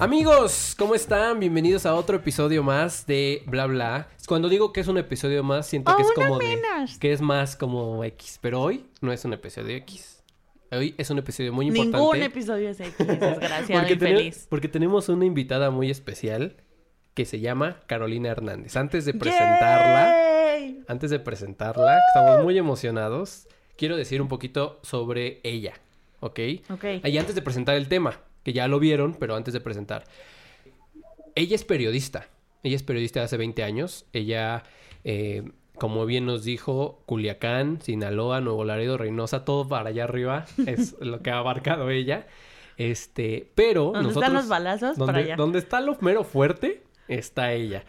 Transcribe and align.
Amigos, 0.00 0.76
¿cómo 0.78 0.94
están? 0.94 1.40
Bienvenidos 1.40 1.84
a 1.84 1.94
otro 1.94 2.16
episodio 2.16 2.62
más 2.62 3.04
de 3.06 3.42
Bla 3.46 3.66
Bla. 3.66 4.08
Cuando 4.28 4.48
digo 4.48 4.72
que 4.72 4.80
es 4.80 4.86
un 4.88 4.96
episodio 4.96 5.42
más, 5.42 5.66
siento 5.66 5.94
que 5.96 6.02
es 6.02 6.08
uno 6.16 6.26
como 6.28 6.38
de- 6.38 6.60
que 7.00 7.12
es 7.12 7.20
más 7.20 7.56
como 7.56 8.04
X, 8.04 8.38
pero 8.40 8.60
hoy 8.62 8.86
no 9.00 9.12
es 9.12 9.24
un 9.24 9.32
episodio 9.32 9.74
X. 9.78 10.22
Hoy 10.70 10.94
es 10.98 11.10
un 11.10 11.18
episodio 11.18 11.52
muy 11.52 11.66
importante. 11.66 11.96
Ningún 11.98 12.22
episodio 12.22 12.68
es 12.70 12.78
X, 12.78 12.94
desgraciado 13.06 13.80
porque, 13.80 13.94
y 13.94 13.96
tene- 13.96 14.16
feliz. 14.18 14.46
porque 14.48 14.68
tenemos 14.68 15.08
una 15.08 15.24
invitada 15.24 15.70
muy 15.70 15.90
especial 15.90 16.54
que 17.14 17.24
se 17.24 17.40
llama 17.40 17.80
Carolina 17.86 18.28
Hernández. 18.28 18.76
Antes 18.76 19.04
de 19.04 19.14
presentarla, 19.14 20.12
¡Yay! 20.58 20.84
antes 20.86 21.10
de 21.10 21.18
presentarla, 21.18 21.98
estamos 22.14 22.44
muy 22.44 22.56
emocionados. 22.56 23.48
Quiero 23.76 23.96
decir 23.96 24.22
un 24.22 24.28
poquito 24.28 24.78
sobre 24.82 25.40
ella, 25.42 25.74
¿ok? 26.20 26.38
Ok. 26.70 26.84
Y 27.04 27.18
antes 27.18 27.34
de 27.34 27.42
presentar 27.42 27.74
el 27.76 27.88
tema, 27.88 28.20
que 28.48 28.54
ya 28.54 28.66
lo 28.66 28.78
vieron, 28.78 29.12
pero 29.12 29.36
antes 29.36 29.52
de 29.52 29.60
presentar. 29.60 30.04
Ella 31.34 31.54
es 31.54 31.64
periodista. 31.64 32.28
Ella 32.62 32.76
es 32.76 32.82
periodista 32.82 33.20
de 33.20 33.26
hace 33.26 33.36
20 33.36 33.62
años. 33.62 34.06
Ella, 34.14 34.62
eh, 35.04 35.42
como 35.74 36.06
bien 36.06 36.24
nos 36.24 36.44
dijo, 36.44 37.02
Culiacán, 37.04 37.82
Sinaloa, 37.82 38.40
Nuevo 38.40 38.64
Laredo, 38.64 38.96
Reynosa, 38.96 39.44
todo 39.44 39.68
para 39.68 39.90
allá 39.90 40.04
arriba 40.04 40.46
es 40.66 40.96
lo 40.98 41.20
que 41.20 41.28
ha 41.28 41.36
abarcado 41.36 41.90
ella. 41.90 42.26
Este, 42.78 43.52
pero 43.54 43.92
¿Dónde 43.92 43.98
nosotros... 44.04 44.22
están 44.22 44.32
los 44.32 44.48
balazos? 44.48 44.96
Donde, 44.96 45.12
Para 45.12 45.24
allá. 45.24 45.36
donde 45.36 45.58
está 45.58 45.82
lo 45.82 45.98
mero 46.00 46.24
fuerte, 46.24 46.84
está 47.06 47.52
ella. 47.52 47.84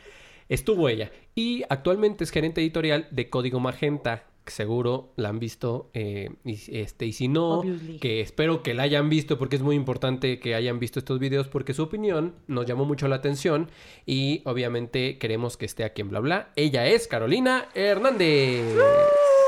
Estuvo 0.50 0.90
ella. 0.90 1.10
Y 1.36 1.64
actualmente 1.70 2.26
es 2.26 2.32
gerente 2.32 2.60
editorial 2.60 3.08
de 3.12 3.30
Código 3.30 3.62
Magenta. 3.62 4.26
Seguro 4.50 5.12
la 5.16 5.30
han 5.30 5.40
visto. 5.40 5.90
eh, 5.94 6.30
y, 6.46 6.58
este, 6.78 7.06
y 7.06 7.14
si 7.14 7.28
no, 7.28 7.60
Obviously. 7.60 8.00
que 8.00 8.22
espero 8.22 8.64
que 8.64 8.74
la 8.74 8.84
hayan 8.84 9.10
visto 9.10 9.38
porque 9.38 9.56
es 9.56 9.62
muy 9.62 9.76
importante 9.76 10.40
que 10.40 10.56
hayan 10.56 10.80
visto 10.80 11.00
estos 11.00 11.20
videos 11.20 11.48
porque 11.48 11.74
su 11.74 11.84
opinión 11.84 12.36
nos 12.48 12.66
llamó 12.66 12.86
mucho 12.86 13.08
la 13.08 13.16
atención 13.18 13.70
y 14.06 14.42
obviamente 14.46 15.18
queremos 15.18 15.58
que 15.58 15.66
esté 15.66 15.84
aquí 15.84 16.02
en 16.02 16.10
bla 16.10 16.20
bla. 16.20 16.50
Ella 16.56 16.86
es 16.88 17.08
Carolina 17.08 17.68
Hernández. 17.74 18.76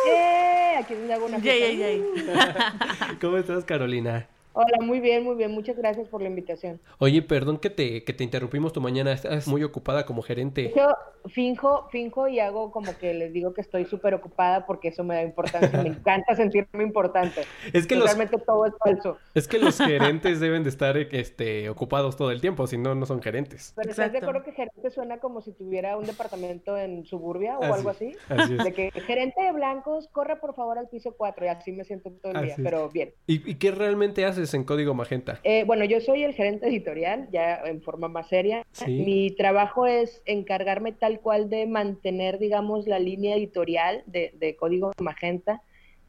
¡Eh! 0.08 0.76
Aquí 0.80 0.94
hago 1.12 1.26
una. 1.28 1.40
¿Cómo 3.22 3.38
estás, 3.38 3.66
Carolina? 3.66 4.28
Hola, 4.54 4.78
muy 4.82 5.00
bien, 5.00 5.24
muy 5.24 5.36
bien. 5.36 5.52
Muchas 5.52 5.78
gracias 5.78 6.08
por 6.10 6.22
la 6.22 6.28
invitación. 6.28 6.80
Oye, 6.98 7.22
perdón 7.22 7.58
que 7.58 7.70
te, 7.70 8.04
que 8.04 8.14
te 8.14 8.24
interrumpimos 8.24 8.74
tu 8.74 8.82
mañana. 8.82 9.14
Estás 9.14 9.48
muy 9.48 9.64
ocupada 9.64 10.06
como 10.06 10.22
gerente. 10.22 10.74
Yo 10.76 10.90
finjo, 11.30 11.88
finjo 11.90 12.28
y 12.28 12.40
hago 12.40 12.72
como 12.72 12.98
que 12.98 13.14
les 13.14 13.32
digo 13.32 13.54
que 13.54 13.62
estoy 13.62 13.86
súper 13.86 14.14
ocupada 14.14 14.66
porque 14.66 14.90
eso 14.90 15.04
me 15.04 15.16
da 15.16 15.24
importancia. 15.24 15.82
Me 15.82 15.90
encanta 15.90 16.36
sentirme 16.36 16.84
importante. 16.84 17.42
Es 17.72 17.88
que 17.88 17.96
los, 17.96 18.06
Realmente 18.06 18.38
todo 18.40 18.66
es 18.66 18.74
falso. 18.78 19.18
Es 19.34 19.48
que 19.48 19.60
los 19.60 19.78
gerentes 19.78 20.40
deben 20.40 20.64
de 20.64 20.70
estar 20.70 20.98
este, 20.98 21.70
ocupados 21.70 22.18
todo 22.18 22.32
el 22.32 22.42
tiempo, 22.42 22.68
si 22.68 22.78
no, 22.78 22.94
no 22.96 23.06
son 23.06 23.22
gerentes. 23.22 23.74
Pero 23.76 23.90
¿estás 23.92 24.12
de 24.12 24.18
Exacto. 24.18 24.40
acuerdo 24.40 24.44
que 24.46 24.52
gerente 24.52 24.90
suena 24.92 25.20
como 25.20 25.42
si 25.42 25.54
tuviera 25.54 25.96
un 25.98 26.06
departamento 26.06 26.78
en 26.78 27.06
suburbia 27.06 27.58
o 27.58 27.64
Así 27.64 27.74
algo 27.74 27.90
así? 27.90 28.16
Así 28.28 28.54
es. 28.56 28.64
De 28.64 28.74
que 28.74 28.92
gerente 28.92 29.42
de 29.42 29.52
blancos, 29.54 30.08
corre 30.12 30.36
por 30.38 30.56
favor 30.56 30.78
al 30.78 30.90
piso 30.90 31.14
4 31.18 31.46
y 31.46 31.48
así 31.50 31.72
me 31.72 31.84
siento 31.84 32.12
todo 32.22 32.34
el 32.34 32.42
día, 32.42 32.54
Así 32.54 32.62
es. 32.62 32.66
pero 32.66 32.90
bien. 32.90 33.14
¿Y, 33.28 33.50
y 33.50 33.56
qué 33.56 33.72
realmente 33.72 34.26
haces 34.26 34.41
en 34.54 34.64
Código 34.64 34.94
Magenta? 34.94 35.40
Eh, 35.44 35.64
bueno, 35.66 35.86
yo 35.86 36.02
soy 36.02 36.24
el 36.24 36.34
gerente 36.34 36.68
editorial, 36.68 37.28
ya 37.32 37.62
en 37.66 37.82
forma 37.82 38.08
más 38.08 38.28
seria. 38.28 38.66
Sí. 38.72 39.04
Mi 39.06 39.32
trabajo 39.32 39.86
es 39.86 40.22
encargarme 40.26 40.92
tal 40.92 41.20
cual 41.20 41.50
de 41.50 41.66
mantener, 41.68 42.40
digamos, 42.40 42.88
la 42.88 43.00
línea 43.00 43.36
editorial 43.36 44.04
de, 44.06 44.34
de 44.40 44.56
Código 44.56 44.92
Magenta, 45.00 45.62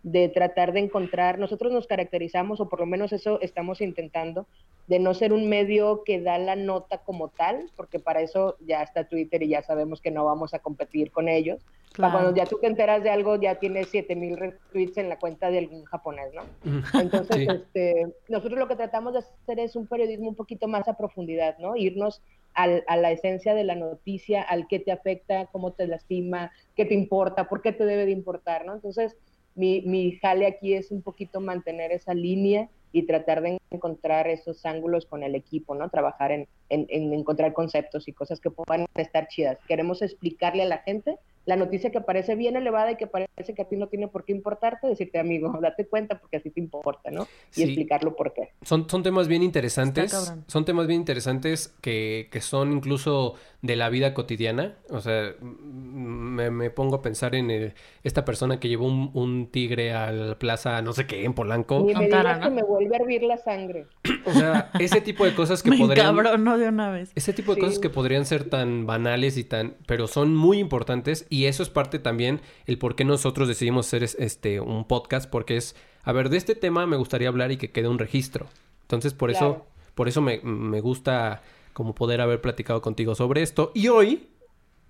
de 0.03 0.29
tratar 0.29 0.73
de 0.73 0.81
encontrar, 0.81 1.39
nosotros 1.39 1.73
nos 1.73 1.87
caracterizamos, 1.87 2.61
o 2.61 2.69
por 2.69 2.81
lo 2.81 2.87
menos 2.87 3.13
eso 3.13 3.41
estamos 3.41 3.81
intentando, 3.81 4.47
de 4.89 4.99
no 4.99 5.15
ser 5.15 5.33
un 5.33 5.49
medio 5.49 6.03
que 6.05 6.21
da 6.21 6.39
la 6.39 6.57
nota 6.57 6.99
como 6.99 7.29
tal, 7.29 7.71
porque 7.77 8.01
para 8.01 8.21
eso 8.21 8.57
ya 8.67 8.83
está 8.83 9.05
Twitter 9.05 9.43
y 9.45 9.49
ya 9.49 9.63
sabemos 9.63 10.01
que 10.01 10.11
no 10.11 10.25
vamos 10.25 10.55
a 10.55 10.59
competir 10.59 11.11
con 11.13 11.29
ellos. 11.29 11.61
Claro. 11.93 12.13
cuando 12.15 12.35
ya 12.35 12.47
tú 12.47 12.57
te 12.59 12.69
enteras 12.69 13.03
de 13.03 13.11
algo, 13.11 13.37
ya 13.39 13.57
tienes 13.57 13.89
7000 13.91 14.39
retweets 14.39 14.97
en 14.97 15.11
la 15.11 15.19
cuenta 15.19 15.51
de 15.51 15.59
algún 15.59 15.85
japonés, 15.85 16.33
¿no? 16.33 16.43
Entonces, 17.03 17.37
Sí. 17.37 17.47
este, 17.51 18.07
nosotros 18.31 18.59
lo 18.59 18.67
que 18.67 18.77
tratamos 18.77 19.13
de 19.13 19.19
hacer 19.19 19.61
es 19.61 19.77
un 19.77 19.87
periodismo 19.87 20.31
un 20.31 20.35
poquito 20.35 20.69
más 20.69 20.89
a 20.89 20.97
profundidad, 20.97 21.59
¿no? 21.59 21.77
Irnos 21.77 22.23
al- 22.55 22.83
a 22.87 22.97
la 22.97 23.11
esencia 23.13 23.55
de 23.55 23.65
la 23.65 23.75
noticia, 23.75 24.41
al 24.41 24.69
qué 24.69 24.79
te 24.79 24.91
afecta, 24.91 25.47
cómo 25.53 25.73
te 25.75 25.87
lastima, 25.87 26.51
qué 26.75 26.87
te 26.87 26.95
importa, 26.95 27.47
por 27.47 27.61
qué 27.61 27.73
te 27.73 27.85
debe 27.85 28.07
de 28.07 28.13
importar, 28.13 28.65
¿no? 28.65 28.73
Entonces, 28.75 29.15
mi, 29.55 29.83
mi 29.83 30.13
jale 30.19 30.47
aquí 30.47 30.75
es 30.75 30.91
un 30.91 31.03
poquito 31.03 31.41
mantener 31.41 31.93
esa 31.93 32.15
línea 32.15 32.69
y 32.95 33.07
tratar 33.07 33.41
de 33.43 33.59
encontrar 33.71 34.29
esos 34.29 34.67
ángulos 34.67 35.07
con 35.07 35.23
el 35.23 35.35
equipo, 35.35 35.75
¿no? 35.75 35.89
Trabajar 35.89 36.31
en, 36.31 36.47
en- 36.69 36.87
en 36.91 37.13
encontrar 37.15 37.55
conceptos 37.55 38.07
y 38.07 38.13
cosas 38.13 38.39
que 38.39 38.51
puedan 38.51 38.85
estar 38.97 39.29
chidas. 39.29 39.59
Queremos 39.67 40.03
explicarle 40.03 40.63
a 40.63 40.67
la 40.67 40.79
gente 40.79 41.17
la 41.45 41.57
noticia 41.57 41.91
que 41.91 42.01
parece 42.01 42.37
bien 42.37 42.55
elevada 42.55 42.93
y 42.93 42.97
que 42.97 43.07
parece 43.09 43.55
que 43.55 43.63
a 43.63 43.65
ti 43.65 43.77
no 43.77 43.89
tiene 43.89 44.07
por 44.09 44.25
qué 44.25 44.33
importarte, 44.33 44.87
decirte, 44.87 45.19
amigo, 45.19 45.51
date 45.63 45.87
cuenta 45.87 46.21
porque 46.21 46.37
así 46.37 46.51
te 46.51 46.61
importa, 46.61 47.11
¿no? 47.11 47.23
Y 47.23 47.27
Sí. 47.55 47.63
explicarlo 47.65 48.15
por 48.15 48.33
qué. 48.35 48.51
Son, 48.63 48.89
son 48.89 49.03
temas 49.03 49.27
bien 49.27 49.43
interesantes. 49.43 50.13
Son 50.47 50.65
temas 50.67 50.87
bien 50.87 51.01
interesantes 51.01 51.69
que, 51.81 52.29
que 52.31 52.41
son 52.43 52.73
incluso 52.73 53.35
de 53.63 53.77
la 53.77 53.89
vida 53.91 54.13
cotidiana. 54.13 54.75
O 54.91 55.01
sea, 55.01 55.35
me, 55.41 56.51
me 56.51 56.71
pongo 56.71 56.97
a 56.97 57.03
pensar 57.03 57.35
en 57.37 57.51
el- 57.51 57.75
esta 58.03 58.25
persona 58.25 58.59
que 58.59 58.69
llevó 58.69 58.87
un, 58.87 59.11
un 59.15 59.47
tigre 59.47 59.93
a 59.95 60.11
la 60.11 60.39
plaza, 60.39 60.83
no 60.83 60.93
sé 60.93 61.07
qué, 61.07 61.25
en 61.25 61.33
Polanco. 61.33 61.85
Ni 61.87 61.95
me 61.95 62.07
digas 62.07 62.41
¿no? 62.41 62.45
que 62.49 62.51
me 62.57 62.63
vuelve 62.65 62.97
a 62.97 62.99
hervir 62.99 63.23
la 63.23 63.37
sangre. 63.37 63.87
O 64.27 64.33
sea, 64.33 64.71
ese 64.81 65.01
tipo 65.01 65.25
de 65.25 65.35
cosas 65.35 65.63
que 65.63 65.71
Me 65.71 65.79
podrían... 65.79 66.09
encabronó 66.09 66.59
de 66.59 66.69
una 66.69 66.91
vez. 66.91 67.13
Ese 67.15 67.33
tipo 67.33 67.55
de 67.55 67.61
Sí. 67.61 67.67
cosas 67.67 67.79
que 67.79 67.89
podrían 67.89 68.27
ser 68.27 68.45
tan 68.51 68.85
banales 68.87 69.37
y 69.39 69.45
tan, 69.45 69.77
pero 69.87 70.09
son 70.09 70.35
muy 70.35 70.59
importantes 70.59 71.27
y 71.31 71.45
eso 71.45 71.63
es 71.63 71.71
parte 71.71 72.01
también 72.01 72.41
el 72.67 72.79
por 72.79 72.97
qué 72.97 73.05
nosotros 73.05 73.47
decidimos 73.47 73.87
hacer 73.87 74.03
es- 74.03 74.17
este 74.19 74.59
un 74.61 74.87
podcast 74.89 75.31
porque 75.31 75.57
es, 75.57 75.77
a 76.03 76.11
ver, 76.13 76.31
de 76.31 76.37
este 76.37 76.57
tema 76.57 76.85
me 76.87 76.97
gustaría 76.97 77.29
hablar 77.29 77.53
y 77.53 77.59
que 77.59 77.71
quede 77.71 77.87
un 77.87 78.01
registro. 78.01 78.47
Entonces, 78.83 79.15
por 79.15 79.31
eso 79.31 79.67
por 79.95 80.09
eso 80.09 80.21
me, 80.23 80.41
me 80.41 80.81
gusta 80.81 81.43
como 81.73 81.95
poder 81.95 82.21
haber 82.21 82.41
platicado 82.41 82.83
contigo 82.83 83.15
sobre 83.15 83.43
esto 83.43 83.73
y 83.75 83.89
hoy 83.89 84.29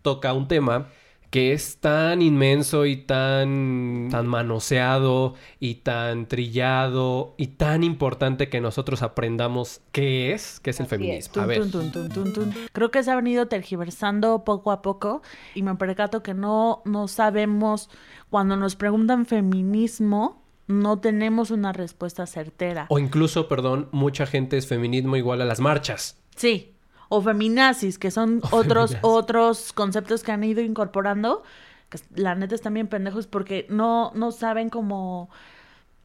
toca 0.03 0.33
un 0.33 0.49
tema 0.49 0.89
que 1.33 1.55
es 1.55 1.79
tan 1.79 2.21
inmenso 2.21 2.85
y 2.85 2.97
tan, 2.99 4.09
tan 4.11 4.27
manoseado 4.27 5.35
y 5.59 5.77
tan 5.77 6.27
trillado 6.27 7.35
y 7.39 7.47
tan 7.47 7.85
importante 7.85 8.51
que 8.51 8.61
nosotros 8.61 9.01
aprendamos 9.01 9.81
qué 9.93 10.35
es, 10.35 10.61
qué 10.61 10.69
es 10.69 10.81
el 10.81 10.85
Así 10.85 10.91
feminismo. 10.97 11.41
A 11.41 11.47
ver. 11.47 11.63
tun, 11.63 11.71
tun, 11.71 11.91
tun, 11.91 12.09
tun, 12.11 12.33
tun. 12.35 12.55
Creo 12.75 12.91
que 12.91 13.03
se 13.03 13.11
ha 13.11 13.17
venido 13.17 13.47
tergiversando 13.47 14.45
poco 14.45 14.73
a 14.73 14.83
poco 14.83 15.23
y 15.55 15.63
me 15.63 15.75
percato 15.77 16.23
que 16.23 16.35
no, 16.35 16.83
no 16.85 17.09
sabemos, 17.09 17.89
cuando 18.29 18.59
nos 18.59 18.77
preguntan 18.77 19.25
feminismo, 19.25 20.43
no 20.67 21.01
tenemos 21.01 21.51
una 21.51 21.73
respuesta 21.73 22.27
certera. 22.27 22.85
O 22.91 22.99
incluso, 22.99 23.49
perdón, 23.49 23.89
mucha 23.91 24.27
gente 24.27 24.59
es 24.59 24.67
feminismo 24.67 25.17
igual 25.17 25.41
a 25.41 25.47
las 25.47 25.61
marchas. 25.61 26.23
Sí, 26.37 26.72
o 27.15 27.21
feminazis, 27.21 27.99
que 27.99 28.11
son 28.11 28.41
O 28.51 28.57
otros, 28.57 28.93
feminazis. 28.93 28.99
otros 29.03 29.73
conceptos 29.75 30.23
que 30.23 30.33
han 30.33 30.43
ido 30.45 30.63
incorporando, 30.63 31.43
que 31.91 31.99
la 32.15 32.35
neta 32.35 32.55
están 32.55 32.73
bien 32.73 32.87
pendejos 32.89 33.27
porque 33.27 33.67
no, 33.69 34.13
no 34.15 34.33
saben 34.33 34.71
cómo 34.71 35.29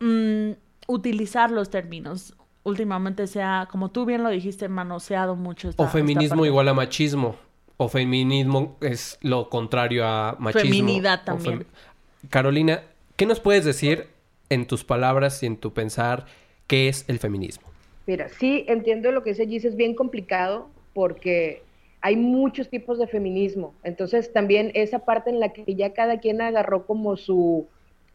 mm, 0.01 0.51
utilizar 0.87 1.49
los 1.51 1.69
términos. 1.69 2.33
Últimamente 2.63 3.27
se 3.27 3.41
ha, 3.41 3.69
como 3.71 3.89
tú 3.89 4.05
bien 4.05 4.21
lo 4.21 4.29
dijiste, 4.29 4.67
manoseado 4.67 5.37
mucho. 5.37 5.69
esta- 5.69 5.81
O 5.83 5.87
feminismo 5.87 6.45
igual 6.45 6.67
a 6.67 6.73
machismo. 6.73 7.37
O 7.77 7.87
feminismo 7.87 8.75
es 8.81 9.17
lo 9.21 9.49
contrario 9.49 10.05
a 10.05 10.35
machismo. 10.39 10.69
Feminidad 10.69 11.23
también. 11.23 11.65
Carolina, 12.29 12.81
¿qué 13.15 13.25
nos 13.25 13.39
puedes 13.39 13.63
decir 13.63 14.07
en 14.49 14.65
tus 14.67 14.83
palabras 14.83 15.41
y 15.43 15.45
en 15.45 15.55
tu 15.55 15.71
pensar 15.73 16.25
qué 16.67 16.89
es 16.89 17.05
el 17.07 17.19
feminismo? 17.19 17.65
Mira, 18.07 18.27
sí 18.39 18.65
entiendo 18.67 19.11
lo 19.13 19.23
que 19.23 19.29
dice 19.29 19.47
Gis, 19.47 19.63
es 19.63 19.75
bien 19.77 19.95
complicado 19.95 20.69
porque 20.97 21.61
hay 22.01 22.15
muchos 22.15 22.71
tipos 22.71 22.97
de 22.97 23.05
feminismo. 23.05 23.75
Entonces 23.83 24.33
también 24.33 24.71
esa 24.73 24.97
parte 24.97 25.29
en 25.29 25.39
la 25.39 25.53
que 25.53 25.75
ya 25.75 25.93
cada 25.93 26.19
quien 26.19 26.41
agarró 26.41 26.87
como 26.87 27.17
su, 27.17 27.67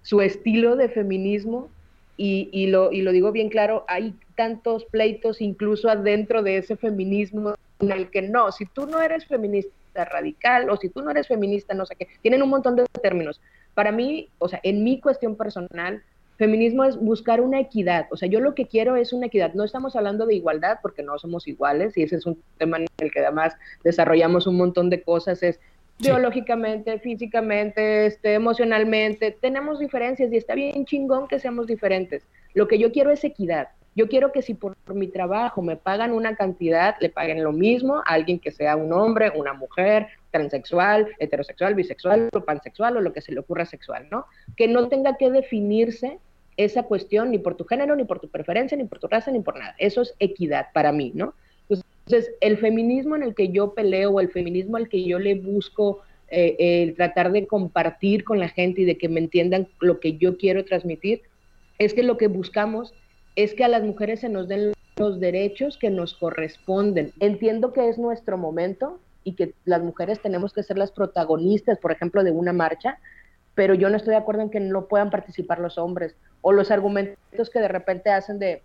su 0.03 0.21
estilo 0.21 0.75
de 0.75 0.89
feminismo 0.89 1.69
y, 2.17 2.49
y 2.51 2.67
lo, 2.67 2.91
digo 2.91 3.31
bien 3.31 3.51
claro, 3.51 3.85
hay 3.87 4.17
tantos 4.35 4.85
pleitos 4.87 5.41
incluso 5.41 5.89
adentro 5.89 6.43
de 6.43 6.57
ese 6.57 6.75
feminismo 6.75 7.55
en 7.79 7.93
el 7.93 8.11
que 8.11 8.23
no, 8.23 8.51
si 8.51 8.67
tú 8.67 8.89
no 8.89 9.01
eres 9.01 9.27
feminista 9.27 10.05
radical 10.05 10.69
o 10.69 10.77
si 10.77 10.89
tú 10.89 11.03
no 11.03 11.13
eres 11.13 11.29
feminista 11.29 11.73
no 11.73 11.87
sé 11.87 11.95
qué, 11.95 12.09
tienen 12.21 12.43
un 12.43 12.49
montón 12.49 12.75
de 12.75 12.85
términos. 13.01 13.41
Para 13.75 13.93
mí, 13.93 14.29
o 14.41 14.49
sea, 14.49 14.59
en 14.65 14.83
mi 14.83 14.99
cuestión 14.99 15.37
personal, 15.37 16.03
feminismo 16.43 16.85
es 16.85 16.97
buscar 16.97 17.41
una 17.41 17.61
equidad. 17.61 18.07
O 18.11 18.17
sea, 18.17 18.29
yo 18.29 18.41
lo 18.41 18.55
que 18.55 18.67
quiero 18.67 18.97
es 18.97 19.13
una 19.13 19.27
equidad. 19.27 19.55
No 19.55 19.63
estamos 19.63 19.95
hablando 19.95 20.27
de 20.27 20.35
igualdad 20.35 20.79
porque 20.83 21.05
no 21.05 21.17
somos 21.19 21.47
iguales 21.47 21.97
y 21.97 22.03
ese 22.03 22.17
es 22.17 22.27
un 22.27 22.43
tema 22.59 22.79
en 22.79 22.87
el 22.99 23.13
que 23.13 23.21
además 23.21 23.55
desarrollamos 23.85 24.49
un 24.49 24.57
montón 24.57 24.91
de 24.91 25.03
cosas. 25.03 25.43
Es 25.43 25.61
Sí. 25.99 26.09
biológicamente, 26.09 26.99
físicamente, 26.99 28.07
este, 28.07 28.35
emocionalmente, 28.35 29.31
tenemos 29.31 29.79
diferencias 29.79 30.33
y 30.33 30.37
está 30.37 30.55
bien 30.55 30.85
chingón 30.85 31.29
que 31.29 31.39
seamos 31.39 31.67
diferentes. 31.69 32.27
Lo 32.55 32.67
que 32.67 32.79
yo 32.79 32.91
quiero 32.91 33.13
es 33.13 33.23
equidad. 33.23 33.69
Yo 33.95 34.09
quiero 34.09 34.33
que 34.33 34.43
si 34.43 34.55
por, 34.55 34.75
mi 34.95 35.07
trabajo 35.07 35.61
me 35.63 35.77
pagan 35.77 36.13
una 36.13 36.35
cantidad, 36.35 36.97
le 37.01 37.11
paguen 37.11 37.45
lo 37.45 37.53
mismo 37.53 37.99
a 37.99 38.15
alguien 38.15 38.41
que 38.41 38.51
sea 38.51 38.75
un 38.75 38.93
hombre, 38.93 39.33
una 39.37 39.53
mujer, 39.53 40.09
transexual, 40.31 41.09
heterosexual, 41.19 41.75
bisexual 41.75 42.31
o 42.33 42.41
pansexual 42.41 42.97
o 42.97 43.01
lo 43.01 43.13
que 43.13 43.21
se 43.21 43.33
le 43.33 43.41
ocurra 43.41 43.67
sexual, 43.67 44.09
¿no? 44.11 44.25
Que 44.57 44.67
no 44.67 44.89
tenga 44.89 45.17
que 45.19 45.31
definirse 45.31 46.19
esa 46.57 46.85
cuestión 46.85 47.31
ni 47.31 47.39
por 47.39 47.57
tu 47.57 47.65
género, 47.65 47.97
ni 47.97 48.05
por 48.05 48.21
tu 48.21 48.29
preferencia, 48.29 48.77
ni 48.77 48.85
por 48.85 48.99
tu 48.99 49.09
raza, 49.09 49.31
ni 49.31 49.41
por 49.41 49.59
nada. 49.59 49.75
Eso 49.79 50.03
es 50.03 50.15
equidad 50.19 50.67
para 50.73 50.93
mí, 50.93 51.13
¿no? 51.15 51.35
Entonces, 51.69 52.35
el 52.41 52.59
feminismo 52.59 53.15
en 53.17 53.23
el 53.23 53.35
que 53.35 53.49
yo 53.49 53.75
peleo 53.75 54.19
el 54.21 54.31
feminismo 54.31 54.77
al 54.77 54.89
que 54.89 55.05
yo 55.05 55.19
le 55.19 55.37
busco 55.37 56.01
eh, 56.29 56.57
el 56.59 56.95
tratar 56.95 57.31
de 57.31 57.47
compartir 57.47 58.25
con 58.25 58.41
la 58.41 58.49
gente 58.49 58.83
y 58.83 58.85
de 58.85 58.99
que 58.99 59.09
me 59.09 59.21
entiendan 59.21 59.69
lo 59.81 60.01
que 60.01 60.17
yo 60.17 60.37
quiero 60.37 60.65
transmitir, 60.65 61.23
es 61.79 61.95
que 61.95 62.03
lo 62.03 62.17
que 62.17 62.27
buscamos 62.27 62.93
es 63.37 63.55
que 63.55 63.65
a 63.65 63.69
las 63.69 63.83
mujeres 63.83 64.21
se 64.21 64.29
nos 64.29 64.49
den 64.49 64.73
los 64.97 65.21
derechos 65.21 65.79
que 65.79 65.91
nos 65.91 66.15
corresponden. 66.15 67.13
Entiendo 67.21 67.73
que 67.73 67.89
es 67.89 67.99
nuestro 67.99 68.37
momento 68.37 68.99
y 69.25 69.35
que 69.35 69.55
las 69.65 69.83
mujeres 69.83 70.21
tenemos 70.21 70.53
que 70.53 70.63
ser 70.63 70.79
las 70.79 70.91
protagonistas, 70.91 71.79
por 71.79 71.93
ejemplo, 71.93 72.25
de 72.25 72.31
una 72.31 72.53
marcha, 72.53 72.99
pero 73.55 73.75
yo 73.75 73.91
no 73.91 73.97
estoy 73.97 74.13
de 74.13 74.19
acuerdo 74.19 74.43
en 74.43 74.51
que 74.51 74.61
no 74.61 74.87
puedan 74.87 75.11
participar 75.11 75.61
los 75.61 75.79
hombres 75.79 76.17
o 76.43 76.53
los 76.53 76.71
argumentos 76.71 77.51
que 77.51 77.61
de 77.61 77.69
repente 77.69 78.11
hacen 78.11 78.39
de 78.39 78.63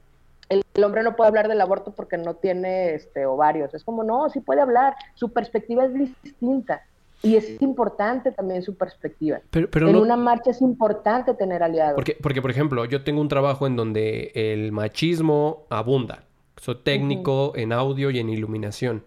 el, 0.50 0.83
hombre 0.83 1.03
no 1.03 1.15
puede 1.15 1.27
hablar 1.27 1.47
del 1.47 1.62
aborto 1.62 1.94
porque 1.94 2.18
no 2.18 2.35
tiene 2.35 2.94
este 2.94 3.25
ovarios. 3.25 3.74
Es 3.74 3.83
como, 3.83 4.03
no, 4.03 4.29
sí 4.29 4.39
puede 4.39 4.62
hablar, 4.62 4.95
su 5.15 5.31
perspectiva 5.31 5.85
es 5.85 5.94
distinta. 5.94 6.83
Y 7.24 7.35
es 7.35 7.59
importante 7.63 8.31
también 8.31 8.62
su 8.62 8.75
perspectiva. 8.75 9.41
Pero, 9.50 9.89
en 9.89 9.95
una 9.95 10.15
marcha 10.15 10.51
es 10.51 10.62
importante 10.62 11.33
tener 11.33 11.63
aliados. 11.63 11.95
Porque, 11.95 12.15
porque, 12.21 12.44
por 12.44 12.51
ejemplo, 12.51 12.85
yo 12.85 13.03
tengo 13.03 13.21
un 13.21 13.27
trabajo 13.27 13.65
en 13.65 13.75
donde 13.75 14.31
el 14.35 14.71
machismo 14.71 15.65
abunda. 15.69 16.25
Soy 16.57 16.75
técnico 16.83 17.53
en 17.56 17.74
audio 17.74 18.12
y 18.12 18.19
en 18.19 18.29
iluminación. 18.29 19.03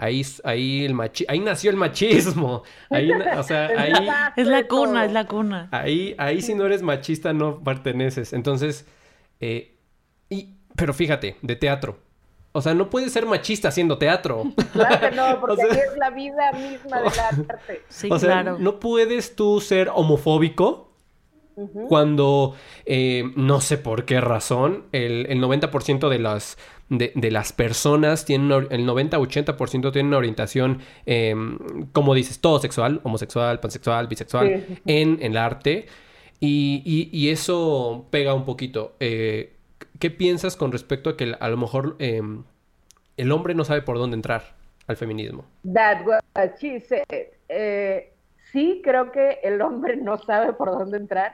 Ahí, 0.00 0.24
ahí, 0.44 0.84
el 0.84 0.94
machi 0.94 1.24
ahí 1.28 1.40
nació 1.40 1.70
el 1.70 1.76
machismo. 1.76 2.62
Ahí, 2.88 3.10
o 3.10 3.42
sea, 3.42 3.66
ahí... 3.76 3.92
Es 4.36 4.46
la 4.46 4.66
cuna, 4.68 5.04
es 5.04 5.12
la 5.12 5.26
cuna. 5.26 5.68
Ahí, 5.72 6.14
ahí 6.18 6.40
si 6.40 6.54
no 6.54 6.66
eres 6.66 6.82
machista 6.82 7.32
no 7.32 7.62
perteneces. 7.64 8.32
Entonces, 8.32 8.86
eh, 9.40 9.76
y, 10.30 10.54
pero 10.76 10.94
fíjate, 10.94 11.36
de 11.42 11.56
teatro. 11.56 11.98
O 12.52 12.62
sea, 12.62 12.74
no 12.74 12.88
puedes 12.90 13.12
ser 13.12 13.26
machista 13.26 13.68
haciendo 13.68 13.98
teatro. 13.98 14.44
Claro 14.72 15.00
que 15.00 15.16
no, 15.16 15.40
porque 15.40 15.62
es 15.62 15.96
la 15.98 16.10
vida 16.10 16.52
misma 16.52 17.02
del 17.02 17.18
arte. 17.32 17.82
Sí, 17.88 18.08
o 18.10 18.18
sea, 18.20 18.44
no 18.44 18.78
puedes 18.78 19.34
tú 19.34 19.60
ser 19.60 19.90
homofóbico 19.92 20.88
cuando, 21.88 22.54
eh, 22.86 23.32
no 23.34 23.60
sé 23.60 23.78
por 23.78 24.04
qué 24.04 24.20
razón, 24.20 24.84
el, 24.92 25.26
90% 25.26 26.08
de 26.08 26.18
las, 26.18 26.56
de, 26.88 27.30
las 27.30 27.52
personas 27.52 28.24
tienen, 28.24 28.50
el 28.70 28.86
90-80% 28.86 29.92
tienen 29.92 30.06
una 30.06 30.18
orientación, 30.18 30.80
em, 31.06 31.58
como 31.92 32.14
dices, 32.14 32.40
todo 32.40 32.58
sexual, 32.60 33.00
homosexual, 33.04 33.60
pansexual, 33.60 34.06
bisexual, 34.06 34.64
en, 34.86 35.18
el 35.20 35.36
arte. 35.36 35.86
Y, 36.40 37.08
y, 37.12 37.30
eso 37.30 38.06
pega 38.10 38.32
un 38.32 38.44
poquito. 38.44 38.94
Eh, 39.00 39.54
¿Qué 39.98 40.10
piensas 40.10 40.56
con 40.56 40.70
respecto 40.70 41.10
a 41.10 41.16
que 41.16 41.34
a 41.38 41.48
lo 41.48 41.56
mejor 41.56 41.96
em, 41.98 42.44
el 43.16 43.32
hombre 43.32 43.54
no 43.54 43.64
sabe 43.64 43.82
por 43.82 43.98
dónde 43.98 44.14
entrar 44.14 44.54
al 44.86 44.96
feminismo? 44.96 45.44
That 45.72 46.06
what 46.06 46.22
she 46.60 46.80
said. 46.80 47.04
Eh, 47.48 48.12
sí, 48.52 48.80
creo 48.84 49.10
que 49.10 49.40
el 49.42 49.60
hombre 49.60 49.96
no 49.96 50.18
sabe 50.18 50.52
por 50.52 50.70
dónde 50.70 50.98
entrar. 50.98 51.32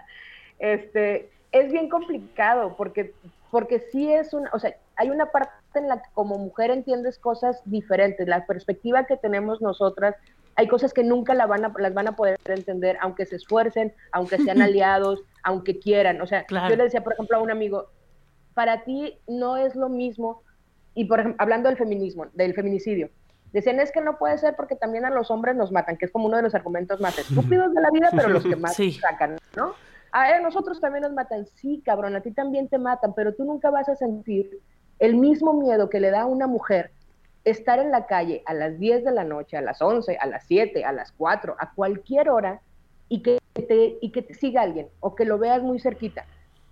Este, 0.59 1.29
es 1.53 1.71
bien 1.71 1.89
complicado 1.89 2.75
porque, 2.77 3.13
porque 3.51 3.81
sí 3.93 4.11
es 4.11 4.33
una, 4.33 4.51
o 4.53 4.59
sea, 4.59 4.75
hay 4.97 5.11
una 5.11 5.27
parte 5.27 5.51
en 5.75 5.89
la 5.89 6.01
que 6.01 6.09
como 6.13 6.39
mujer 6.39 6.71
entiendes 6.71 7.19
cosas 7.19 7.61
diferentes. 7.65 8.29
La 8.29 8.47
perspectiva 8.47 9.05
que 9.05 9.17
tenemos 9.17 9.61
nosotras, 9.61 10.15
hay 10.57 10.69
cosas 10.69 10.93
que 10.93 11.03
nunca 11.03 11.35
la 11.35 11.47
van 11.47 11.65
a, 11.65 11.73
las 11.79 11.95
van 11.95 12.09
a 12.09 12.17
poder 12.17 12.39
entender, 12.47 12.97
aunque 13.01 13.27
se 13.27 13.37
esfuercen, 13.37 13.93
aunque 14.13 14.39
sean 14.39 14.63
aliados, 14.63 15.23
aunque 15.43 15.79
quieran. 15.79 16.21
O 16.21 16.27
sea, 16.27 16.47
yo 16.49 16.77
le 16.77 16.85
decía, 16.85 17.03
por 17.03 17.15
ejemplo, 17.15 17.37
a 17.37 17.41
un 17.41 17.51
amigo, 17.51 17.89
para 18.55 18.85
ti 18.85 19.19
no 19.27 19.57
es 19.57 19.75
lo 19.75 19.89
mismo, 19.89 20.43
y 20.95 21.07
por 21.07 21.21
ejemplo, 21.21 21.43
hablando 21.43 21.69
del 21.69 21.77
feminismo, 21.77 22.27
del 22.35 22.55
feminicidio, 22.55 23.11
decían 23.53 23.81
es 23.81 23.93
que 23.93 24.01
no 24.01 24.17
puede 24.19 24.39
ser 24.39 24.55
porque 24.57 24.77
también 24.77 25.05
a 25.05 25.11
los 25.11 25.31
hombres 25.31 25.57
nos 25.57 25.73
matan, 25.73 25.97
que 25.97 26.07
es 26.07 26.13
como 26.13 26.27
uno 26.27 26.37
de 26.37 26.43
los 26.43 26.55
argumentos 26.55 27.01
más 27.01 27.19
estúpidos 27.19 27.75
de 27.75 27.81
la 27.81 27.91
vida, 27.91 28.11
pero 28.13 28.29
los 28.29 28.45
que 28.45 28.57
más 28.57 28.77
sacan, 29.01 29.39
¿no? 29.57 29.75
A 30.13 30.39
nosotros 30.39 30.81
también 30.81 31.03
nos 31.03 31.13
matan, 31.13 31.47
sí, 31.55 31.83
cabrón, 31.85 32.15
a 32.15 32.21
ti 32.21 32.31
también 32.31 32.69
te 32.69 32.79
matan, 32.79 33.15
pero 33.15 33.35
tú 33.35 33.45
nunca 33.45 33.71
vas 33.71 33.89
a 33.89 33.97
sentir 33.97 34.61
el 34.99 35.17
mismo 35.17 35.53
miedo 35.55 35.91
que 35.91 36.01
le 36.01 36.11
da 36.11 36.23
a 36.23 36.27
una 36.27 36.47
mujer 36.47 36.91
estar 37.45 37.79
en 37.79 37.91
la 37.91 38.07
calle 38.07 38.43
a 38.47 38.55
las 38.55 38.79
10 38.79 39.05
de 39.05 39.13
la 39.13 39.25
noche, 39.25 39.57
a 39.57 39.61
las 39.61 39.83
11, 39.83 40.17
a 40.17 40.27
las 40.27 40.45
7, 40.47 40.85
a 40.85 40.93
las 40.93 41.13
4, 41.13 41.57
a 41.59 41.73
cualquier 41.73 42.31
hora, 42.31 42.61
y 43.09 43.23
que 43.23 43.39
te, 43.55 43.99
y 44.01 44.11
que 44.11 44.23
te 44.23 44.35
siga 44.35 44.63
alguien 44.63 44.89
o 45.01 45.15
que 45.15 45.25
lo 45.25 45.39
veas 45.39 45.63
muy 45.63 45.79
cerquita 45.79 46.27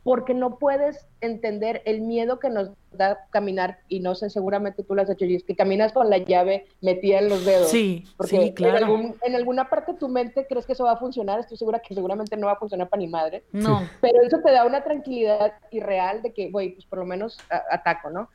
porque 0.04 0.34
no 0.34 0.58
puedes 0.58 1.06
entender 1.20 1.82
el 1.84 2.00
miedo 2.00 2.40
que 2.40 2.50
nos 2.50 2.70
da 2.92 3.26
caminar, 3.30 3.78
y 3.88 4.00
no 4.00 4.14
sé, 4.14 4.30
seguramente 4.30 4.82
tú 4.82 4.94
lo 4.94 5.02
has 5.02 5.10
hecho, 5.10 5.24
y 5.24 5.36
es 5.36 5.44
que 5.44 5.54
caminas 5.54 5.92
con 5.92 6.10
la 6.10 6.18
llave 6.18 6.66
metida 6.80 7.20
en 7.20 7.28
los 7.28 7.44
dedos. 7.44 7.68
Sí, 7.68 8.04
sí, 8.24 8.52
claro. 8.52 9.14
En, 9.22 9.34
alguna 9.36 9.70
parte 9.70 9.92
de 9.92 9.98
tu 9.98 10.08
mente 10.08 10.46
crees 10.48 10.66
que 10.66 10.72
eso 10.72 10.84
va 10.84 10.92
a 10.92 10.96
funcionar, 10.96 11.38
estoy 11.38 11.56
segura 11.56 11.78
que 11.78 11.94
seguramente 11.94 12.36
no 12.36 12.48
va 12.48 12.54
a 12.54 12.58
funcionar 12.58 12.88
para 12.88 13.00
ni 13.00 13.08
madre. 13.08 13.44
No. 13.52 13.88
Pero 14.00 14.22
eso 14.22 14.40
te 14.40 14.50
da 14.50 14.66
una 14.66 14.82
tranquilidad 14.82 15.52
irreal 15.70 16.22
de 16.22 16.32
que, 16.32 16.50
güey, 16.50 16.70
pues 16.70 16.84
por 16.86 16.98
lo 16.98 17.06
menos 17.06 17.38
ataco, 17.70 18.10
¿no? 18.10 18.28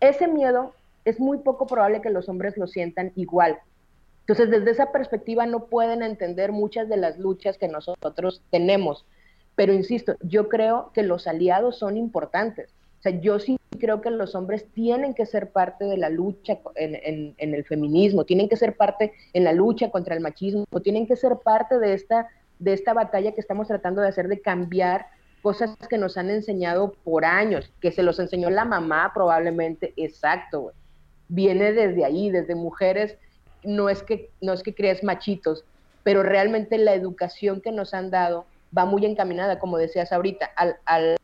Ese 0.00 0.28
miedo 0.28 0.74
es 1.06 1.18
muy 1.18 1.38
poco 1.38 1.66
probable 1.66 2.02
que 2.02 2.10
los 2.10 2.28
hombres 2.28 2.56
lo 2.58 2.66
sientan 2.66 3.12
igual. 3.16 3.58
Entonces, 4.20 4.50
desde 4.50 4.70
esa 4.70 4.92
perspectiva 4.92 5.46
no 5.46 5.66
pueden 5.66 6.02
entender 6.02 6.52
muchas 6.52 6.88
de 6.88 6.96
las 6.96 7.18
luchas 7.18 7.58
que 7.58 7.68
nosotros 7.68 8.42
tenemos 8.50 9.04
pero 9.56 9.72
insisto, 9.72 10.14
yo 10.20 10.48
creo 10.48 10.90
que 10.92 11.02
los 11.02 11.26
aliados 11.26 11.78
son 11.78 11.96
importantes. 11.96 12.70
O 12.98 13.02
sea, 13.02 13.20
yo 13.20 13.38
sí 13.38 13.58
creo 13.78 14.00
que 14.00 14.10
los 14.10 14.34
hombres 14.34 14.66
tienen 14.72 15.14
que 15.14 15.26
ser 15.26 15.50
parte 15.50 15.84
de 15.84 15.98
la 15.98 16.08
lucha 16.08 16.58
en, 16.74 17.34
el 17.36 17.64
feminismo, 17.64 18.24
tienen 18.24 18.48
que 18.48 18.56
ser 18.56 18.76
parte 18.76 19.12
en 19.32 19.44
la 19.44 19.52
lucha 19.52 19.90
contra 19.90 20.14
el 20.14 20.22
machismo, 20.22 20.64
tienen 20.82 21.06
que 21.06 21.16
ser 21.16 21.36
parte 21.44 21.78
de 21.78 21.92
esta, 21.92 22.28
de 22.58 22.72
esta 22.72 22.94
batalla 22.94 23.32
que 23.32 23.40
estamos 23.40 23.68
tratando 23.68 24.00
de 24.00 24.08
hacer 24.08 24.28
de 24.28 24.40
cambiar 24.40 25.06
cosas 25.42 25.76
que 25.90 25.98
nos 25.98 26.16
han 26.16 26.30
enseñado 26.30 26.94
por 27.04 27.26
años, 27.26 27.70
que 27.80 27.92
se 27.92 28.02
los 28.02 28.18
enseñó 28.18 28.48
la 28.48 28.64
mamá 28.64 29.12
probablemente, 29.14 29.92
exacto, 29.96 30.72
Viene 31.28 31.72
desde 31.72 32.04
ahí, 32.04 32.30
desde 32.30 32.54
mujeres, 32.54 33.16
no 33.62 33.88
es 33.88 34.02
que, 34.02 34.30
no 34.42 34.52
es 34.52 34.62
que 34.62 34.74
crees 34.74 35.02
machitos, 35.02 35.64
pero 36.02 36.22
realmente 36.22 36.76
la 36.76 36.94
educación 36.94 37.62
que 37.62 37.72
nos 37.72 37.94
han 37.94 38.10
dado 38.10 38.44
va 38.76 38.84
muy 38.84 39.04
encaminada, 39.04 39.58
como 39.58 39.78
decías 39.78 40.12
ahorita, 40.12 40.50
al, 40.56 40.76
al, 40.84 41.16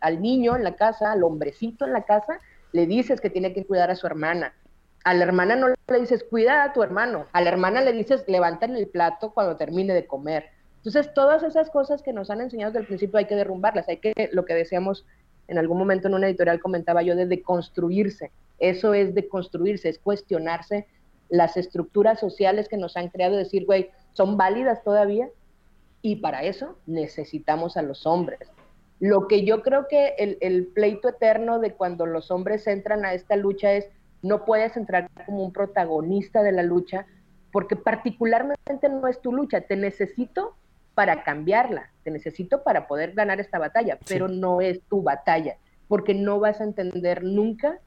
al 0.00 0.22
niño 0.22 0.56
en 0.56 0.64
la 0.64 0.76
casa, 0.76 1.12
al 1.12 1.22
hombrecito 1.24 1.84
en 1.84 1.92
la 1.92 2.02
casa, 2.02 2.40
le 2.72 2.86
dices 2.86 3.20
que 3.20 3.30
tiene 3.30 3.52
que 3.52 3.66
cuidar 3.66 3.90
a 3.90 3.96
su 3.96 4.06
hermana. 4.06 4.54
A 5.04 5.14
la 5.14 5.24
hermana 5.24 5.56
no 5.56 5.68
le 5.68 6.00
dices, 6.00 6.24
cuida 6.24 6.62
a 6.62 6.72
tu 6.72 6.82
hermano. 6.82 7.26
A 7.32 7.40
la 7.40 7.50
hermana 7.50 7.80
le 7.80 7.92
dices, 7.92 8.24
levantan 8.28 8.76
el 8.76 8.86
plato 8.86 9.32
cuando 9.32 9.56
termine 9.56 9.94
de 9.94 10.06
comer. 10.06 10.46
Entonces, 10.76 11.12
todas 11.14 11.42
esas 11.42 11.70
cosas 11.70 12.02
que 12.02 12.12
nos 12.12 12.30
han 12.30 12.40
enseñado 12.40 12.72
desde 12.72 12.80
el 12.80 12.86
principio 12.86 13.18
hay 13.18 13.26
que 13.26 13.36
derrumbarlas. 13.36 13.88
Hay 13.88 13.98
que, 13.98 14.30
lo 14.32 14.44
que 14.44 14.54
decíamos 14.54 15.04
en 15.48 15.58
algún 15.58 15.78
momento 15.78 16.08
en 16.08 16.14
una 16.14 16.28
editorial, 16.28 16.60
comentaba 16.60 17.02
yo, 17.02 17.14
de 17.14 17.26
deconstruirse. 17.26 18.30
Eso 18.58 18.94
es 18.94 19.14
deconstruirse, 19.14 19.88
es 19.88 19.98
cuestionarse 19.98 20.86
las 21.28 21.56
estructuras 21.56 22.20
sociales 22.20 22.68
que 22.68 22.76
nos 22.76 22.96
han 22.96 23.08
creado, 23.08 23.36
decir, 23.36 23.64
güey, 23.64 23.90
¿son 24.12 24.36
válidas 24.36 24.82
todavía? 24.84 25.28
Y 26.02 26.16
para 26.16 26.42
eso 26.42 26.76
necesitamos 26.86 27.76
a 27.76 27.82
los 27.82 28.06
hombres. 28.06 28.50
Lo 28.98 29.28
que 29.28 29.44
yo 29.44 29.62
creo 29.62 29.86
que 29.88 30.14
el, 30.18 30.66
pleito 30.66 31.08
eterno 31.08 31.58
de 31.58 31.74
cuando 31.74 32.06
los 32.06 32.30
hombres 32.30 32.66
entran 32.66 33.04
a 33.04 33.14
esta 33.14 33.36
lucha 33.36 33.72
es, 33.72 33.88
no 34.20 34.44
puedes 34.44 34.76
entrar 34.76 35.08
como 35.26 35.44
un 35.44 35.52
protagonista 35.52 36.42
de 36.42 36.52
la 36.52 36.62
lucha, 36.62 37.06
porque 37.50 37.76
particularmente 37.76 38.88
no 38.88 39.08
es 39.08 39.20
tu 39.20 39.32
lucha, 39.32 39.62
te 39.62 39.76
necesito 39.76 40.56
para 40.94 41.24
cambiarla, 41.24 41.90
te 42.04 42.10
necesito 42.10 42.62
para 42.62 42.86
poder 42.86 43.12
ganar 43.12 43.40
esta 43.40 43.58
batalla, 43.58 43.98
pero 44.06 44.28
no 44.28 44.60
es 44.60 44.82
tu 44.82 45.02
batalla, 45.02 45.56
porque 45.88 46.14
no 46.14 46.38
vas 46.38 46.60
a 46.60 46.64
entender 46.64 47.24
nunca 47.24 47.80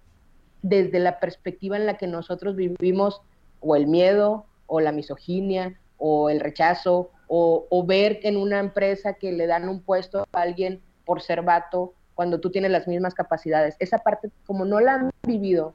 desde 0.61 0.99
la 0.99 1.19
perspectiva 1.19 1.77
en 1.77 1.85
la 1.85 1.97
que 1.97 2.07
nosotros 2.07 2.55
vivimos 2.55 3.21
o 3.59 3.75
el 3.75 3.87
miedo 3.87 4.45
o 4.67 4.81
la 4.81 4.91
misoginia 4.91 5.79
o 5.97 6.29
el 6.29 6.39
rechazo 6.39 7.11
o, 7.27 7.85
ver 7.85 8.19
en 8.23 8.37
una 8.37 8.59
empresa 8.59 9.13
que 9.13 9.31
le 9.31 9.47
dan 9.47 9.69
un 9.69 9.81
puesto 9.81 10.27
a 10.31 10.41
alguien 10.41 10.81
por 11.05 11.21
ser 11.21 11.41
vato 11.41 11.93
cuando 12.13 12.39
tú 12.39 12.49
tienes 12.49 12.71
las 12.71 12.87
mismas 12.87 13.13
capacidades. 13.13 13.75
Esa 13.79 13.99
parte, 13.99 14.29
como 14.45 14.65
no 14.65 14.79
la 14.79 14.95
han 14.95 15.11
vivido, 15.23 15.73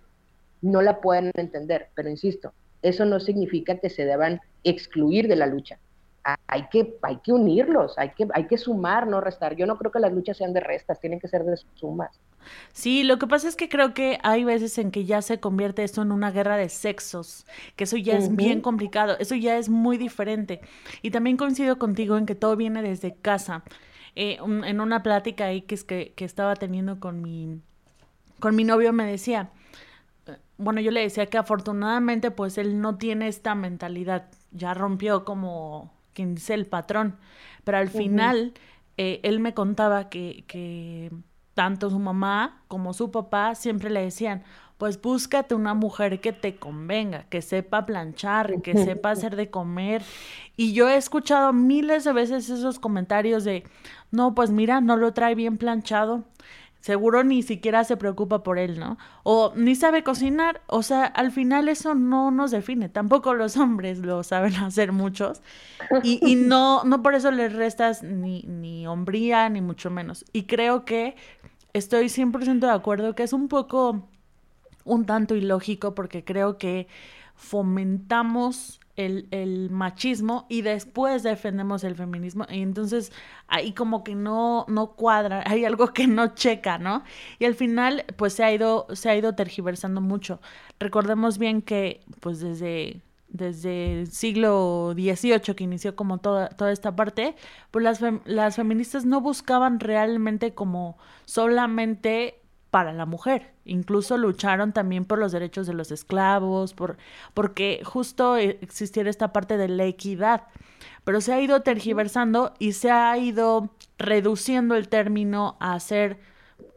no 0.62 0.82
la 0.82 1.00
pueden 1.00 1.30
entender, 1.34 1.88
pero 1.94 2.08
insisto, 2.08 2.52
eso 2.82 3.04
no 3.04 3.20
significa 3.20 3.76
que 3.78 3.90
se 3.90 4.04
deban 4.04 4.40
excluir 4.64 5.28
de 5.28 5.36
la 5.36 5.46
lucha. 5.46 5.78
Hay 6.46 6.68
que, 6.68 6.98
hay 7.02 7.16
que 7.18 7.32
unirlos, 7.32 7.98
hay 7.98 8.10
que, 8.10 8.28
hay 8.34 8.46
que 8.46 8.58
sumar, 8.58 9.06
no 9.06 9.20
restar. 9.20 9.56
Yo 9.56 9.66
no 9.66 9.76
creo 9.78 9.90
que 9.90 10.00
las 10.00 10.12
luchas 10.12 10.36
sean 10.36 10.52
de 10.52 10.60
restas, 10.60 11.00
tienen 11.00 11.18
que 11.18 11.28
ser 11.28 11.44
de 11.44 11.56
sumas. 11.74 12.20
Sí, 12.72 13.04
lo 13.04 13.18
que 13.18 13.26
pasa 13.26 13.48
es 13.48 13.56
que 13.56 13.68
creo 13.68 13.94
que 13.94 14.18
hay 14.22 14.44
veces 14.44 14.78
en 14.78 14.90
que 14.90 15.04
ya 15.04 15.22
se 15.22 15.40
convierte 15.40 15.84
esto 15.84 16.02
en 16.02 16.12
una 16.12 16.30
guerra 16.30 16.56
de 16.56 16.68
sexos, 16.68 17.46
que 17.76 17.84
eso 17.84 17.96
ya 17.96 18.16
es 18.16 18.34
bien 18.34 18.60
complicado, 18.60 19.16
eso 19.18 19.34
ya 19.34 19.58
es 19.58 19.68
muy 19.68 19.98
diferente. 19.98 20.60
Y 21.02 21.10
también 21.10 21.36
coincido 21.36 21.78
contigo 21.78 22.16
en 22.16 22.26
que 22.26 22.34
todo 22.34 22.56
viene 22.56 22.82
desde 22.82 23.14
casa. 23.14 23.64
Eh, 24.16 24.38
en 24.40 24.80
una 24.80 25.02
plática 25.02 25.46
ahí 25.46 25.62
que, 25.62 25.74
es 25.74 25.84
que, 25.84 26.12
que 26.16 26.24
estaba 26.24 26.56
teniendo 26.56 26.98
con 26.98 27.22
mi, 27.22 27.60
con 28.40 28.56
mi 28.56 28.64
novio 28.64 28.92
me 28.92 29.04
decía, 29.06 29.50
eh, 30.26 30.36
bueno, 30.58 30.80
yo 30.80 30.90
le 30.90 31.00
decía 31.00 31.26
que 31.26 31.38
afortunadamente 31.38 32.30
pues 32.30 32.58
él 32.58 32.80
no 32.80 32.96
tiene 32.96 33.28
esta 33.28 33.54
mentalidad, 33.54 34.28
ya 34.50 34.74
rompió 34.74 35.24
como 35.24 35.92
quien 36.12 36.34
dice 36.34 36.54
el 36.54 36.66
patrón, 36.66 37.18
pero 37.62 37.78
al 37.78 37.88
final 37.88 38.54
eh, 38.96 39.20
él 39.22 39.40
me 39.40 39.54
contaba 39.54 40.08
que, 40.08 40.44
que 40.48 41.12
tanto 41.54 41.90
su 41.90 41.98
mamá 41.98 42.62
como 42.68 42.92
su 42.92 43.10
papá 43.10 43.54
siempre 43.54 43.90
le 43.90 44.02
decían, 44.02 44.42
pues 44.80 44.98
búscate 44.98 45.54
una 45.54 45.74
mujer 45.74 46.20
que 46.20 46.32
te 46.32 46.56
convenga, 46.56 47.24
que 47.24 47.42
sepa 47.42 47.84
planchar, 47.84 48.62
que 48.62 48.74
sepa 48.74 49.10
hacer 49.10 49.36
de 49.36 49.50
comer. 49.50 50.02
Y 50.56 50.72
yo 50.72 50.88
he 50.88 50.96
escuchado 50.96 51.52
miles 51.52 52.04
de 52.04 52.14
veces 52.14 52.48
esos 52.48 52.78
comentarios 52.78 53.44
de, 53.44 53.64
no, 54.10 54.34
pues 54.34 54.50
mira, 54.50 54.80
no 54.80 54.96
lo 54.96 55.12
trae 55.12 55.34
bien 55.34 55.58
planchado. 55.58 56.24
Seguro 56.80 57.24
ni 57.24 57.42
siquiera 57.42 57.84
se 57.84 57.96
preocupa 57.96 58.42
por 58.42 58.58
él, 58.58 58.78
¿no? 58.80 58.96
O 59.22 59.52
ni 59.54 59.74
sabe 59.74 60.02
cocinar. 60.02 60.62
O 60.66 60.82
sea, 60.82 61.04
al 61.04 61.30
final 61.30 61.68
eso 61.68 61.94
no 61.94 62.30
nos 62.30 62.50
define. 62.50 62.88
Tampoco 62.88 63.34
los 63.34 63.56
hombres 63.58 63.98
lo 63.98 64.22
saben 64.22 64.54
hacer 64.56 64.92
muchos. 64.92 65.42
Y, 66.02 66.20
y 66.26 66.36
no, 66.36 66.82
no 66.84 67.02
por 67.02 67.14
eso 67.14 67.30
les 67.30 67.52
restas 67.52 68.02
ni, 68.02 68.42
ni 68.42 68.86
hombría, 68.86 69.48
ni 69.50 69.60
mucho 69.60 69.90
menos. 69.90 70.24
Y 70.32 70.44
creo 70.44 70.84
que 70.84 71.16
estoy 71.74 72.08
100% 72.08 72.60
de 72.60 72.70
acuerdo 72.72 73.14
que 73.14 73.24
es 73.24 73.32
un 73.32 73.48
poco 73.48 74.08
un 74.84 75.04
tanto 75.04 75.34
ilógico 75.36 75.94
porque 75.94 76.24
creo 76.24 76.58
que 76.58 76.88
fomentamos 77.34 78.79
el, 79.06 79.68
machismo 79.70 80.46
y 80.48 80.62
después 80.62 81.22
defendemos 81.22 81.84
el 81.84 81.94
feminismo 81.94 82.46
y 82.50 82.62
entonces 82.62 83.12
ahí 83.48 83.72
como 83.72 84.04
que 84.04 84.14
no, 84.14 84.64
no 84.68 84.92
cuadra, 84.92 85.42
hay 85.46 85.64
algo 85.64 85.92
que 85.92 86.06
no 86.06 86.34
checa, 86.34 86.78
¿no? 86.78 87.04
Y 87.38 87.44
al 87.44 87.54
final 87.54 88.04
pues 88.16 88.34
se 88.34 88.44
ha 88.44 88.52
ido, 88.52 88.86
se 88.92 89.10
ha 89.10 89.16
ido 89.16 89.34
tergiversando 89.34 90.00
mucho. 90.00 90.40
Recordemos 90.78 91.38
bien 91.38 91.62
que 91.62 92.00
pues 92.20 92.40
desde 92.40 93.02
desde 93.30 94.00
el 94.00 94.10
siglo 94.10 94.92
XVIII 94.94 95.54
que 95.54 95.64
inició 95.64 95.94
como 95.96 96.18
toda, 96.18 96.48
toda 96.48 96.72
esta 96.72 96.96
parte, 96.96 97.36
pues 97.70 97.84
las, 97.84 98.00
las 98.24 98.56
feministas 98.56 99.04
no 99.04 99.20
buscaban 99.20 99.78
realmente 99.80 100.52
como 100.52 100.98
solamente 101.24 102.39
para 102.70 102.92
la 102.92 103.06
mujer. 103.06 103.52
Incluso 103.64 104.16
lucharon 104.16 104.72
también 104.72 105.04
por 105.04 105.18
los 105.18 105.32
derechos 105.32 105.66
de 105.66 105.74
los 105.74 105.90
esclavos, 105.90 106.74
por 106.74 106.96
porque 107.34 107.82
justo 107.84 108.36
existiera 108.36 109.10
esta 109.10 109.32
parte 109.32 109.56
de 109.56 109.68
la 109.68 109.84
equidad. 109.84 110.44
Pero 111.04 111.20
se 111.20 111.32
ha 111.32 111.40
ido 111.40 111.62
tergiversando 111.62 112.54
y 112.58 112.72
se 112.72 112.90
ha 112.90 113.16
ido 113.18 113.70
reduciendo 113.98 114.74
el 114.74 114.88
término 114.88 115.56
a 115.60 115.74
hacer 115.74 116.18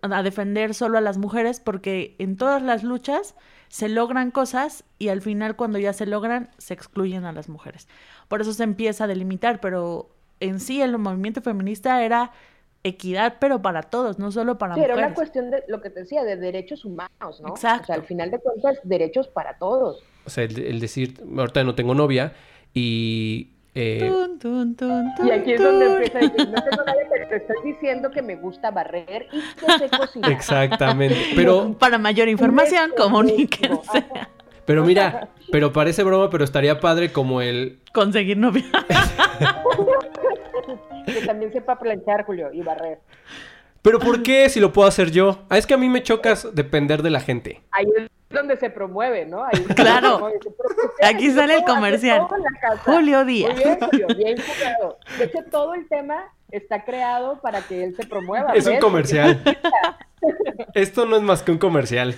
a 0.01 0.23
defender 0.23 0.73
solo 0.73 0.97
a 0.97 1.01
las 1.01 1.17
mujeres 1.17 1.59
porque 1.59 2.15
en 2.19 2.35
todas 2.35 2.61
las 2.61 2.83
luchas 2.83 3.35
se 3.69 3.89
logran 3.89 4.31
cosas 4.31 4.83
y 4.99 5.09
al 5.09 5.21
final 5.21 5.55
cuando 5.55 5.79
ya 5.79 5.93
se 5.93 6.05
logran 6.05 6.49
se 6.57 6.73
excluyen 6.73 7.25
a 7.25 7.31
las 7.31 7.49
mujeres. 7.49 7.87
Por 8.27 8.41
eso 8.41 8.53
se 8.53 8.63
empieza 8.63 9.05
a 9.05 9.07
delimitar, 9.07 9.59
pero 9.59 10.09
en 10.39 10.59
sí 10.59 10.81
el 10.81 10.97
movimiento 10.97 11.41
feminista 11.41 12.03
era 12.03 12.31
equidad, 12.83 13.35
pero 13.39 13.61
para 13.61 13.83
todos, 13.83 14.19
no 14.19 14.31
solo 14.31 14.57
para 14.57 14.73
sí, 14.73 14.81
mujeres. 14.81 14.97
Era 14.97 15.07
una 15.07 15.15
cuestión 15.15 15.51
de 15.51 15.63
lo 15.67 15.81
que 15.81 15.89
te 15.89 16.01
decía, 16.01 16.23
de 16.23 16.35
derechos 16.35 16.85
humanos, 16.85 17.41
¿no? 17.41 17.49
Exacto. 17.49 17.83
O 17.83 17.85
sea, 17.87 17.95
al 17.95 18.03
final 18.03 18.31
de 18.31 18.39
cuentas, 18.39 18.79
derechos 18.83 19.27
para 19.27 19.57
todos. 19.57 20.03
O 20.25 20.29
sea, 20.29 20.43
el, 20.43 20.59
el 20.59 20.79
decir, 20.79 21.19
ahorita 21.37 21.63
no 21.63 21.75
tengo 21.75 21.95
novia 21.95 22.33
y 22.73 23.49
eh... 23.75 24.07
Tun, 24.07 24.37
tun, 24.37 24.75
tun, 24.75 25.27
y 25.27 25.31
aquí 25.31 25.53
es 25.53 25.61
donde 25.61 25.85
empieza 25.87 26.19
a 26.19 26.21
decir, 26.21 26.49
no 26.49 26.63
tengo 26.63 26.83
nadie, 26.85 27.07
pero 27.09 27.27
te 27.27 27.35
estoy 27.37 27.55
diciendo 27.63 28.11
que 28.11 28.21
me 28.21 28.35
gusta 28.35 28.69
barrer 28.69 29.27
y 29.31 29.41
que 29.55 29.79
sé 29.79 29.89
cocinar. 29.97 30.31
Exactamente, 30.31 31.17
pero... 31.35 31.73
Para 31.79 31.97
mayor 31.97 32.27
información, 32.27 32.91
comuníquense. 32.95 34.05
Pero 34.65 34.85
mira, 34.85 35.29
pero 35.51 35.73
parece 35.73 36.03
broma, 36.03 36.29
pero 36.29 36.43
estaría 36.43 36.79
padre 36.79 37.11
como 37.11 37.41
el... 37.41 37.79
Conseguir 37.91 38.37
novia. 38.37 38.63
que 41.05 41.25
también 41.25 41.51
sepa 41.51 41.79
planchar, 41.79 42.25
Julio, 42.25 42.51
y 42.53 42.61
barrer. 42.61 42.99
Pero 43.81 43.99
¿por 43.99 44.23
qué 44.23 44.49
si 44.49 44.59
lo 44.59 44.71
puedo 44.71 44.87
hacer 44.87 45.11
yo? 45.11 45.43
Ah, 45.49 45.57
es 45.57 45.67
que 45.67 45.73
a 45.73 45.77
mí 45.77 45.89
me 45.89 46.01
chocas 46.03 46.47
depender 46.55 47.03
de 47.03 47.09
la 47.09 47.19
gente. 47.19 47.61
Ahí 47.71 47.85
es 47.97 48.09
donde 48.29 48.57
se 48.57 48.69
promueve, 48.69 49.25
¿no? 49.25 49.43
Ahí 49.43 49.61
claro. 49.75 50.19
Promueve. 50.19 50.39
Aquí 51.03 51.31
sale 51.31 51.55
el 51.55 51.63
comercial. 51.63 52.27
Julio 52.85 53.25
Díaz. 53.25 53.53
Muy 53.53 53.63
bien, 53.63 53.77
Julio, 53.79 54.07
bien 54.15 54.37
jugado. 54.37 54.97
De 55.17 55.25
hecho, 55.25 55.39
todo 55.51 55.73
el 55.73 55.87
tema 55.89 56.31
está 56.49 56.85
creado 56.85 57.41
para 57.41 57.61
que 57.61 57.83
él 57.83 57.95
se 57.95 58.05
promueva. 58.05 58.53
Es 58.53 58.67
un 58.67 58.79
comercial. 58.79 59.41
Esto 60.73 61.05
no 61.05 61.17
es 61.17 61.21
más 61.21 61.43
que 61.43 61.51
un 61.51 61.57
comercial. 61.57 62.15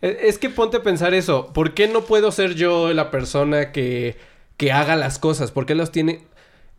Es 0.00 0.38
que 0.38 0.50
ponte 0.50 0.76
a 0.76 0.82
pensar 0.82 1.14
eso. 1.14 1.52
¿Por 1.52 1.74
qué 1.74 1.88
no 1.88 2.02
puedo 2.02 2.30
ser 2.30 2.54
yo 2.54 2.92
la 2.92 3.10
persona 3.10 3.72
que, 3.72 4.16
que 4.56 4.70
haga 4.72 4.94
las 4.94 5.18
cosas? 5.18 5.50
¿Por 5.50 5.66
qué 5.66 5.74
los 5.74 5.90
tiene... 5.90 6.20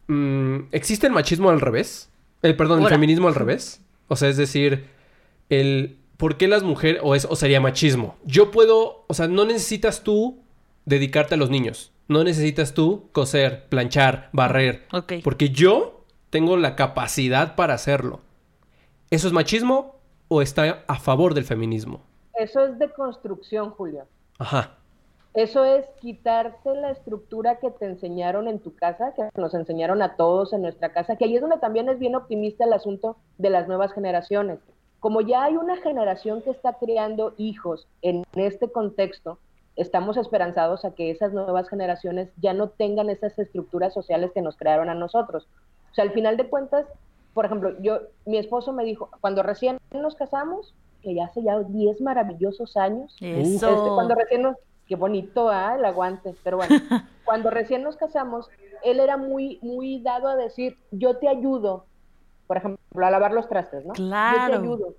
Mm, 0.07 0.67
¿Existe 0.71 1.07
el 1.07 1.13
machismo 1.13 1.49
al 1.49 1.61
revés? 1.61 2.09
Eh, 2.41 2.53
perdón, 2.53 2.81
el 2.81 2.89
feminismo 2.89 3.27
al 3.27 3.35
revés. 3.35 3.81
O 4.07 4.15
sea, 4.15 4.29
es 4.29 4.37
decir, 4.37 4.87
el... 5.49 5.97
¿Por 6.17 6.37
qué 6.37 6.47
las 6.47 6.63
mujeres... 6.63 7.01
O, 7.03 7.15
es, 7.15 7.25
o 7.29 7.35
sería 7.35 7.61
machismo? 7.61 8.15
Yo 8.23 8.51
puedo... 8.51 9.05
O 9.07 9.13
sea, 9.13 9.27
no 9.27 9.45
necesitas 9.45 10.03
tú 10.03 10.43
dedicarte 10.85 11.35
a 11.35 11.37
los 11.37 11.49
niños. 11.49 11.91
No 12.07 12.23
necesitas 12.23 12.73
tú 12.73 13.09
coser, 13.11 13.67
planchar, 13.69 14.29
barrer. 14.33 14.85
Porque 15.23 15.49
yo 15.49 16.05
tengo 16.29 16.57
la 16.57 16.75
capacidad 16.75 17.55
para 17.55 17.73
hacerlo. 17.73 18.21
¿Eso 19.09 19.27
es 19.27 19.33
machismo 19.33 19.99
o 20.27 20.41
está 20.41 20.83
a 20.87 20.95
favor 20.99 21.33
del 21.33 21.45
feminismo? 21.45 22.03
Eso 22.35 22.65
es 22.65 22.77
de 22.79 22.91
construcción, 22.91 23.69
Julio. 23.69 24.05
Ajá. 24.37 24.77
Eso 25.33 25.65
es 25.65 25.85
quitarte 25.99 26.75
la 26.75 26.91
estructura 26.91 27.55
que 27.55 27.71
te 27.71 27.85
enseñaron 27.85 28.47
en 28.47 28.59
tu 28.59 28.75
casa, 28.75 29.13
que 29.13 29.29
nos 29.35 29.55
enseñaron 29.55 30.03
a 30.03 30.15
todos 30.15 30.53
en 30.53 30.61
nuestra 30.61 30.93
casa, 30.93 31.15
que 31.15 31.25
ahí 31.25 31.35
es 31.35 31.41
donde 31.41 31.57
también 31.57 31.89
es 31.89 31.97
bien 31.97 32.15
optimista 32.15 32.65
el 32.65 32.73
asunto 32.73 33.17
de 33.39 33.49
las 33.49 33.67
nuevas 33.67 33.93
generaciones. 33.93 34.59
Como 34.99 35.21
ya 35.21 35.43
hay 35.43 35.57
una 35.57 35.77
generación 35.77 36.43
que 36.43 36.51
está 36.51 36.73
creando 36.73 37.33
hijos 37.37 37.87
en 38.03 38.23
este 38.35 38.71
contexto, 38.71 39.39
estamos 39.75 40.17
esperanzados 40.17 40.85
a 40.85 40.91
que 40.91 41.09
esas 41.09 41.33
nuevas 41.33 41.67
generaciones 41.67 42.29
ya 42.39 42.53
no 42.53 42.69
tengan 42.69 43.09
esas 43.09 43.37
estructuras 43.39 43.93
sociales 43.93 44.31
que 44.33 44.41
nos 44.41 44.55
crearon 44.55 44.89
a 44.89 44.93
nosotros. 44.93 45.47
O 45.91 45.95
sea, 45.95 46.03
al 46.03 46.11
final 46.11 46.37
de 46.37 46.47
cuentas, 46.47 46.85
por 47.33 47.45
ejemplo, 47.45 47.73
yo, 47.81 48.01
mi 48.25 48.37
esposo 48.37 48.71
me 48.71 48.85
dijo, 48.85 49.09
cuando 49.19 49.41
recién 49.41 49.77
nos 49.91 50.15
casamos, 50.15 50.75
que 51.01 51.15
ya 51.15 51.25
hace 51.25 51.41
ya 51.43 51.59
10 51.59 52.01
maravillosos 52.01 52.77
años, 52.77 53.17
Eso. 53.19 53.69
este, 53.69 53.89
cuando 53.89 54.15
recién 54.15 54.43
nos, 54.43 54.57
qué 54.93 54.97
bonito, 54.97 55.49
¿ah? 55.49 55.73
El 55.75 55.85
aguante, 55.85 56.35
pero 56.43 56.57
bueno, 56.57 56.75
cuando 57.25 57.49
recién 57.49 57.81
nos 57.81 57.97
casamos, 57.97 58.47
él 58.83 58.99
era 58.99 59.17
muy, 59.17 59.57
muy 59.63 59.99
dado 60.03 60.27
a 60.27 60.35
decir, 60.35 60.77
yo 60.91 61.17
te 61.17 61.27
ayudo, 61.27 61.87
por 62.45 62.57
ejemplo, 62.57 62.77
a 63.03 63.09
lavar 63.09 63.31
los 63.31 63.49
trastes, 63.49 63.83
¿no? 63.83 63.95
Yo 63.95 64.05
Claro. 64.05 64.51
te 64.51 64.59
ayudo. 64.59 64.95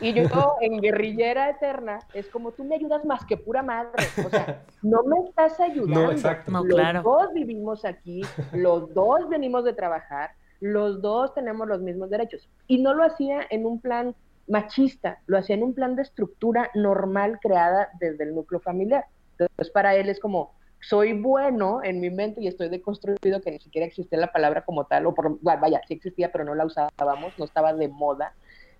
Y 0.00 0.12
yo, 0.12 0.22
en 0.60 0.80
guerrillera 0.80 1.50
eterna, 1.50 1.98
es 2.14 2.28
como 2.28 2.52
tú 2.52 2.62
me 2.62 2.76
ayudas 2.76 3.04
más 3.04 3.24
que 3.24 3.36
pura 3.36 3.64
madre. 3.64 4.04
O 4.24 4.30
sea, 4.30 4.62
no 4.82 5.02
me 5.02 5.18
estás 5.28 5.58
ayudando. 5.58 6.02
No, 6.04 6.12
exacto. 6.12 6.52
No, 6.52 6.62
los 6.62 6.78
claro. 6.78 7.02
dos 7.02 7.32
vivimos 7.34 7.84
aquí, 7.84 8.22
los 8.52 8.94
dos 8.94 9.28
venimos 9.28 9.64
de 9.64 9.72
trabajar, 9.72 10.30
los 10.60 11.02
dos 11.02 11.34
tenemos 11.34 11.66
los 11.66 11.80
mismos 11.80 12.10
derechos. 12.10 12.48
Y 12.68 12.80
no 12.80 12.94
lo 12.94 13.02
hacía 13.02 13.40
en 13.50 13.66
un 13.66 13.80
plan 13.80 14.14
machista, 14.46 15.18
lo 15.26 15.36
hacía 15.36 15.56
en 15.56 15.64
un 15.64 15.74
plan 15.74 15.96
de 15.96 16.02
estructura 16.02 16.70
normal 16.74 17.40
creada 17.42 17.88
desde 17.98 18.22
el 18.22 18.36
núcleo 18.36 18.60
familiar. 18.60 19.06
Entonces, 19.38 19.72
para 19.72 19.94
él 19.96 20.08
es 20.08 20.20
como, 20.20 20.54
soy 20.80 21.12
bueno 21.12 21.80
en 21.82 22.00
mi 22.00 22.10
mente 22.10 22.40
y 22.40 22.48
estoy 22.48 22.68
deconstruido, 22.68 23.40
que 23.40 23.50
ni 23.50 23.60
siquiera 23.60 23.86
existía 23.86 24.18
la 24.18 24.32
palabra 24.32 24.64
como 24.64 24.84
tal, 24.86 25.06
o 25.06 25.14
por, 25.14 25.38
vaya, 25.40 25.80
sí 25.86 25.94
existía, 25.94 26.32
pero 26.32 26.44
no 26.44 26.54
la 26.54 26.66
usábamos, 26.66 27.38
no 27.38 27.44
estaba 27.44 27.72
de 27.72 27.88
moda. 27.88 28.34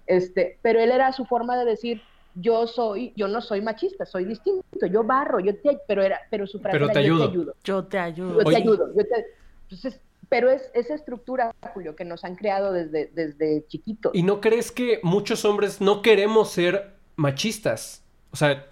Este, 0.07 0.59
pero 0.63 0.81
él 0.81 0.91
era 0.91 1.13
su 1.13 1.25
forma 1.27 1.57
de 1.57 1.65
decir, 1.65 2.03
yo 2.35 2.67
soy, 2.67 3.13
yo 3.17 3.29
no 3.29 3.41
soy 3.41 3.61
machista, 3.61 4.05
soy 4.07 4.25
distinto, 4.25 4.63
yo 4.91 5.05
barro, 5.05 5.39
yo 5.39 5.55
te, 5.61 5.79
pero 5.87 6.03
era, 6.03 6.19
pero 6.31 6.47
su 6.47 6.59
frase 6.59 6.75
Pero 6.77 6.85
era, 6.87 6.95
te 6.95 7.05
yo 7.05 7.15
ayudo. 7.15 7.27
te 7.27 7.31
ayudo, 7.31 7.55
Yo 7.65 7.85
te 7.87 7.99
ayudo. 7.99 8.33
yo 8.33 8.39
te 8.39 8.49
Oye. 8.49 8.57
ayudo, 8.57 8.95
yo 8.97 9.07
te- 9.07 9.27
entonces, 9.69 10.01
pero 10.29 10.51
es 10.51 10.71
esa 10.75 10.95
estructura, 10.95 11.51
Julio, 11.75 11.95
que 11.95 12.05
nos 12.05 12.25
han 12.25 12.37
creado 12.37 12.73
desde, 12.73 13.07
desde 13.09 13.67
chiquitos. 13.67 14.13
¿Y 14.15 14.23
no 14.23 14.41
crees 14.41 14.73
que 14.73 14.99
muchos 15.03 15.45
hombres 15.45 15.81
no 15.81 16.03
queremos 16.03 16.51
ser 16.51 16.95
machistas? 17.17 18.03
O 18.31 18.37
sea, 18.37 18.72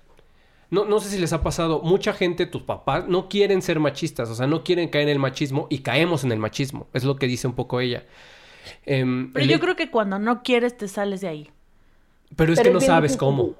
no, 0.70 0.84
no 0.84 1.00
sé 1.00 1.08
si 1.10 1.18
les 1.18 1.32
ha 1.32 1.42
pasado, 1.42 1.80
mucha 1.82 2.12
gente, 2.12 2.46
tus 2.46 2.62
papás, 2.62 3.08
no 3.08 3.28
quieren 3.28 3.60
ser 3.62 3.80
machistas, 3.80 4.28
o 4.30 4.34
sea, 4.34 4.46
no 4.46 4.62
quieren 4.64 4.88
caer 4.88 5.04
en 5.04 5.10
el 5.10 5.18
machismo 5.18 5.66
y 5.70 5.80
caemos 5.80 6.24
en 6.24 6.32
el 6.32 6.38
machismo. 6.38 6.86
Es 6.92 7.04
lo 7.04 7.16
que 7.16 7.26
dice 7.26 7.46
un 7.48 7.54
poco 7.54 7.80
ella. 7.80 8.04
Em, 8.86 9.32
Pero 9.32 9.44
el- 9.44 9.50
yo 9.50 9.60
creo 9.60 9.74
que 9.76 9.90
cuando 9.90 10.18
no 10.18 10.42
quieres 10.42 10.76
te 10.76 10.86
sales 10.88 11.20
de 11.22 11.28
ahí. 11.28 11.50
Pero 12.36 12.52
es 12.52 12.58
Pero 12.60 12.70
que 12.70 12.74
no 12.74 12.80
sabes 12.80 13.12
difícil. 13.12 13.18
cómo. 13.18 13.54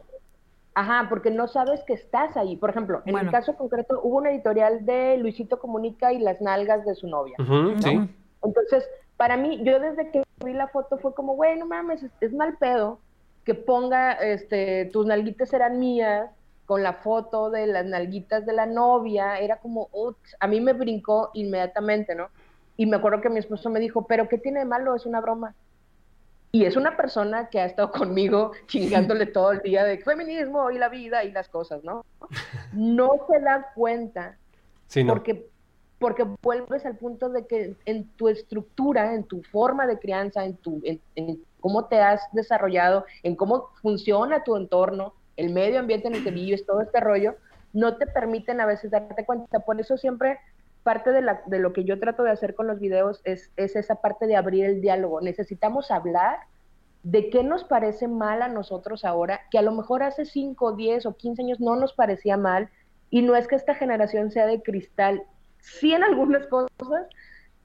Ajá, 0.75 1.07
porque 1.09 1.31
no 1.33 1.49
sabes 1.49 1.81
que 1.87 1.95
estás 1.95 2.37
ahí. 2.37 2.57
Por 2.57 2.71
ejemplo, 2.71 3.03
en 3.05 3.13
Bueno. 3.13 3.29
el 3.29 3.33
caso 3.35 3.57
concreto, 3.57 4.01
hubo 4.05 4.19
una 4.19 4.31
editorial 4.31 4.87
de 4.87 5.17
Luisito 5.19 5.59
Comunica 5.59 6.13
y 6.13 6.21
las 6.21 6.41
nalgas 6.41 6.85
de 6.87 6.95
su 6.95 7.09
novia. 7.09 7.35
Sí. 7.83 8.01
Entonces, 8.45 8.85
para 9.17 9.37
mí, 9.37 9.61
yo 9.65 9.81
desde 9.81 10.11
que 10.13 10.23
vi 10.45 10.53
la 10.53 10.69
foto 10.69 10.97
fue 10.99 11.13
como, 11.15 11.35
güey, 11.35 11.59
no 11.59 11.67
mames, 11.67 12.05
es, 12.05 12.13
es 12.21 12.33
mal 12.33 12.57
pedo 12.59 13.01
que 13.45 13.55
ponga, 13.55 14.13
este, 14.13 14.85
tus 14.87 15.07
nalguitas 15.07 15.53
eran 15.53 15.81
mías, 15.81 16.31
con 16.71 16.85
la 16.85 16.93
foto 16.93 17.51
de 17.51 17.67
las 17.67 17.85
nalguitas 17.85 18.47
de 18.47 18.53
la 18.53 18.65
novia, 18.65 19.41
era 19.41 19.57
como, 19.57 19.89
a 20.39 20.47
mí 20.47 20.61
me 20.61 20.73
brincó 20.73 21.33
inmediatamente, 21.35 22.15
¿no? 22.15 22.29
Y 22.77 22.87
me 22.87 22.99
acuerdo 22.99 23.21
que 23.21 23.29
mi 23.29 23.41
esposo 23.41 23.71
me 23.71 23.81
dijo, 23.81 24.07
pero 24.07 24.29
¿qué 24.29 24.39
tiene 24.39 24.61
de 24.61 24.67
malo? 24.67 24.95
Es 24.95 25.05
una 25.05 25.21
broma. 25.21 25.57
Y 26.53 26.67
es 26.67 26.77
una 26.77 26.97
persona 26.97 27.49
que 27.49 27.59
ha 27.59 27.65
estado 27.65 27.91
conmigo 27.91 28.53
chingándole 28.69 29.27
todo 29.27 29.51
el 29.51 29.63
día 29.63 29.83
de 29.83 29.99
feminismo 29.99 30.71
y 30.71 30.79
la 30.79 30.89
vida 30.89 31.25
y 31.25 31.33
las 31.33 31.49
cosas, 31.49 31.83
¿no? 31.83 32.05
No 32.73 33.15
se 33.29 33.41
da 33.41 33.73
cuenta 33.75 34.39
Sí, 34.87 35.03
no. 35.03 35.15
porque, 35.15 35.49
porque 35.99 36.25
vuelves 36.41 36.87
al 36.87 36.97
punto 36.99 37.31
de 37.31 37.49
que 37.49 37.75
en 37.85 38.07
tu 38.11 38.29
estructura, 38.29 39.13
en 39.17 39.25
tu 39.25 39.43
forma 39.43 39.89
de 39.89 39.99
crianza, 39.99 40.45
en, 40.45 40.57
tu, 40.57 40.81
en, 40.85 41.01
en 41.17 41.43
cómo 41.59 41.87
te 41.87 42.01
has 42.01 42.21
desarrollado, 42.31 43.07
en 43.25 43.35
cómo 43.35 43.71
funciona 43.83 44.45
tu 44.45 44.55
entorno, 44.55 45.15
el 45.37 45.53
medio 45.53 45.81
ambiente 45.81 46.09
en 46.09 46.15
el 46.15 46.25
que 46.25 46.31
vives, 46.31 46.67
todo 46.67 46.81
este 46.81 47.01
rollo, 47.01 47.37
no 47.73 47.97
te 47.97 48.07
permiten 48.07 48.61
a 48.61 48.67
veces 48.67 48.91
darte 48.91 49.25
cuenta. 49.25 49.61
Por 49.61 49.81
eso 49.81 49.97
siempre 49.97 50.39
parte 50.83 51.13
de, 51.13 51.23
la, 51.23 51.43
de 51.47 51.59
lo 51.59 51.73
que 51.73 51.85
yo 51.85 51.99
trato 52.01 52.23
de 52.23 52.31
hacer 52.31 52.55
con 52.55 52.67
los 52.67 52.81
videos 52.81 53.21
es, 53.25 53.51
es 53.57 53.77
esa 53.77 53.97
parte 53.97 54.27
de 54.27 54.37
abrir 54.37 54.65
el 54.65 54.81
diálogo. 54.81 55.21
Necesitamos 55.21 55.91
hablar 55.91 56.39
de 57.03 57.31
qué 57.31 57.43
nos 57.43 57.65
parece 57.65 58.09
mal 58.09 58.43
a 58.43 58.49
nosotros 58.49 59.05
ahora, 59.05 59.41
que 59.51 59.59
a 59.59 59.63
lo 59.63 59.73
mejor 59.73 60.03
hace 60.03 60.25
5, 60.25 60.73
10 60.73 61.07
o 61.07 61.17
15 61.17 61.43
años 61.43 61.61
no 61.61 61.77
nos 61.77 61.95
parecía 61.95 62.37
mal, 62.37 62.69
y 63.11 63.23
no 63.23 63.35
es 63.35 63.49
que 63.49 63.57
esta 63.57 63.75
generación 63.75 64.31
sea 64.31 64.47
de 64.47 64.63
cristal, 64.63 65.23
sí 65.59 65.93
en 65.93 66.05
algunas 66.05 66.47
cosas, 66.47 66.71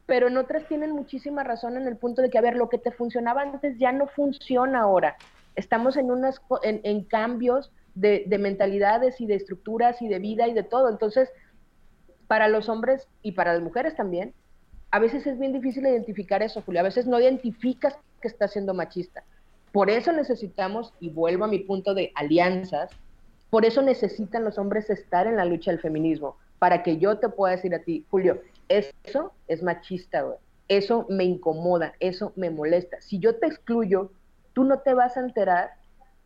pero 0.05 0.27
en 0.27 0.38
otras 0.38 0.65
tienen 0.67 0.91
muchísima 0.91 1.43
razón 1.43 1.77
en 1.77 1.88
el 1.88 1.98
punto 1.98 2.22
de 2.22 2.29
que, 2.29 2.38
a 2.38 2.41
ver, 2.41 2.55
lo 2.55 2.69
que 2.69 2.77
te 2.77 2.91
funcionaba 2.91 3.41
antes 3.41 3.77
ya 3.77 3.91
no 3.91 4.07
funciona 4.07 4.81
ahora. 4.81 5.17
Estamos 5.56 5.98
en, 5.98 6.12
unas, 6.12 6.42
en, 6.64 7.04
cambios 7.04 7.72
de, 7.94 8.26
de 8.28 8.38
mentalidades 8.38 9.20
y 9.22 9.26
de 9.26 9.36
estructuras 9.36 10.02
y 10.02 10.08
de 10.08 10.20
vida 10.20 10.48
y 10.48 10.54
de 10.54 10.64
todo. 10.64 10.90
Entonces, 10.90 11.30
para 12.28 12.48
los 12.48 12.70
hombres 12.70 13.08
y 13.22 13.34
para 13.34 13.54
las 13.54 13.62
mujeres 13.62 13.96
también, 13.96 14.34
a 14.92 15.00
veces 15.00 15.28
es 15.28 15.38
bien 15.40 15.54
difícil 15.54 15.86
identificar 15.86 16.42
eso, 16.42 16.62
Julio. 16.62 16.82
A 16.82 16.84
veces 16.84 17.06
no 17.08 17.20
identificas 17.20 17.98
que 18.22 18.28
estás 18.28 18.54
siendo 18.54 18.74
machista. 18.74 19.24
Por 19.72 19.90
eso 19.90 20.14
necesitamos, 20.14 20.94
y 21.00 21.10
vuelvo 21.10 21.44
a 21.44 21.50
mi 21.50 21.60
punto 21.60 21.94
de 21.94 22.12
alianzas, 22.16 22.90
por 23.50 23.66
eso 23.66 23.82
necesitan 23.82 24.44
los 24.44 24.58
hombres 24.58 24.90
estar 24.90 25.28
en 25.28 25.36
la 25.36 25.46
lucha 25.46 25.72
del 25.72 25.82
feminismo, 25.82 26.38
para 26.60 26.82
que 26.82 26.98
yo 26.98 27.20
te 27.20 27.30
pueda 27.30 27.56
decir 27.56 27.76
a 27.76 27.84
ti, 27.84 28.06
Julio, 28.10 28.42
eso 28.70 29.34
es 29.48 29.64
machista. 29.64 30.26
Eso 30.68 31.06
me 31.10 31.26
incomoda, 31.26 31.94
eso 32.00 32.34
me 32.36 32.50
molesta. 32.50 33.02
Si 33.02 33.20
yo 33.20 33.36
te 33.36 33.48
excluyo, 33.48 34.12
tú 34.56 34.64
no 34.64 34.80
te 34.80 34.96
vas 34.96 35.16
a 35.18 35.20
enterar 35.20 35.74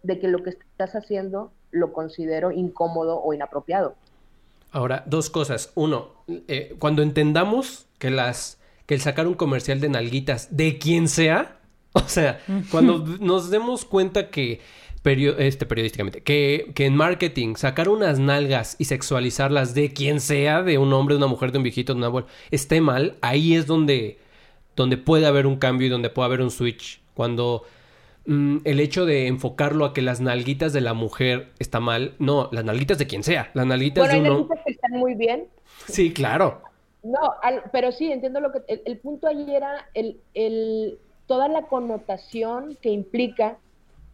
de 0.04 0.20
que 0.20 0.30
lo 0.30 0.42
que 0.44 0.52
estás 0.52 0.96
haciendo 0.96 1.52
lo 1.72 1.92
considero 1.92 2.52
incómodo 2.54 3.22
o 3.22 3.34
inapropiado. 3.34 3.96
Ahora, 4.72 5.04
dos 5.08 5.30
cosas. 5.30 5.72
Uno, 5.76 6.10
eh, 6.48 6.76
cuando 6.80 7.02
entendamos 7.02 7.88
que 7.98 8.10
las 8.12 8.56
que 8.86 8.94
el 8.96 9.02
sacar 9.02 9.28
un 9.28 9.34
comercial 9.36 9.82
de 9.82 9.90
nalguitas 9.90 10.56
de 10.56 10.78
quien 10.80 11.08
sea, 11.10 11.58
o 11.92 12.08
sea, 12.08 12.40
cuando 12.72 13.00
nos 13.20 13.50
demos 13.52 13.84
cuenta 13.86 14.30
que 14.30 14.62
perio- 15.04 15.36
este, 15.38 15.66
periodísticamente, 15.66 16.22
que, 16.22 16.72
que 16.76 16.86
en 16.86 16.96
marketing 16.96 17.56
sacar 17.56 17.90
unas 17.90 18.20
nalgas 18.20 18.76
y 18.80 18.86
sexualizarlas 18.86 19.74
de 19.76 19.92
quien 19.94 20.20
sea, 20.22 20.64
de 20.64 20.78
un 20.78 20.94
hombre, 20.94 21.16
de 21.16 21.18
una 21.18 21.28
mujer, 21.28 21.52
de 21.52 21.58
un 21.58 21.64
viejito, 21.64 21.94
de 21.94 21.98
un 22.00 22.04
abuelo, 22.06 22.28
esté 22.52 22.80
mal, 22.82 23.18
ahí 23.22 23.56
es 23.56 23.66
donde, 23.68 24.18
donde 24.76 24.98
puede 24.98 25.26
haber 25.28 25.46
un 25.48 25.58
cambio 25.58 25.88
y 25.88 25.90
donde 25.92 26.10
puede 26.10 26.26
haber 26.28 26.42
un 26.42 26.52
switch. 26.52 27.02
Cuando 27.14 27.64
mm, 28.30 28.60
el 28.66 28.80
hecho 28.80 29.06
de 29.06 29.28
enfocarlo 29.28 29.86
a 29.86 29.94
que 29.94 30.02
las 30.02 30.22
nalguitas 30.22 30.74
de 30.74 30.82
la 30.82 30.94
mujer 30.94 31.54
está 31.60 31.80
mal, 31.80 32.16
no, 32.20 32.50
las 32.52 32.66
nalguitas 32.66 32.98
de 32.98 33.08
quien 33.08 33.24
sea, 33.24 33.52
las 33.54 33.66
nalguitas 33.66 34.08
Bueno, 34.08 34.14
hay 34.14 34.22
de 34.22 34.22
un 34.22 34.30
hombre. 34.30 34.56
nalguitas 34.56 34.66
que 34.66 34.72
están 34.74 34.92
muy 34.94 35.16
bien, 35.16 35.48
Sí, 35.88 36.14
claro. 36.14 36.62
No, 37.04 37.20
al- 37.42 37.64
pero 37.72 37.92
sí, 37.92 38.12
entiendo 38.12 38.40
lo 38.42 38.52
que... 38.52 38.60
El, 38.68 38.82
el 38.86 39.00
punto 39.00 39.28
allí 39.28 39.54
era 39.56 39.90
el, 39.94 40.22
el, 40.34 41.00
toda 41.26 41.48
la 41.48 41.68
connotación 41.68 42.78
que 42.82 42.90
implica 42.90 43.58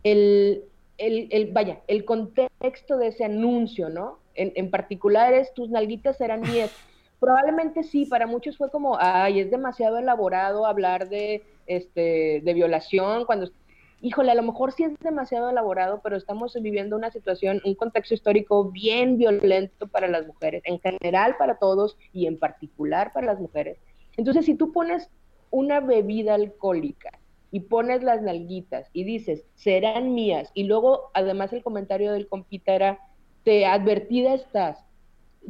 el, 0.04 0.64
el, 0.98 1.28
el- 1.32 1.52
vaya, 1.52 1.82
el 1.88 2.06
contexto 2.06 2.98
de 2.98 3.08
ese 3.08 3.26
anuncio, 3.26 3.90
¿no? 3.90 4.20
En, 4.36 4.54
en 4.56 4.70
particular 4.72 5.34
es 5.34 5.54
tus 5.54 5.70
nalguitas 5.70 6.18
serán 6.18 6.42
mías. 6.48 6.72
Probablemente 7.20 7.84
sí, 7.84 8.06
para 8.06 8.28
muchos 8.28 8.58
fue 8.58 8.70
como, 8.72 8.98
ay, 9.00 9.40
es 9.40 9.50
demasiado 9.52 9.98
elaborado 9.98 10.66
hablar 10.66 11.10
de, 11.10 11.44
este, 11.68 12.42
de 12.44 12.54
violación 12.54 13.26
cuando... 13.26 13.50
Híjole, 14.02 14.32
a 14.32 14.36
lo 14.36 14.44
mejor 14.44 14.72
sí 14.72 14.84
es 14.84 14.98
demasiado 15.00 15.50
elaborado, 15.50 16.02
pero 16.04 16.16
estamos 16.18 16.54
viviendo 16.62 16.96
una 16.96 17.12
situación, 17.12 17.62
un 17.66 17.76
contexto 17.76 18.14
histórico 18.14 18.70
bien 18.72 19.18
violento 19.18 19.88
para 19.88 20.08
las 20.08 20.28
mujeres, 20.28 20.62
en 20.66 20.80
general 20.80 21.38
para 21.38 21.58
todos 21.58 21.98
y 22.14 22.28
en 22.28 22.38
particular 22.38 23.14
para 23.14 23.28
las 23.28 23.40
mujeres. 23.40 23.80
Entonces, 24.18 24.46
si 24.46 24.56
tú 24.56 24.72
pones 24.72 25.10
una 25.50 25.80
bebida 25.80 26.36
alcohólica 26.36 27.20
y 27.52 27.62
pones 27.62 28.04
las 28.04 28.22
nalguitas 28.22 28.90
y 28.92 29.06
dices, 29.06 29.46
serán 29.56 30.14
mías, 30.14 30.52
y 30.54 30.66
luego 30.66 31.10
además 31.14 31.54
el 31.54 31.64
comentario 31.64 32.12
del 32.12 32.28
compita 32.28 32.74
era, 32.74 33.00
te 33.44 33.66
advertida 33.66 34.34
estás. 34.34 34.84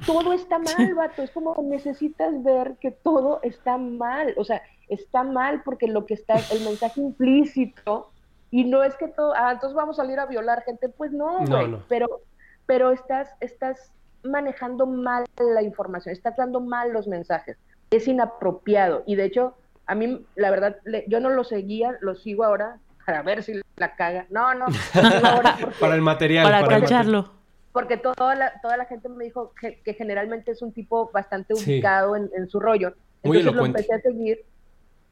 Todo 0.06 0.34
está 0.34 0.60
mal, 0.60 0.94
vato. 0.94 1.24
Es 1.24 1.32
como 1.32 1.56
necesitas 1.64 2.44
ver 2.44 2.76
que 2.82 2.92
todo 2.92 3.40
está 3.44 3.78
mal. 3.78 4.34
O 4.38 4.44
sea, 4.44 4.62
está 4.90 5.24
mal 5.24 5.64
porque 5.64 5.88
lo 5.88 6.06
que 6.06 6.14
está, 6.14 6.36
el 6.52 6.62
mensaje 6.66 7.02
implícito, 7.02 8.12
y 8.60 8.64
no 8.64 8.84
es 8.84 8.96
que 8.96 9.08
todo, 9.10 9.34
ah, 9.36 9.52
entonces 9.52 9.76
vamos 9.76 10.00
a 10.00 10.04
salir 10.04 10.20
a 10.20 10.26
violar 10.26 10.64
gente. 10.64 10.88
Pues 10.90 11.12
no, 11.12 11.42
No, 11.42 11.58
güey. 11.58 11.68
no. 11.68 11.80
Pero, 11.90 12.22
pero 12.66 12.92
estás, 12.92 13.30
estás 13.42 13.92
manejando 14.24 14.86
mal 14.86 15.26
la 15.38 15.62
información, 15.62 16.14
estás 16.14 16.36
dando 16.38 16.60
mal 16.62 16.94
los 16.94 17.08
mensajes. 17.08 17.58
Es 17.92 18.08
inapropiado. 18.08 19.04
Y 19.06 19.16
de 19.16 19.26
hecho, 19.26 19.56
a 19.88 19.96
mí, 19.96 20.26
la 20.36 20.52
verdad, 20.52 20.78
le- 20.86 21.04
yo 21.08 21.20
no 21.20 21.30
lo 21.30 21.44
seguía, 21.44 21.98
lo 22.02 22.16
sigo 22.16 22.44
ahora 22.46 22.78
para 23.06 23.22
ver 23.24 23.44
si 23.44 23.62
la 23.76 23.96
caga. 23.96 24.26
No, 24.30 24.54
no, 24.56 24.66
lo 24.68 24.74
porque- 25.42 25.68
Para 25.80 25.96
el 25.96 26.02
material. 26.02 26.44
Para 26.46 26.62
material. 26.62 26.82
cacharlo. 26.82 27.32
porque 27.74 27.98
toda 27.98 28.36
la, 28.36 28.54
toda 28.62 28.78
la 28.78 28.86
gente 28.86 29.10
me 29.10 29.26
dijo 29.26 29.52
que, 29.60 29.82
que 29.82 29.94
generalmente 29.96 30.52
es 30.52 30.62
un 30.62 30.72
tipo 30.72 31.12
bastante 31.14 31.54
Sí. 31.56 31.74
ubicado 31.74 32.16
en, 32.16 32.30
en 32.38 32.48
su 32.50 32.62
rollo. 32.62 32.94
Muy 33.22 33.38
Entonces 33.40 33.44
lo 33.46 33.52
elocuente. 33.52 33.82
empecé 33.82 33.94
a 33.96 34.02
seguir 34.02 34.46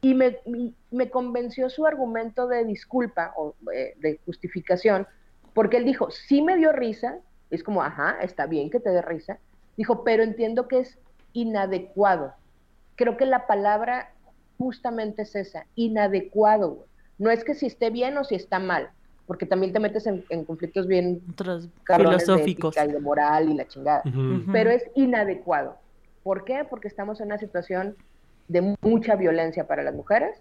y 0.04 0.12
me, 0.12 0.38
me 0.90 1.08
convenció 1.08 1.70
su 1.70 1.86
argumento 1.86 2.46
de 2.46 2.62
disculpa 2.66 3.32
o 3.38 3.54
eh, 3.74 3.94
de 4.00 4.20
justificación, 4.26 5.06
porque 5.54 5.78
él 5.78 5.86
dijo, 5.86 6.10
sí 6.10 6.42
me 6.42 6.58
dio 6.58 6.72
risa, 6.72 7.20
es 7.50 7.62
como, 7.62 7.82
ajá, 7.82 8.18
está 8.20 8.44
bien 8.44 8.68
que 8.68 8.80
te 8.80 8.90
dé 8.90 9.00
risa, 9.00 9.38
dijo, 9.78 10.04
pero 10.04 10.22
entiendo 10.22 10.68
que 10.68 10.80
es 10.80 10.98
inadecuado. 11.32 12.34
Creo 12.96 13.16
que 13.16 13.24
la 13.24 13.46
palabra 13.46 14.12
justamente 14.58 15.22
es 15.22 15.34
esa, 15.36 15.64
inadecuado. 15.74 16.74
güey. 16.74 16.88
No 17.16 17.30
es 17.30 17.42
que 17.42 17.54
si 17.54 17.64
esté 17.64 17.88
bien 17.88 18.18
o 18.18 18.24
si 18.24 18.34
está 18.34 18.58
mal, 18.58 18.90
porque 19.26 19.46
también 19.46 19.72
te 19.72 19.80
metes 19.80 20.06
en, 20.06 20.22
en 20.28 20.44
conflictos 20.44 20.86
bien 20.86 21.22
de 21.38 21.70
filosóficos. 21.96 22.76
ética 22.76 22.90
y 22.90 22.92
de 22.92 23.00
moral 23.00 23.48
y 23.48 23.54
la 23.54 23.66
chingada. 23.66 24.02
Ujú. 24.04 24.20
Ujú. 24.20 24.52
Pero 24.52 24.70
es 24.70 24.84
inadecuado. 24.96 25.78
¿Por 26.22 26.44
qué? 26.44 26.66
Porque 26.68 26.88
estamos 26.88 27.20
en 27.20 27.26
una 27.28 27.38
situación 27.38 27.96
de 28.48 28.76
mucha 28.82 29.16
violencia 29.16 29.66
para 29.66 29.82
las 29.82 29.94
mujeres 29.94 30.40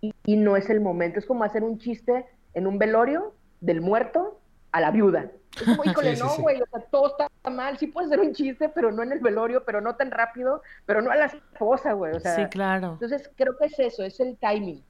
y, 0.00 0.14
y 0.24 0.36
no 0.36 0.56
es 0.56 0.70
el 0.70 0.80
momento. 0.80 1.18
Es 1.18 1.26
como 1.26 1.44
hacer 1.44 1.62
un 1.62 1.78
chiste 1.78 2.26
en 2.54 2.66
un 2.66 2.78
velorio 2.78 3.34
del 3.60 3.80
muerto 3.80 4.40
a 4.72 4.80
la 4.80 4.90
viuda. 4.90 5.30
Es 5.56 5.62
como, 5.62 5.84
híjole, 5.90 6.10
Sí, 6.10 6.16
sí, 6.16 6.22
no, 6.22 6.28
sí. 6.30 6.42
güey, 6.42 6.60
o 6.60 6.66
sea, 6.66 6.80
todo 6.90 7.08
está 7.08 7.50
mal. 7.50 7.78
Sí 7.78 7.86
puede 7.86 8.08
ser 8.08 8.20
un 8.20 8.32
chiste, 8.32 8.68
pero 8.68 8.92
no 8.92 9.02
en 9.02 9.12
el 9.12 9.20
velorio, 9.20 9.64
pero 9.64 9.80
no 9.80 9.96
tan 9.96 10.10
rápido, 10.10 10.62
pero 10.84 11.02
no 11.02 11.10
a 11.10 11.16
la 11.16 11.26
esposa, 11.26 11.92
güey. 11.92 12.14
O 12.14 12.20
sea, 12.20 12.34
sí, 12.36 12.46
claro. 12.46 12.92
entonces 12.92 13.30
creo 13.36 13.56
que 13.56 13.66
es 13.66 13.78
eso, 13.78 14.02
es 14.02 14.20
el 14.20 14.36
timing. 14.36 14.82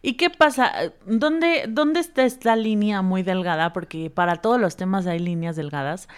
¿Y 0.00 0.16
qué 0.16 0.30
pasa? 0.30 0.72
¿Dónde, 1.06 1.64
¿Dónde 1.68 2.00
está 2.00 2.24
esta 2.24 2.56
línea 2.56 3.02
muy 3.02 3.22
delgada? 3.22 3.72
Porque 3.72 4.10
para 4.10 4.36
todos 4.36 4.60
los 4.60 4.76
temas 4.76 5.06
hay 5.06 5.18
líneas 5.18 5.56
delgadas. 5.56 6.08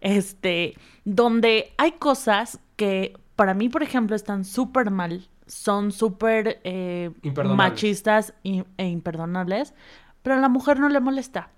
Este, 0.00 0.74
donde 1.04 1.72
hay 1.78 1.92
cosas 1.92 2.60
que 2.76 3.16
para 3.36 3.54
mí, 3.54 3.68
por 3.68 3.82
ejemplo, 3.82 4.14
están 4.16 4.44
súper 4.44 4.90
mal, 4.90 5.28
son 5.46 5.92
súper 5.92 6.60
eh, 6.64 7.10
machistas 7.56 8.34
e 8.44 8.86
imperdonables, 8.86 9.74
pero 10.22 10.36
a 10.36 10.38
la 10.40 10.48
mujer 10.48 10.78
no 10.80 10.88
le 10.88 11.00
molesta. 11.00 11.50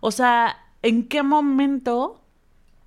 O 0.00 0.10
sea, 0.10 0.56
¿en 0.82 1.06
qué 1.08 1.22
momento 1.22 2.20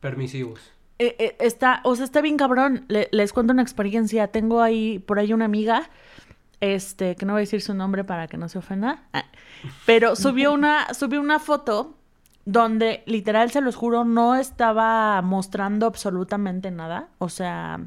Permisivos. 0.01 0.59
eh, 0.99 1.15
eh, 1.19 1.35
está, 1.39 1.81
o 1.83 1.95
sea, 1.95 2.05
está 2.05 2.21
bien 2.21 2.37
cabrón. 2.37 2.85
Le- 2.89 3.09
les 3.11 3.33
cuento 3.33 3.53
una 3.53 3.61
experiencia. 3.63 4.27
Tengo 4.27 4.61
ahí, 4.61 4.99
por 4.99 5.17
ahí 5.19 5.33
una 5.33 5.45
amiga. 5.45 5.89
este, 6.61 7.15
que 7.15 7.25
no 7.25 7.33
voy 7.33 7.41
a 7.41 7.47
decir 7.47 7.61
su 7.61 7.73
nombre 7.73 8.03
para 8.03 8.27
que 8.27 8.37
no 8.37 8.47
se 8.49 8.57
ofenda, 8.57 9.03
ah, 9.13 9.25
pero 9.85 10.15
subió 10.15 10.53
una, 10.53 10.93
subió 10.93 11.19
una 11.21 11.37
foto 11.39 11.95
donde 12.45 13.03
literal, 13.07 13.51
se 13.51 13.59
los 13.61 13.75
juro, 13.75 14.03
no 14.05 14.35
estaba 14.35 15.21
mostrando 15.21 15.85
absolutamente 15.85 16.71
nada. 16.71 17.09
O 17.17 17.29
sea, 17.29 17.81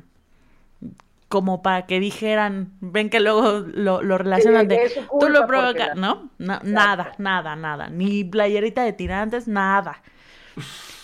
como 1.28 1.62
para 1.62 1.86
que 1.86 2.00
dijeran, 2.00 2.72
ven 2.80 3.10
que 3.10 3.20
luego 3.20 3.60
lo, 3.60 4.02
lo 4.02 4.18
relacionan 4.18 4.66
de, 4.66 4.90
tú 5.20 5.28
lo 5.28 5.46
provocas, 5.46 5.94
¿no? 5.94 6.30
nada, 6.38 7.12
nada, 7.18 7.54
nada, 7.54 7.88
ni 7.90 8.24
playerita 8.24 8.82
de 8.82 8.94
tirantes, 8.94 9.46
nada. 9.46 10.02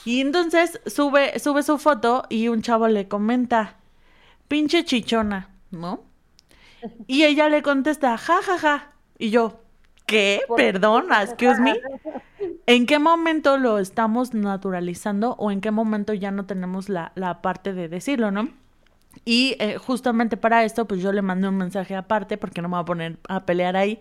Y 0.06 0.20
entonces 0.20 0.80
sube, 0.86 1.38
sube 1.38 1.62
su 1.62 1.78
foto 1.78 2.24
y 2.28 2.48
un 2.48 2.62
chavo 2.62 2.88
le 2.88 3.06
comenta, 3.06 3.76
pinche 4.48 4.84
chichona, 4.84 5.50
¿no? 5.70 6.02
Y 7.06 7.24
ella 7.24 7.48
le 7.48 7.62
contesta, 7.62 8.16
ja, 8.18 8.42
ja, 8.42 8.58
ja. 8.58 8.92
Y 9.18 9.30
yo, 9.30 9.60
¿qué? 10.06 10.40
Perdón, 10.56 11.06
excuse 11.22 11.60
me. 11.60 11.80
¿En 12.66 12.86
qué 12.86 12.98
momento 12.98 13.56
lo 13.56 13.78
estamos 13.78 14.34
naturalizando 14.34 15.34
o 15.38 15.50
en 15.50 15.60
qué 15.60 15.70
momento 15.70 16.12
ya 16.12 16.30
no 16.30 16.44
tenemos 16.44 16.88
la, 16.88 17.12
la 17.14 17.40
parte 17.40 17.72
de 17.72 17.88
decirlo, 17.88 18.30
¿no? 18.30 18.50
Y 19.24 19.56
eh, 19.58 19.78
justamente 19.78 20.36
para 20.36 20.64
esto, 20.64 20.86
pues 20.86 21.00
yo 21.00 21.12
le 21.12 21.22
mandé 21.22 21.48
un 21.48 21.56
mensaje 21.56 21.94
aparte 21.96 22.36
porque 22.36 22.62
no 22.62 22.68
me 22.68 22.74
voy 22.74 22.82
a 22.82 22.84
poner 22.84 23.18
a 23.28 23.46
pelear 23.46 23.76
ahí. 23.76 24.00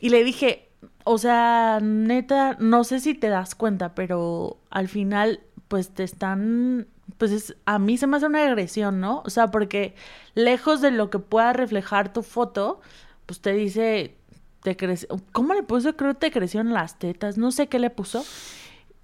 Y 0.00 0.08
le 0.10 0.24
dije, 0.24 0.68
o 1.04 1.18
sea, 1.18 1.78
neta, 1.82 2.56
no 2.60 2.84
sé 2.84 3.00
si 3.00 3.14
te 3.14 3.28
das 3.28 3.54
cuenta, 3.54 3.94
pero 3.94 4.58
al 4.70 4.88
final, 4.88 5.40
pues 5.68 5.90
te 5.90 6.02
están, 6.02 6.88
pues 7.18 7.30
es, 7.30 7.56
a 7.64 7.78
mí 7.78 7.96
se 7.96 8.06
me 8.06 8.16
hace 8.16 8.26
una 8.26 8.44
agresión, 8.44 9.00
¿no? 9.00 9.22
O 9.24 9.30
sea, 9.30 9.50
porque 9.50 9.94
lejos 10.34 10.80
de 10.80 10.90
lo 10.90 11.10
que 11.10 11.18
pueda 11.18 11.52
reflejar 11.52 12.12
tu 12.12 12.22
foto, 12.22 12.80
pues 13.26 13.40
te 13.40 13.52
dice, 13.52 14.16
te 14.62 14.76
creció, 14.76 15.08
¿cómo 15.32 15.54
le 15.54 15.62
puso? 15.62 15.96
Creo 15.96 16.14
que 16.14 16.20
te 16.20 16.30
crecieron 16.32 16.72
las 16.72 16.98
tetas, 16.98 17.38
no 17.38 17.52
sé 17.52 17.68
qué 17.68 17.78
le 17.78 17.90
puso. 17.90 18.24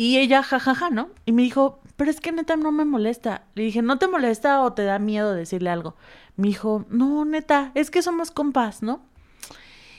Y 0.01 0.17
ella, 0.17 0.43
jajaja, 0.43 0.89
¿no? 0.89 1.11
Y 1.27 1.33
me 1.33 1.43
dijo, 1.43 1.83
pero 1.97 2.11
es 2.11 2.23
que 2.23 2.33
neta 2.33 2.57
no 2.57 2.73
me 2.73 2.87
molesta. 2.87 3.45
Le 3.55 3.65
dije, 3.65 3.83
¿no 3.83 3.99
te 3.99 4.09
molesta 4.09 4.63
o 4.63 4.73
te 4.73 4.83
da 4.83 4.99
miedo 4.99 5.35
decirle 5.35 5.69
algo? 5.69 5.95
Me 6.37 6.49
dijo, 6.49 6.87
no, 6.89 7.27
neta, 7.27 7.71
es 7.75 7.91
que 7.91 8.01
somos 8.01 8.31
compas, 8.31 8.83
¿no? 8.83 9.03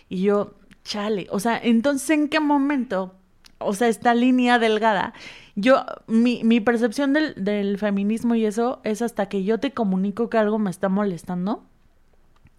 Y 0.09 0.23
yo, 0.23 0.55
chale, 0.83 1.27
o 1.29 1.39
sea, 1.39 1.55
entonces, 1.61 2.09
¿en 2.09 2.29
qué 2.29 2.39
momento? 2.39 3.13
O 3.59 3.75
sea, 3.75 3.89
esta 3.89 4.15
línea 4.15 4.57
delgada. 4.57 5.13
Yo, 5.55 5.85
mi, 6.07 6.43
mi 6.43 6.61
percepción 6.61 7.13
del, 7.13 7.35
del 7.35 7.77
feminismo 7.77 8.33
y 8.33 8.47
eso 8.47 8.81
es 8.83 9.03
hasta 9.03 9.29
que 9.29 9.43
yo 9.43 9.59
te 9.59 9.71
comunico 9.71 10.31
que 10.31 10.39
algo 10.39 10.57
me 10.57 10.71
está 10.71 10.89
molestando 10.89 11.63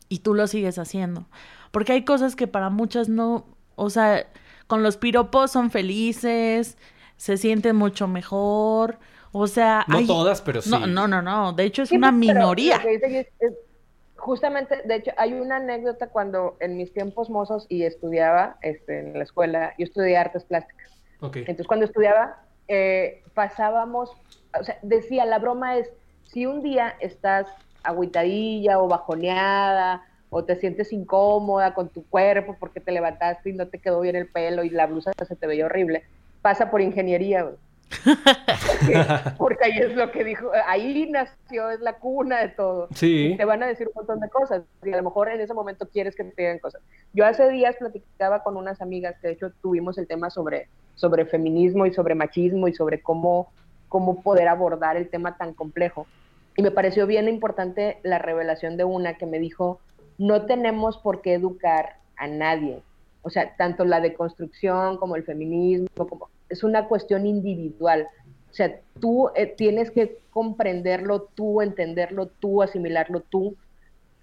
y 0.09 0.21
tú 0.21 0.35
lo 0.35 0.47
sigues 0.47 0.79
haciendo. 0.79 1.27
Porque 1.73 1.91
hay 1.91 2.05
cosas 2.05 2.37
que 2.37 2.47
para 2.47 2.71
muchas 2.71 3.09
no, 3.09 3.47
o 3.75 3.91
sea, 3.91 4.29
con 4.69 4.85
los 4.85 4.97
piropos 4.97 5.51
son 5.51 5.73
felices, 5.73 6.79
se 7.23 7.37
sienten 7.37 7.77
mucho 7.77 8.09
mejor. 8.09 8.99
O 9.31 9.47
sea, 9.47 9.85
no 9.87 10.05
todas, 10.05 10.43
pero 10.43 10.61
sí. 10.61 10.71
No, 10.71 10.89
no, 10.89 11.07
no, 11.07 11.23
no. 11.23 11.53
De 11.53 11.63
hecho, 11.63 11.83
es 11.83 11.93
una 11.93 12.11
minoría. 12.11 12.83
justamente, 14.17 14.83
de 14.85 14.97
hecho, 14.97 15.13
hay 15.17 15.33
una 15.33 15.59
anécdota 15.59 16.09
cuando 16.09 16.57
en 16.59 16.77
mis 16.77 16.93
tiempos 16.93 17.31
mozos 17.31 17.67
y 17.69 17.85
estudiaba 17.85 18.57
este, 18.61 18.99
en 18.99 19.17
la 19.17 19.23
escuela, 19.23 19.73
yo 19.79 19.85
estudié 19.85 20.17
artes 20.17 20.43
plásticas. 20.43 20.91
Entonces, 21.23 21.69
cuando 21.69 21.87
estudiaba, 21.87 22.43
eh, 22.67 23.23
pasábamos, 23.35 24.11
o 24.59 24.65
sea, 24.65 24.81
decía, 24.83 25.25
la 25.25 25.39
broma 25.39 25.77
es, 25.77 25.89
si 26.25 26.47
un 26.47 26.61
día 26.61 26.97
estás 26.99 27.47
agüitadilla 27.85 28.81
o 28.81 28.89
bajoneada 28.89 30.03
o 30.29 30.43
te 30.43 30.57
sientes 30.57 30.93
incómoda 30.93 31.73
con 31.73 31.89
tu 31.89 32.05
cuerpo 32.05 32.57
porque 32.59 32.81
te 32.81 32.91
levantaste 32.91 33.51
y 33.51 33.53
no 33.53 33.69
te 33.69 33.79
quedó 33.79 34.01
bien 34.01 34.17
el 34.17 34.27
pelo 34.27 34.65
y 34.65 34.71
la 34.71 34.87
blusa 34.87 35.13
se 35.25 35.37
te 35.37 35.47
veía 35.47 35.67
horrible, 35.67 36.03
pasa 36.43 36.71
por 36.71 36.81
ingeniería, 36.81 37.49
Porque, 39.39 39.65
ahí 39.65 39.79
es 39.79 39.95
lo 39.95 40.11
que 40.11 40.25
dijo, 40.25 40.51
ahí 40.67 41.09
nació, 41.11 41.71
es 41.71 41.81
la 41.81 41.95
cuna 41.95 42.41
de 42.41 42.49
todo. 42.49 42.89
Sí. 42.95 43.35
te 43.37 43.45
van 43.45 43.63
a 43.63 43.67
decir 43.67 43.89
un 43.89 43.95
montón 43.95 44.21
de 44.21 44.29
cosas 44.29 44.63
y 44.83 44.93
a 44.93 44.97
lo 44.97 45.03
mejor 45.03 45.29
en 45.29 45.41
ese 45.41 45.55
momento 45.55 45.89
quieres 45.89 46.17
que 46.17 46.25
te 46.25 46.43
digan 46.43 46.59
cosas. 46.59 46.83
Yo 47.13 47.27
hace 47.27 47.49
días 47.51 47.77
platicaba 47.77 48.43
con 48.43 48.57
unas 48.57 48.81
amigas 48.81 49.17
que 49.21 49.29
de 49.29 49.35
hecho 49.35 49.51
tuvimos 49.61 49.99
el 49.99 50.07
tema 50.07 50.31
sobre, 50.31 50.69
sobre 50.95 51.27
feminismo 51.27 51.87
y 51.87 51.93
sobre 51.93 52.15
machismo 52.15 52.69
y 52.69 52.75
sobre 52.75 53.03
cómo, 53.03 53.53
cómo 53.89 54.23
poder 54.23 54.49
abordar 54.49 54.97
el 54.97 55.09
tema 55.09 55.37
tan 55.37 55.55
complejo. 55.55 56.07
Y 56.57 56.63
me 56.63 56.71
pareció 56.71 57.07
bien 57.07 57.29
importante 57.29 57.99
la 58.03 58.19
revelación 58.19 58.77
de 58.77 58.85
una 58.85 59.15
que 59.15 59.27
me 59.27 59.39
dijo, 59.39 59.81
no 60.19 60.47
tenemos 60.47 60.99
por 60.99 61.23
qué 61.23 61.35
educar 61.35 61.97
a 62.17 62.27
nadie. 62.27 62.83
O 63.23 63.31
sea, 63.31 63.55
tanto 63.57 63.85
la 63.85 64.01
deconstrucción 64.01 64.99
como 64.99 65.17
el 65.17 65.23
feminismo, 65.23 65.89
como 66.09 66.29
es 66.53 66.63
una 66.63 66.87
cuestión 66.87 67.27
individual. 67.27 68.07
O 68.51 68.55
sea, 68.55 68.79
tú 69.01 69.31
eh, 69.35 69.47
tienes 69.47 69.91
que 69.91 70.19
comprenderlo 70.31 71.23
tú, 71.35 71.63
entenderlo 71.63 72.27
tú, 72.27 72.63
asimilarlo 72.63 73.21
tú 73.21 73.57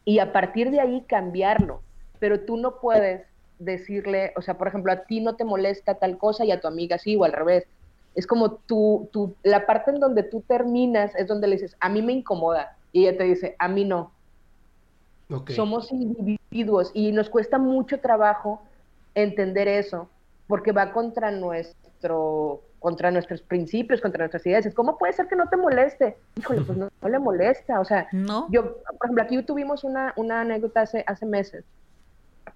y 0.05 0.19
a 0.19 0.31
partir 0.31 0.69
de 0.69 0.79
ahí 0.79 1.01
cambiarlo. 1.07 1.81
Pero 2.19 2.41
tú 2.41 2.57
no 2.57 2.79
puedes 2.79 3.25
decirle, 3.57 4.31
o 4.37 4.41
sea, 4.43 4.57
por 4.57 4.67
ejemplo, 4.67 4.91
a 4.91 5.03
ti 5.05 5.21
no 5.21 5.35
te 5.35 5.43
molesta 5.43 5.95
tal 5.95 6.19
cosa 6.19 6.45
y 6.45 6.51
a 6.51 6.61
tu 6.61 6.67
amiga 6.67 6.99
sí 6.99 7.15
o 7.15 7.23
al 7.23 7.33
revés. 7.33 7.65
Es 8.13 8.27
como 8.27 8.51
tú, 8.51 9.09
tú, 9.11 9.33
la 9.43 9.65
parte 9.65 9.91
en 9.91 9.99
donde 9.99 10.23
tú 10.23 10.41
terminas 10.47 11.15
es 11.15 11.27
donde 11.27 11.47
le 11.47 11.55
dices, 11.55 11.75
a 11.79 11.89
mí 11.89 12.03
me 12.03 12.13
incomoda 12.13 12.77
y 12.91 13.07
ella 13.07 13.17
te 13.17 13.23
dice, 13.23 13.55
a 13.57 13.67
mí 13.67 13.85
no. 13.85 14.11
Somos 15.47 15.91
individuos 15.91 16.91
y 16.93 17.11
nos 17.11 17.29
cuesta 17.29 17.57
mucho 17.57 17.99
trabajo 17.99 18.61
entender 19.15 19.67
eso 19.67 20.09
porque 20.49 20.71
va 20.71 20.91
contra 20.91 21.29
nuestro 21.29 22.63
contra 22.79 23.12
nuestros 23.12 23.41
principios, 23.41 24.01
contra 24.01 24.19
nuestras 24.19 24.45
ideas. 24.47 24.67
¿Cómo 24.73 24.97
puede 24.97 25.13
ser 25.13 25.27
que 25.27 25.35
no 25.35 25.47
te 25.47 25.57
moleste? 25.57 26.17
Híjole, 26.38 26.62
pues 26.62 26.77
no, 26.77 26.89
le 27.07 27.19
molesta. 27.19 27.79
O 27.81 27.85
sea, 27.85 28.07
¿No? 28.13 28.47
yo, 28.49 28.77
por 28.97 29.05
ejemplo, 29.05 29.23
aquí 29.23 29.43
tuvimos 29.43 29.83
una, 29.83 30.13
una 30.15 30.41
anécdota 30.41 30.81
hace, 30.81 31.03
hace 31.05 31.25
meses 31.25 31.65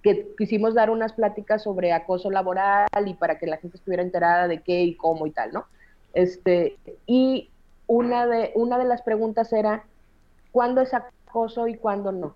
que 0.02 0.34
quisimos 0.36 0.74
dar 0.74 0.90
unas 0.90 1.12
pláticas 1.12 1.62
sobre 1.62 1.92
acoso 1.92 2.30
laboral 2.30 2.88
y 3.06 3.14
para 3.14 3.38
que 3.38 3.46
la 3.46 3.58
gente 3.58 3.76
estuviera 3.76 4.02
enterada 4.02 4.48
de 4.48 4.60
qué 4.62 4.82
y 4.82 4.96
cómo 4.96 5.26
y 5.26 5.30
tal, 5.30 5.52
¿no? 5.52 5.66
Este, 6.14 6.76
y 7.06 7.50
una 7.86 8.26
de, 8.26 8.50
una 8.54 8.76
de 8.78 8.86
las 8.86 9.02
preguntas 9.02 9.52
era, 9.52 9.84
¿cuándo 10.52 10.80
es 10.80 10.92
acoso 10.94 11.68
y 11.68 11.76
cuándo 11.76 12.12
no? 12.12 12.34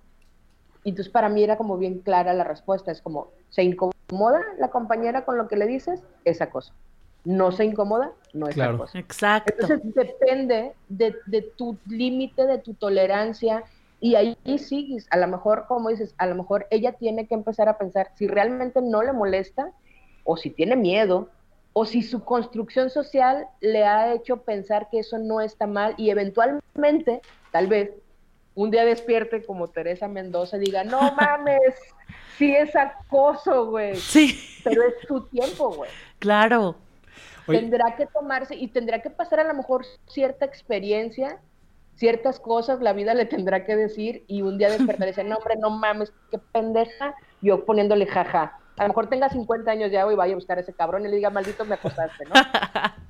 Y 0.84 0.90
entonces 0.90 1.12
para 1.12 1.28
mí 1.28 1.42
era 1.42 1.56
como 1.56 1.78
bien 1.78 1.98
clara 1.98 2.32
la 2.32 2.44
respuesta, 2.44 2.92
es 2.92 3.02
como, 3.02 3.28
¿se 3.48 3.64
incomoda 3.64 3.97
la 4.58 4.68
compañera 4.68 5.24
con 5.24 5.38
lo 5.38 5.48
que 5.48 5.56
le 5.56 5.66
dices? 5.66 6.02
Es 6.24 6.40
acoso 6.40 6.72
no 7.28 7.52
se 7.52 7.64
incomoda, 7.64 8.12
no 8.32 8.48
es 8.48 8.54
claro. 8.54 8.78
cosa. 8.78 8.98
Exacto. 8.98 9.52
Entonces 9.52 9.94
depende 9.94 10.72
de, 10.88 11.52
tu 11.56 11.76
límite, 11.86 12.46
de 12.46 12.58
tu 12.58 12.72
tolerancia, 12.72 13.64
y 14.00 14.14
ahí 14.14 14.36
sigues, 14.58 15.06
a 15.10 15.18
lo 15.18 15.26
mejor, 15.26 15.66
como 15.66 15.90
dices, 15.90 16.14
a 16.16 16.26
lo 16.26 16.36
mejor 16.36 16.66
ella 16.70 16.92
tiene 16.92 17.26
que 17.26 17.34
empezar 17.34 17.68
a 17.68 17.76
pensar 17.76 18.12
si 18.14 18.28
realmente 18.28 18.80
no 18.80 19.02
le 19.02 19.12
molesta, 19.12 19.72
o 20.24 20.36
si 20.36 20.50
tiene 20.50 20.76
miedo, 20.76 21.28
o 21.72 21.84
si 21.84 22.02
su 22.02 22.24
construcción 22.24 22.90
social 22.90 23.46
le 23.60 23.84
ha 23.84 24.14
hecho 24.14 24.38
pensar 24.38 24.88
que 24.90 25.00
eso 25.00 25.18
no 25.18 25.40
está 25.40 25.66
mal, 25.66 25.94
y 25.98 26.08
eventualmente, 26.08 27.20
tal 27.50 27.66
vez, 27.66 27.90
un 28.54 28.70
día 28.70 28.84
despierte 28.84 29.44
como 29.44 29.68
Teresa 29.68 30.08
Mendoza 30.08 30.56
y 30.56 30.60
diga, 30.60 30.84
no 30.84 31.12
mames, 31.12 31.74
sí 32.38 32.54
es 32.54 32.74
acoso, 32.76 33.66
güey. 33.66 33.96
Sí. 33.96 34.38
Pero 34.64 34.82
es 34.82 34.94
su 35.06 35.22
tiempo, 35.26 35.70
güey. 35.70 35.90
Claro. 36.18 36.76
Tendrá 37.46 37.96
que 37.96 38.06
tomarse 38.06 38.54
y 38.54 38.68
tendrá 38.68 39.00
que 39.00 39.10
pasar 39.10 39.40
a 39.40 39.44
lo 39.44 39.54
mejor 39.54 39.84
cierta 40.06 40.44
experiencia, 40.44 41.38
ciertas 41.94 42.38
cosas, 42.38 42.80
la 42.80 42.92
vida 42.92 43.14
le 43.14 43.24
tendrá 43.24 43.64
que 43.64 43.74
decir 43.74 44.24
y 44.26 44.42
un 44.42 44.58
día 44.58 44.70
despertar 44.70 45.08
y 45.08 45.10
decir, 45.10 45.24
no, 45.24 45.36
hombre, 45.36 45.56
no 45.56 45.70
mames, 45.70 46.12
qué 46.30 46.38
pendeja, 46.38 47.14
yo 47.40 47.64
poniéndole 47.64 48.06
jaja. 48.06 48.58
A 48.76 48.82
lo 48.82 48.88
mejor 48.88 49.08
tenga 49.08 49.30
50 49.30 49.70
años 49.70 49.90
ya 49.90 50.10
y 50.10 50.14
vaya 50.14 50.32
a 50.32 50.36
buscar 50.36 50.58
a 50.58 50.60
ese 50.60 50.74
cabrón 50.74 51.06
y 51.06 51.08
le 51.08 51.16
diga, 51.16 51.30
maldito, 51.30 51.64
me 51.64 51.74
acostaste, 51.74 52.24
¿no? 52.26 52.34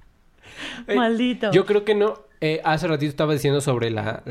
Maldito. 0.96 1.50
Yo 1.52 1.66
creo 1.66 1.84
que 1.84 1.94
no. 1.94 2.14
Eh, 2.40 2.61
hace 2.64 2.87
ratito 2.87 3.11
estaba 3.11 3.32
diciendo 3.32 3.61
sobre 3.61 3.90
la, 3.90 4.22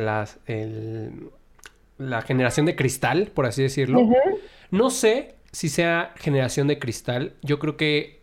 la 1.98 2.22
generación 2.22 2.66
de 2.66 2.76
cristal, 2.76 3.32
por 3.34 3.46
así 3.46 3.62
decirlo. 3.62 4.00
No 4.72 4.90
sé 4.90 5.36
si 5.52 5.70
sea 5.70 6.14
generación 6.18 6.68
de 6.68 6.80
cristal. 6.80 7.34
Yo 7.42 7.60
creo 7.60 7.78
que 7.78 8.18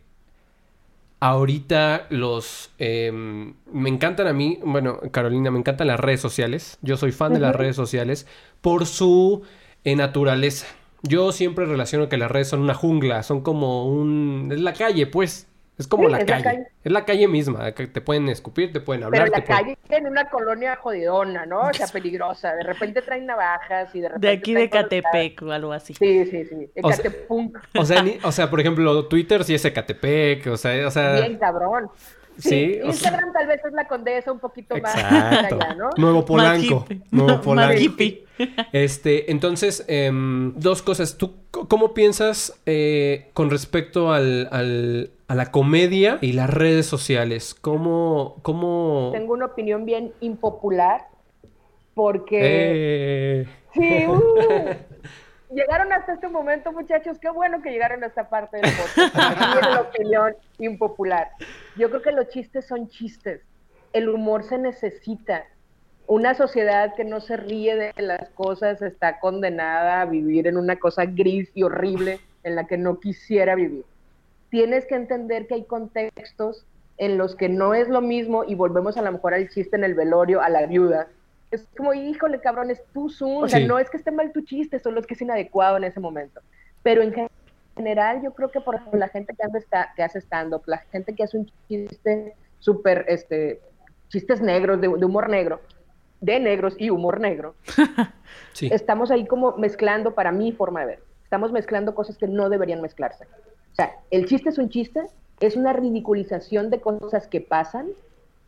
Ahorita 1.24 2.06
los... 2.10 2.70
Em, 2.76 3.54
me 3.72 3.88
encantan 3.88 4.26
a 4.26 4.34
mí, 4.34 4.58
bueno, 4.62 5.00
Carolina, 5.10 5.50
me 5.50 5.58
encantan 5.58 5.86
las 5.86 5.98
redes 5.98 6.20
sociales. 6.20 6.76
Yo 6.82 6.98
soy 6.98 7.12
fan 7.12 7.32
de 7.32 7.40
las 7.40 7.56
redes 7.56 7.76
sociales 7.76 8.26
por 8.60 8.84
su 8.84 9.40
eh, 9.84 9.96
naturaleza. 9.96 10.66
Yo 11.02 11.32
siempre 11.32 11.64
relaciono 11.64 12.10
que 12.10 12.18
las 12.18 12.30
redes 12.30 12.48
son 12.48 12.60
una 12.60 12.74
jungla, 12.74 13.22
son 13.22 13.40
como 13.40 13.86
un... 13.86 14.50
es 14.52 14.60
la 14.60 14.74
calle, 14.74 15.06
pues. 15.06 15.46
Es 15.76 15.88
como 15.88 16.04
Sí, 16.06 16.12
la, 16.12 16.18
es 16.18 16.28
la 16.28 16.36
calle. 16.36 16.44
calle. 16.44 16.66
Es 16.84 16.92
la 16.92 17.04
calle 17.04 17.26
misma. 17.28 17.72
que 17.72 17.86
Te 17.88 18.00
pueden 18.00 18.28
escupir, 18.28 18.72
te 18.72 18.80
pueden 18.80 19.02
hablar. 19.02 19.22
Pero 19.24 19.32
la 19.32 19.40
te 19.44 19.46
pueden- 19.52 19.76
calle 19.88 19.98
en 19.98 20.06
una 20.06 20.28
colonia 20.30 20.76
jodidona, 20.76 21.46
¿no? 21.46 21.62
O 21.62 21.72
sea, 21.74 21.86
peligrosa. 21.92 22.54
De 22.54 22.62
repente 22.62 23.02
traen 23.02 23.26
navajas 23.26 23.92
y 23.94 24.00
de 24.00 24.08
repente. 24.08 24.26
De 24.28 24.32
aquí 24.32 24.54
de 24.54 24.70
Catepec 24.70 25.42
o 25.42 25.50
algo 25.50 25.72
así. 25.72 25.94
Sí, 25.94 26.26
sí, 26.26 26.44
sí. 26.44 26.70
O 26.82 26.92
sea-. 26.92 27.10
O 27.80 27.84
sea, 27.84 28.02
ni- 28.02 28.18
o 28.22 28.30
sea, 28.30 28.48
por 28.50 28.60
ejemplo, 28.60 29.06
Twitter 29.08 29.42
sí 29.42 29.54
es 29.54 29.64
Ecatepec, 29.64 30.46
o 30.46 30.56
sea, 30.56 30.86
o 30.86 30.90
sea, 30.92 31.14
Bien 31.14 31.38
cabrón. 31.38 31.88
Sí, 32.38 32.48
sí, 32.48 32.80
o 32.80 32.92
sea, 32.92 33.10
Instagram 33.10 33.32
tal 33.32 33.46
vez 33.46 33.60
es 33.64 33.72
la 33.72 33.86
condesa 33.86 34.32
un 34.32 34.40
poquito 34.40 34.76
más 34.78 34.94
exacto. 34.94 35.54
allá, 35.60 35.74
¿no? 35.74 35.90
Nuevo 35.96 36.24
Polanco. 36.24 36.84
Nuevo 37.10 37.40
Polanco. 37.40 37.80
hippie. 37.80 38.24
Este, 38.72 39.30
entonces, 39.30 39.84
em, 39.86 40.52
dos 40.56 40.82
cosas. 40.82 41.16
¿Tú 41.16 41.34
cómo 41.52 41.94
piensas 41.94 42.60
eh, 42.66 43.30
con 43.34 43.50
respecto 43.50 44.12
al, 44.12 44.48
al- 44.50 45.10
a 45.28 45.34
la 45.36 45.52
comedia 45.52 46.18
y 46.20 46.32
las 46.32 46.50
redes 46.50 46.86
sociales? 46.86 47.54
¿Cómo, 47.54 48.36
cómo... 48.42 49.10
Tengo 49.12 49.32
una 49.34 49.46
opinión 49.46 49.84
bien 49.84 50.12
impopular 50.20 51.02
porque 51.94 52.38
Eh, 52.42 53.46
sí, 53.74 54.06
uh, 54.08 54.20
llegaron 55.54 55.92
hasta 55.92 56.14
este 56.14 56.28
momento, 56.28 56.72
muchachos. 56.72 57.18
Qué 57.18 57.30
bueno 57.30 57.62
que 57.62 57.70
llegaron 57.70 58.02
a 58.02 58.06
esta 58.06 58.28
parte 58.28 58.58
del 58.58 58.70
podcast. 58.76 59.16
Aquí 59.16 59.68
la 59.70 59.80
opinión 59.88 60.36
impopular. 60.58 61.30
Yo 61.76 61.88
creo 61.88 62.02
que 62.02 62.12
los 62.12 62.28
chistes 62.28 62.66
son 62.66 62.88
chistes. 62.88 63.40
El 63.92 64.08
humor 64.08 64.44
se 64.44 64.58
necesita. 64.58 65.44
Una 66.06 66.34
sociedad 66.34 66.94
que 66.94 67.04
no 67.04 67.20
se 67.20 67.36
ríe 67.36 67.76
de 67.76 67.92
las 67.96 68.28
cosas 68.30 68.82
está 68.82 69.20
condenada 69.20 70.02
a 70.02 70.04
vivir 70.04 70.46
en 70.46 70.58
una 70.58 70.76
cosa 70.76 71.06
gris 71.06 71.50
y 71.54 71.62
horrible 71.62 72.20
en 72.42 72.56
la 72.56 72.66
que 72.66 72.76
no 72.76 73.00
quisiera 73.00 73.54
vivir. 73.54 73.84
Tienes 74.50 74.84
que 74.86 74.96
entender 74.96 75.46
que 75.46 75.54
hay 75.54 75.64
contextos 75.64 76.66
en 76.98 77.16
los 77.16 77.34
que 77.34 77.48
no 77.48 77.74
es 77.74 77.88
lo 77.88 78.00
mismo 78.00 78.44
y 78.44 78.54
volvemos 78.54 78.96
a 78.96 79.02
lo 79.02 79.10
mejor 79.12 79.34
al 79.34 79.48
chiste 79.48 79.76
en 79.76 79.84
el 79.84 79.94
velorio, 79.94 80.42
a 80.42 80.48
la 80.48 80.66
viuda. 80.66 81.08
Es 81.54 81.68
como, 81.76 81.94
híjole, 81.94 82.40
cabrón, 82.40 82.70
es 82.70 82.82
tu 82.92 83.08
Zoom. 83.08 83.44
O 83.44 83.48
sea, 83.48 83.60
Sí. 83.60 83.66
no 83.66 83.78
es 83.78 83.88
que 83.90 83.96
esté 83.96 84.10
mal 84.10 84.32
tu 84.32 84.42
chiste, 84.42 84.78
solo 84.78 85.00
es 85.00 85.06
que 85.06 85.14
es 85.14 85.22
inadecuado 85.22 85.76
en 85.76 85.84
ese 85.84 86.00
momento. 86.00 86.40
Pero 86.82 87.02
en 87.02 87.12
gen- 87.12 87.28
general, 87.76 88.22
yo 88.22 88.32
creo 88.34 88.50
que 88.50 88.60
por 88.60 88.74
ejemplo, 88.76 88.98
la 88.98 89.08
gente 89.08 89.34
que, 89.34 89.58
está, 89.58 89.92
que 89.96 90.02
hace 90.02 90.18
stand-up, 90.20 90.62
la 90.66 90.78
gente 90.78 91.14
que 91.14 91.24
hace 91.24 91.38
un 91.38 91.50
chiste 91.68 92.34
súper, 92.58 93.04
este, 93.08 93.60
chistes 94.08 94.40
negros, 94.40 94.80
de, 94.80 94.88
de 94.88 95.04
humor 95.04 95.28
negro, 95.28 95.60
de 96.20 96.38
negros 96.40 96.74
y 96.78 96.90
humor 96.90 97.20
negro, 97.20 97.54
sí. 98.52 98.68
estamos 98.72 99.10
ahí 99.10 99.26
como 99.26 99.56
mezclando, 99.56 100.14
para 100.14 100.30
mi 100.32 100.52
forma 100.52 100.80
de 100.80 100.86
ver, 100.86 101.02
estamos 101.24 101.52
mezclando 101.52 101.94
cosas 101.94 102.16
que 102.16 102.28
no 102.28 102.48
deberían 102.48 102.80
mezclarse. 102.80 103.24
O 103.72 103.74
sea, 103.74 103.96
el 104.10 104.26
chiste 104.26 104.50
es 104.50 104.58
un 104.58 104.68
chiste, 104.68 105.02
es 105.40 105.56
una 105.56 105.72
ridiculización 105.72 106.70
de 106.70 106.80
cosas 106.80 107.26
que 107.26 107.40
pasan, 107.40 107.88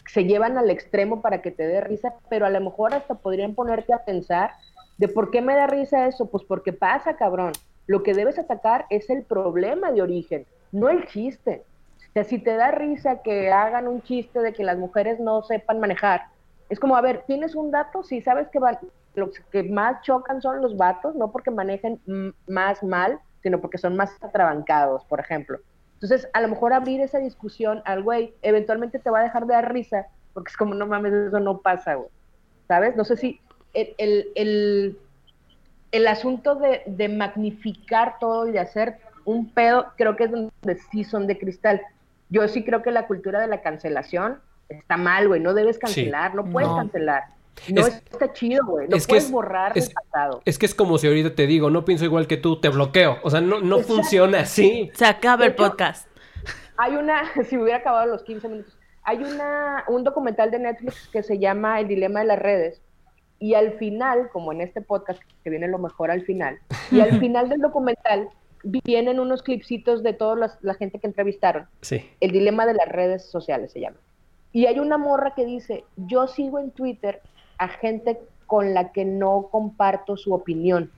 se 0.06 0.24
llevan 0.24 0.56
al 0.58 0.70
extremo 0.70 1.20
para 1.20 1.42
que 1.42 1.50
te 1.50 1.66
dé 1.66 1.80
risa, 1.80 2.14
pero 2.28 2.46
a 2.46 2.50
lo 2.50 2.60
mejor 2.60 2.94
hasta 2.94 3.14
podrían 3.14 3.54
ponerte 3.54 3.92
a 3.92 4.04
pensar 4.04 4.52
de 4.98 5.08
por 5.08 5.30
qué 5.30 5.42
me 5.42 5.54
da 5.54 5.66
risa 5.66 6.06
eso, 6.06 6.26
pues 6.26 6.44
porque 6.44 6.72
pasa, 6.72 7.16
cabrón. 7.16 7.52
Lo 7.86 8.02
que 8.02 8.14
debes 8.14 8.38
atacar 8.38 8.86
es 8.90 9.10
el 9.10 9.22
problema 9.22 9.92
de 9.92 10.02
origen, 10.02 10.46
no 10.72 10.88
el 10.88 11.06
chiste. 11.06 11.62
O 11.98 12.12
sea, 12.12 12.24
si 12.24 12.38
te 12.38 12.56
da 12.56 12.70
risa 12.70 13.22
que 13.22 13.52
hagan 13.52 13.86
un 13.86 14.02
chiste 14.02 14.40
de 14.40 14.52
que 14.52 14.64
las 14.64 14.78
mujeres 14.78 15.20
no 15.20 15.42
sepan 15.42 15.80
manejar, 15.80 16.22
es 16.68 16.80
como, 16.80 16.96
a 16.96 17.00
ver, 17.00 17.22
¿tienes 17.26 17.54
un 17.54 17.70
dato? 17.70 18.02
Si 18.02 18.20
sabes 18.22 18.48
que 18.48 18.58
van, 18.58 18.78
los 19.14 19.30
que 19.52 19.62
más 19.62 20.02
chocan 20.02 20.42
son 20.42 20.60
los 20.60 20.76
vatos, 20.76 21.14
no 21.14 21.30
porque 21.30 21.50
manejen 21.50 22.00
más 22.46 22.82
mal, 22.82 23.20
sino 23.42 23.60
porque 23.60 23.78
son 23.78 23.96
más 23.96 24.10
atrabancados, 24.20 25.04
por 25.04 25.20
ejemplo. 25.20 25.58
Entonces, 25.96 26.28
a 26.34 26.40
lo 26.40 26.48
mejor 26.48 26.72
abrir 26.72 27.00
esa 27.00 27.18
discusión 27.18 27.82
al 27.84 28.02
güey, 28.02 28.34
eventualmente 28.42 28.98
te 28.98 29.10
va 29.10 29.20
a 29.20 29.24
dejar 29.24 29.46
de 29.46 29.54
dar 29.54 29.72
risa, 29.72 30.06
porque 30.34 30.50
es 30.50 30.56
como, 30.56 30.74
no 30.74 30.86
mames, 30.86 31.12
eso 31.12 31.40
no 31.40 31.58
pasa, 31.58 31.94
güey. 31.94 32.08
¿Sabes? 32.68 32.96
No 32.96 33.04
sé 33.04 33.16
si 33.16 33.40
el, 33.72 33.94
el, 33.98 34.26
el, 34.34 34.98
el 35.92 36.06
asunto 36.06 36.56
de, 36.56 36.82
de 36.86 37.08
magnificar 37.08 38.16
todo 38.20 38.46
y 38.46 38.52
de 38.52 38.58
hacer 38.60 38.98
un 39.24 39.50
pedo, 39.50 39.86
creo 39.96 40.16
que 40.16 40.24
es 40.24 40.30
donde 40.30 40.50
sí 40.90 41.04
son 41.04 41.26
de 41.26 41.38
cristal. 41.38 41.80
Yo 42.28 42.46
sí 42.48 42.64
creo 42.64 42.82
que 42.82 42.90
la 42.90 43.06
cultura 43.06 43.40
de 43.40 43.46
la 43.46 43.62
cancelación 43.62 44.40
está 44.68 44.96
mal, 44.96 45.28
güey. 45.28 45.40
No 45.40 45.54
debes 45.54 45.78
cancelar, 45.78 46.34
no 46.34 46.44
puedes 46.44 46.68
No. 46.68 46.76
cancelar. 46.76 47.24
No 47.72 47.80
Es- 47.86 48.02
está 48.10 48.32
chido, 48.32 48.64
güey. 48.66 48.88
No 48.88 48.96
es 48.96 49.06
que 49.06 49.10
puedes 49.12 49.24
es- 49.24 49.30
borrar 49.30 49.76
es- 49.76 49.88
el 49.88 49.94
pasado. 49.94 50.42
Es 50.44 50.58
que 50.58 50.66
es 50.66 50.74
como 50.74 50.98
si 50.98 51.06
ahorita 51.06 51.34
te 51.34 51.46
digo, 51.46 51.70
no 51.70 51.84
pienso 51.84 52.04
igual 52.04 52.26
que 52.26 52.36
tú, 52.36 52.60
te 52.60 52.68
bloqueo. 52.68 53.18
O 53.22 53.30
sea, 53.30 53.40
no, 53.40 53.60
no 53.60 53.76
Exacto. 53.76 53.94
funciona 53.94 54.40
así. 54.40 54.90
Se 54.94 55.06
acaba 55.06 55.44
el 55.46 55.54
podcast. 55.54 56.08
Hay 56.76 56.94
una, 56.96 57.22
si 57.48 57.56
hubiera 57.56 57.78
acabado 57.78 58.06
los 58.06 58.22
15 58.22 58.48
minutos, 58.48 58.76
hay 59.02 59.18
una, 59.18 59.84
un 59.88 60.04
documental 60.04 60.50
de 60.50 60.58
Netflix 60.58 61.08
que 61.12 61.22
se 61.22 61.38
llama 61.38 61.80
El 61.80 61.88
dilema 61.88 62.20
de 62.20 62.26
las 62.26 62.38
redes. 62.38 62.82
Y 63.38 63.54
al 63.54 63.72
final, 63.74 64.30
como 64.32 64.52
en 64.52 64.60
este 64.62 64.80
podcast, 64.80 65.20
que 65.44 65.50
viene 65.50 65.68
lo 65.68 65.78
mejor 65.78 66.10
al 66.10 66.22
final, 66.22 66.58
y 66.90 67.00
al 67.00 67.10
final 67.20 67.48
del 67.48 67.60
documental 67.60 68.28
vienen 68.64 69.20
unos 69.20 69.42
clipsitos 69.42 70.02
de 70.02 70.12
toda 70.12 70.36
las- 70.36 70.58
la 70.62 70.74
gente 70.74 70.98
que 70.98 71.06
entrevistaron. 71.06 71.66
Sí. 71.82 72.10
El 72.20 72.32
dilema 72.32 72.66
de 72.66 72.74
las 72.74 72.88
redes 72.88 73.24
sociales 73.30 73.72
se 73.72 73.80
llama. 73.80 73.98
Y 74.52 74.66
hay 74.66 74.78
una 74.78 74.96
morra 74.98 75.34
que 75.34 75.44
dice, 75.44 75.84
yo 75.96 76.26
sigo 76.26 76.58
en 76.58 76.70
Twitter 76.70 77.20
a 77.58 77.68
gente 77.68 78.18
con 78.46 78.74
la 78.74 78.92
que 78.92 79.04
no 79.04 79.48
comparto 79.50 80.16
su 80.16 80.32
opinión, 80.32 80.90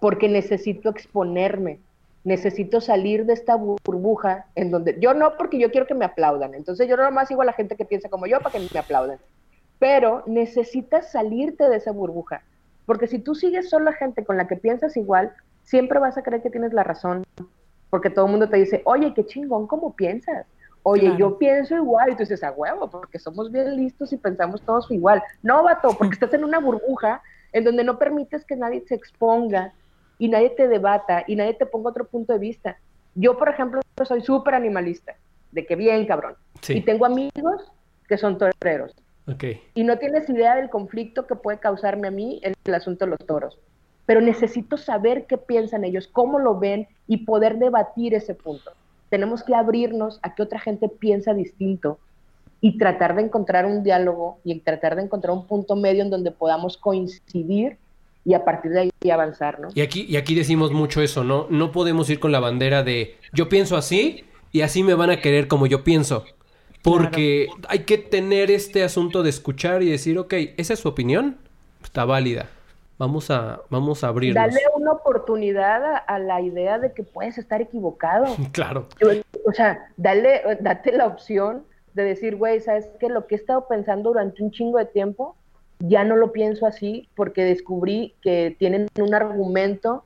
porque 0.00 0.28
necesito 0.28 0.90
exponerme, 0.90 1.78
necesito 2.24 2.80
salir 2.80 3.24
de 3.24 3.32
esta 3.32 3.56
burbuja 3.56 4.46
en 4.54 4.70
donde 4.70 4.98
yo 5.00 5.14
no, 5.14 5.36
porque 5.36 5.58
yo 5.58 5.70
quiero 5.70 5.86
que 5.86 5.94
me 5.94 6.04
aplaudan, 6.04 6.54
entonces 6.54 6.88
yo 6.88 6.96
nomás 6.96 7.28
sigo 7.28 7.42
a 7.42 7.46
la 7.46 7.52
gente 7.52 7.76
que 7.76 7.84
piensa 7.84 8.08
como 8.08 8.26
yo 8.26 8.40
para 8.40 8.52
que 8.58 8.68
me 8.72 8.80
aplaudan, 8.80 9.18
pero 9.78 10.22
necesitas 10.26 11.10
salirte 11.10 11.68
de 11.68 11.76
esa 11.76 11.92
burbuja, 11.92 12.42
porque 12.86 13.06
si 13.06 13.18
tú 13.18 13.34
sigues 13.34 13.70
solo 13.70 13.90
a 13.90 13.94
gente 13.94 14.24
con 14.24 14.36
la 14.36 14.46
que 14.46 14.56
piensas 14.56 14.96
igual, 14.96 15.32
siempre 15.64 15.98
vas 15.98 16.18
a 16.18 16.22
creer 16.22 16.42
que 16.42 16.50
tienes 16.50 16.72
la 16.72 16.84
razón, 16.84 17.24
porque 17.90 18.10
todo 18.10 18.26
el 18.26 18.30
mundo 18.30 18.48
te 18.48 18.56
dice, 18.56 18.82
oye, 18.84 19.12
qué 19.14 19.24
chingón, 19.26 19.66
¿cómo 19.66 19.94
piensas? 19.94 20.46
Oye, 20.84 21.02
Claro. 21.02 21.18
yo 21.18 21.38
pienso 21.38 21.76
igual, 21.76 22.10
y 22.10 22.12
tú 22.14 22.20
dices, 22.20 22.42
a 22.42 22.50
huevo, 22.50 22.90
porque 22.90 23.18
somos 23.18 23.52
bien 23.52 23.76
listos 23.76 24.12
y 24.12 24.16
pensamos 24.16 24.62
todos 24.62 24.90
igual. 24.90 25.22
No, 25.42 25.62
vato, 25.62 25.96
porque 25.96 26.14
estás 26.14 26.34
en 26.34 26.44
una 26.44 26.58
burbuja 26.58 27.22
en 27.52 27.64
donde 27.64 27.84
no 27.84 27.98
permites 27.98 28.44
que 28.44 28.56
nadie 28.56 28.82
se 28.86 28.94
exponga 28.94 29.72
y 30.18 30.28
nadie 30.28 30.50
te 30.50 30.68
debata 30.68 31.24
y 31.26 31.36
nadie 31.36 31.54
te 31.54 31.66
ponga 31.66 31.90
otro 31.90 32.06
punto 32.06 32.32
de 32.32 32.38
vista. 32.38 32.78
Yo, 33.14 33.36
por 33.38 33.48
ejemplo, 33.48 33.80
soy 34.04 34.22
súper 34.22 34.54
animalista, 34.54 35.14
de 35.52 35.66
que 35.66 35.76
bien, 35.76 36.06
cabrón. 36.06 36.34
Sí. 36.62 36.74
Y 36.74 36.80
tengo 36.80 37.06
amigos 37.06 37.70
que 38.08 38.16
son 38.16 38.38
toreros. 38.38 38.94
Ok. 39.28 39.44
Y 39.74 39.84
no 39.84 39.98
tienes 39.98 40.28
idea 40.28 40.56
del 40.56 40.70
conflicto 40.70 41.26
que 41.26 41.36
puede 41.36 41.58
causarme 41.58 42.08
a 42.08 42.10
mí 42.10 42.40
el, 42.42 42.54
el 42.64 42.74
asunto 42.74 43.04
de 43.04 43.12
los 43.12 43.20
toros. 43.20 43.58
Pero 44.06 44.20
necesito 44.20 44.76
saber 44.76 45.26
qué 45.26 45.38
piensan 45.38 45.84
ellos, 45.84 46.08
cómo 46.08 46.40
lo 46.40 46.58
ven 46.58 46.88
y 47.06 47.18
poder 47.18 47.58
debatir 47.58 48.14
ese 48.14 48.34
punto. 48.34 48.72
Tenemos 49.12 49.42
que 49.42 49.54
abrirnos 49.54 50.18
a 50.22 50.34
que 50.34 50.42
otra 50.42 50.58
gente 50.58 50.88
piensa 50.88 51.34
distinto 51.34 51.98
y 52.62 52.78
tratar 52.78 53.14
de 53.14 53.20
encontrar 53.20 53.66
un 53.66 53.82
diálogo 53.82 54.38
y 54.42 54.58
tratar 54.60 54.96
de 54.96 55.02
encontrar 55.02 55.34
un 55.34 55.46
punto 55.46 55.76
medio 55.76 56.02
en 56.02 56.08
donde 56.08 56.30
podamos 56.30 56.78
coincidir 56.78 57.76
y 58.24 58.32
a 58.32 58.42
partir 58.42 58.70
de 58.70 58.80
ahí 58.80 59.10
avanzar, 59.10 59.60
¿no? 59.60 59.68
Y 59.74 59.82
aquí, 59.82 60.06
y 60.08 60.16
aquí 60.16 60.34
decimos 60.34 60.72
mucho 60.72 61.02
eso, 61.02 61.24
¿no? 61.24 61.46
No 61.50 61.72
podemos 61.72 62.08
ir 62.08 62.20
con 62.20 62.32
la 62.32 62.40
bandera 62.40 62.84
de 62.84 63.18
yo 63.34 63.50
pienso 63.50 63.76
así 63.76 64.24
y 64.50 64.62
así 64.62 64.82
me 64.82 64.94
van 64.94 65.10
a 65.10 65.20
querer 65.20 65.46
como 65.46 65.66
yo 65.66 65.84
pienso. 65.84 66.24
Porque 66.82 67.48
hay 67.68 67.80
que 67.80 67.98
tener 67.98 68.50
este 68.50 68.82
asunto 68.82 69.22
de 69.22 69.28
escuchar 69.28 69.82
y 69.82 69.90
decir, 69.90 70.18
ok, 70.18 70.32
esa 70.56 70.72
es 70.72 70.80
su 70.80 70.88
opinión, 70.88 71.36
está 71.84 72.06
válida. 72.06 72.48
Vamos 73.02 73.32
a, 73.32 73.60
vamos 73.68 74.04
a 74.04 74.08
abrirnos. 74.08 74.40
Dale 74.40 74.60
una 74.76 74.92
oportunidad 74.92 75.84
a, 75.84 75.96
a 75.96 76.20
la 76.20 76.40
idea 76.40 76.78
de 76.78 76.92
que 76.92 77.02
puedes 77.02 77.36
estar 77.36 77.60
equivocado. 77.60 78.26
Claro. 78.52 78.86
O 79.44 79.52
sea, 79.52 79.88
dale, 79.96 80.40
date 80.60 80.92
la 80.92 81.08
opción 81.08 81.64
de 81.94 82.04
decir, 82.04 82.36
güey, 82.36 82.60
¿sabes 82.60 82.88
qué? 83.00 83.08
Lo 83.08 83.26
que 83.26 83.34
he 83.34 83.38
estado 83.38 83.66
pensando 83.66 84.10
durante 84.10 84.40
un 84.44 84.52
chingo 84.52 84.78
de 84.78 84.84
tiempo, 84.84 85.34
ya 85.80 86.04
no 86.04 86.14
lo 86.14 86.30
pienso 86.30 86.64
así 86.64 87.08
porque 87.16 87.44
descubrí 87.44 88.14
que 88.22 88.54
tienen 88.56 88.86
un 88.96 89.14
argumento 89.14 90.04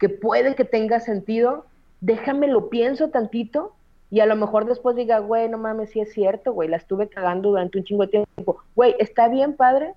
que 0.00 0.08
puede 0.08 0.56
que 0.56 0.64
tenga 0.64 0.98
sentido. 0.98 1.66
Déjame 2.00 2.48
lo 2.48 2.70
pienso 2.70 3.10
tantito 3.10 3.76
y 4.10 4.18
a 4.18 4.26
lo 4.26 4.34
mejor 4.34 4.64
después 4.64 4.96
diga, 4.96 5.20
güey, 5.20 5.48
no 5.48 5.58
mames, 5.58 5.90
sí 5.90 6.00
es 6.00 6.12
cierto, 6.12 6.52
güey, 6.52 6.68
la 6.68 6.78
estuve 6.78 7.08
cagando 7.08 7.50
durante 7.50 7.78
un 7.78 7.84
chingo 7.84 8.02
de 8.02 8.08
tiempo. 8.08 8.58
Güey, 8.74 8.96
está 8.98 9.28
bien, 9.28 9.54
padre, 9.54 9.94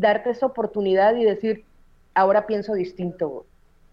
darte 0.00 0.30
esa 0.30 0.46
oportunidad 0.46 1.14
y 1.16 1.24
decir, 1.24 1.64
ahora 2.14 2.46
pienso 2.46 2.74
distinto. 2.74 3.46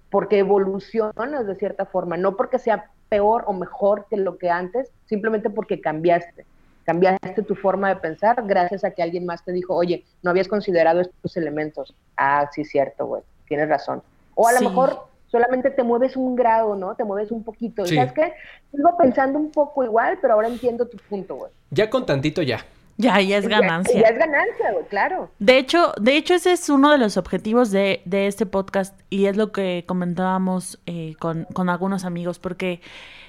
Porque 0.10 0.40
evolucionas 0.40 1.48
de 1.48 1.56
cierta 1.56 1.86
forma, 1.86 2.18
no 2.18 2.36
porque 2.36 2.60
sea 2.60 2.92
peor 3.10 3.44
o 3.48 3.54
mejor 3.54 4.06
que 4.10 4.18
lo 4.18 4.38
que 4.38 4.50
antes, 4.50 4.92
simplemente 5.06 5.50
porque 5.50 5.82
cambiaste. 5.82 6.46
Cambiaste 6.86 7.42
tu 7.42 7.56
forma 7.56 7.90
de 7.90 7.96
pensar 7.96 8.44
gracias 8.46 8.84
a 8.84 8.92
que 8.92 9.02
alguien 9.02 9.26
más 9.26 9.44
te 9.44 9.52
dijo, 9.52 9.76
oye, 9.76 10.04
no 10.22 10.30
habías 10.30 10.48
considerado 10.48 11.02
estos 11.02 11.36
elementos. 11.36 11.96
Ah, 12.16 12.48
sí, 12.54 12.64
cierto, 12.64 13.08
güey, 13.08 13.24
tienes 13.48 13.68
razón. 13.68 14.04
O 14.36 14.48
a 14.48 14.54
lo 14.54 14.70
mejor 14.70 15.08
solamente 15.28 15.72
te 15.72 15.84
mueves 15.84 16.16
un 16.16 16.36
grado, 16.36 16.76
¿no? 16.76 16.96
Te 16.96 17.04
mueves 17.04 17.32
un 17.32 17.44
poquito. 17.44 17.86
Sí. 17.86 17.96
¿Sabes 17.96 18.14
qué? 18.14 18.34
Sigo 18.72 18.96
pensando 18.98 19.40
un 19.40 19.52
poco 19.52 19.84
igual, 19.84 20.20
pero 20.22 20.36
ahora 20.36 20.48
entiendo 20.48 20.88
tu 20.88 20.98
punto, 20.98 21.36
güey. 21.36 21.52
Ya 21.72 21.90
con 21.90 22.06
tantito 22.06 22.42
ya. 22.42 22.60
Ya, 22.98 23.20
ya 23.20 23.38
es 23.38 23.48
ganancia. 23.48 23.94
Ya, 23.94 24.02
ya 24.02 24.08
es 24.08 24.20
ganancia, 24.20 24.72
güey, 24.72 24.86
claro. 24.86 25.30
De 25.40 25.58
hecho, 25.58 25.94
de 26.00 26.16
hecho, 26.16 26.34
ese 26.34 26.54
es 26.54 26.70
uno 26.70 26.92
de 26.92 26.98
los 26.98 27.18
objetivos 27.18 27.72
de, 27.72 28.02
de 28.06 28.28
este 28.28 28.46
podcast 28.46 28.98
y 29.10 29.26
es 29.26 29.36
lo 29.36 29.52
que 29.52 29.84
comentábamos 29.86 30.80
eh, 30.86 31.16
con, 31.20 31.46
con 31.54 31.70
algunos 31.70 32.06
amigos, 32.06 32.40
porque 32.40 32.82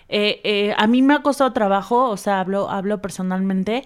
eh, 0.09 0.41
eh, 0.45 0.75
a 0.77 0.87
mí 0.87 1.03
me 1.03 1.15
ha 1.15 1.23
costado 1.23 1.53
trabajo, 1.53 2.09
o 2.09 2.17
sea, 2.17 2.41
hablo, 2.41 2.71
hablo 2.71 3.03
personalmente, 3.03 3.85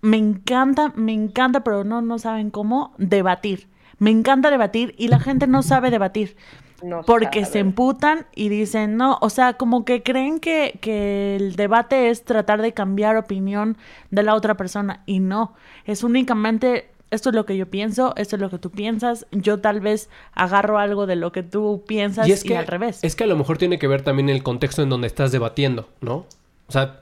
me 0.00 0.16
encanta, 0.16 0.92
me 0.94 1.12
encanta, 1.12 1.64
pero 1.64 1.82
no, 1.82 2.02
no 2.02 2.18
saben 2.18 2.50
cómo, 2.50 2.94
debatir. 2.98 3.68
Me 3.98 4.10
encanta 4.10 4.50
debatir 4.50 4.94
y 4.98 5.08
la 5.08 5.18
gente 5.18 5.46
no 5.46 5.62
sabe 5.62 5.90
debatir. 5.90 6.36
No 6.82 7.02
Porque 7.02 7.40
sabe. 7.40 7.52
se 7.52 7.58
emputan 7.60 8.26
y 8.34 8.48
dicen, 8.50 8.96
no, 8.96 9.18
o 9.20 9.30
sea, 9.30 9.54
como 9.54 9.84
que 9.84 10.02
creen 10.02 10.40
que, 10.40 10.78
que 10.80 11.36
el 11.36 11.56
debate 11.56 12.10
es 12.10 12.24
tratar 12.24 12.60
de 12.60 12.72
cambiar 12.72 13.16
opinión 13.16 13.78
de 14.10 14.22
la 14.22 14.34
otra 14.34 14.56
persona 14.56 15.02
y 15.06 15.20
no, 15.20 15.54
es 15.86 16.04
únicamente, 16.04 16.90
esto 17.10 17.30
es 17.30 17.34
lo 17.34 17.46
que 17.46 17.56
yo 17.56 17.66
pienso, 17.70 18.12
esto 18.16 18.36
es 18.36 18.42
lo 18.42 18.50
que 18.50 18.58
tú 18.58 18.70
piensas, 18.70 19.26
yo 19.30 19.58
tal 19.60 19.80
vez 19.80 20.10
agarro 20.34 20.78
algo 20.78 21.06
de 21.06 21.16
lo 21.16 21.32
que 21.32 21.42
tú 21.42 21.82
piensas 21.86 22.26
y, 22.26 22.30
Y 22.30 22.32
es 22.34 22.44
que 22.44 22.58
al 22.58 22.66
revés. 22.66 22.98
Es 23.02 23.16
que 23.16 23.24
a 23.24 23.28
lo 23.28 23.36
mejor 23.36 23.56
tiene 23.56 23.78
que 23.78 23.88
ver 23.88 24.02
también 24.02 24.28
el 24.28 24.42
contexto 24.42 24.82
en 24.82 24.90
donde 24.90 25.06
estás 25.06 25.32
debatiendo, 25.32 25.88
¿no? 26.02 26.26
O 26.68 26.72
sea, 26.72 27.00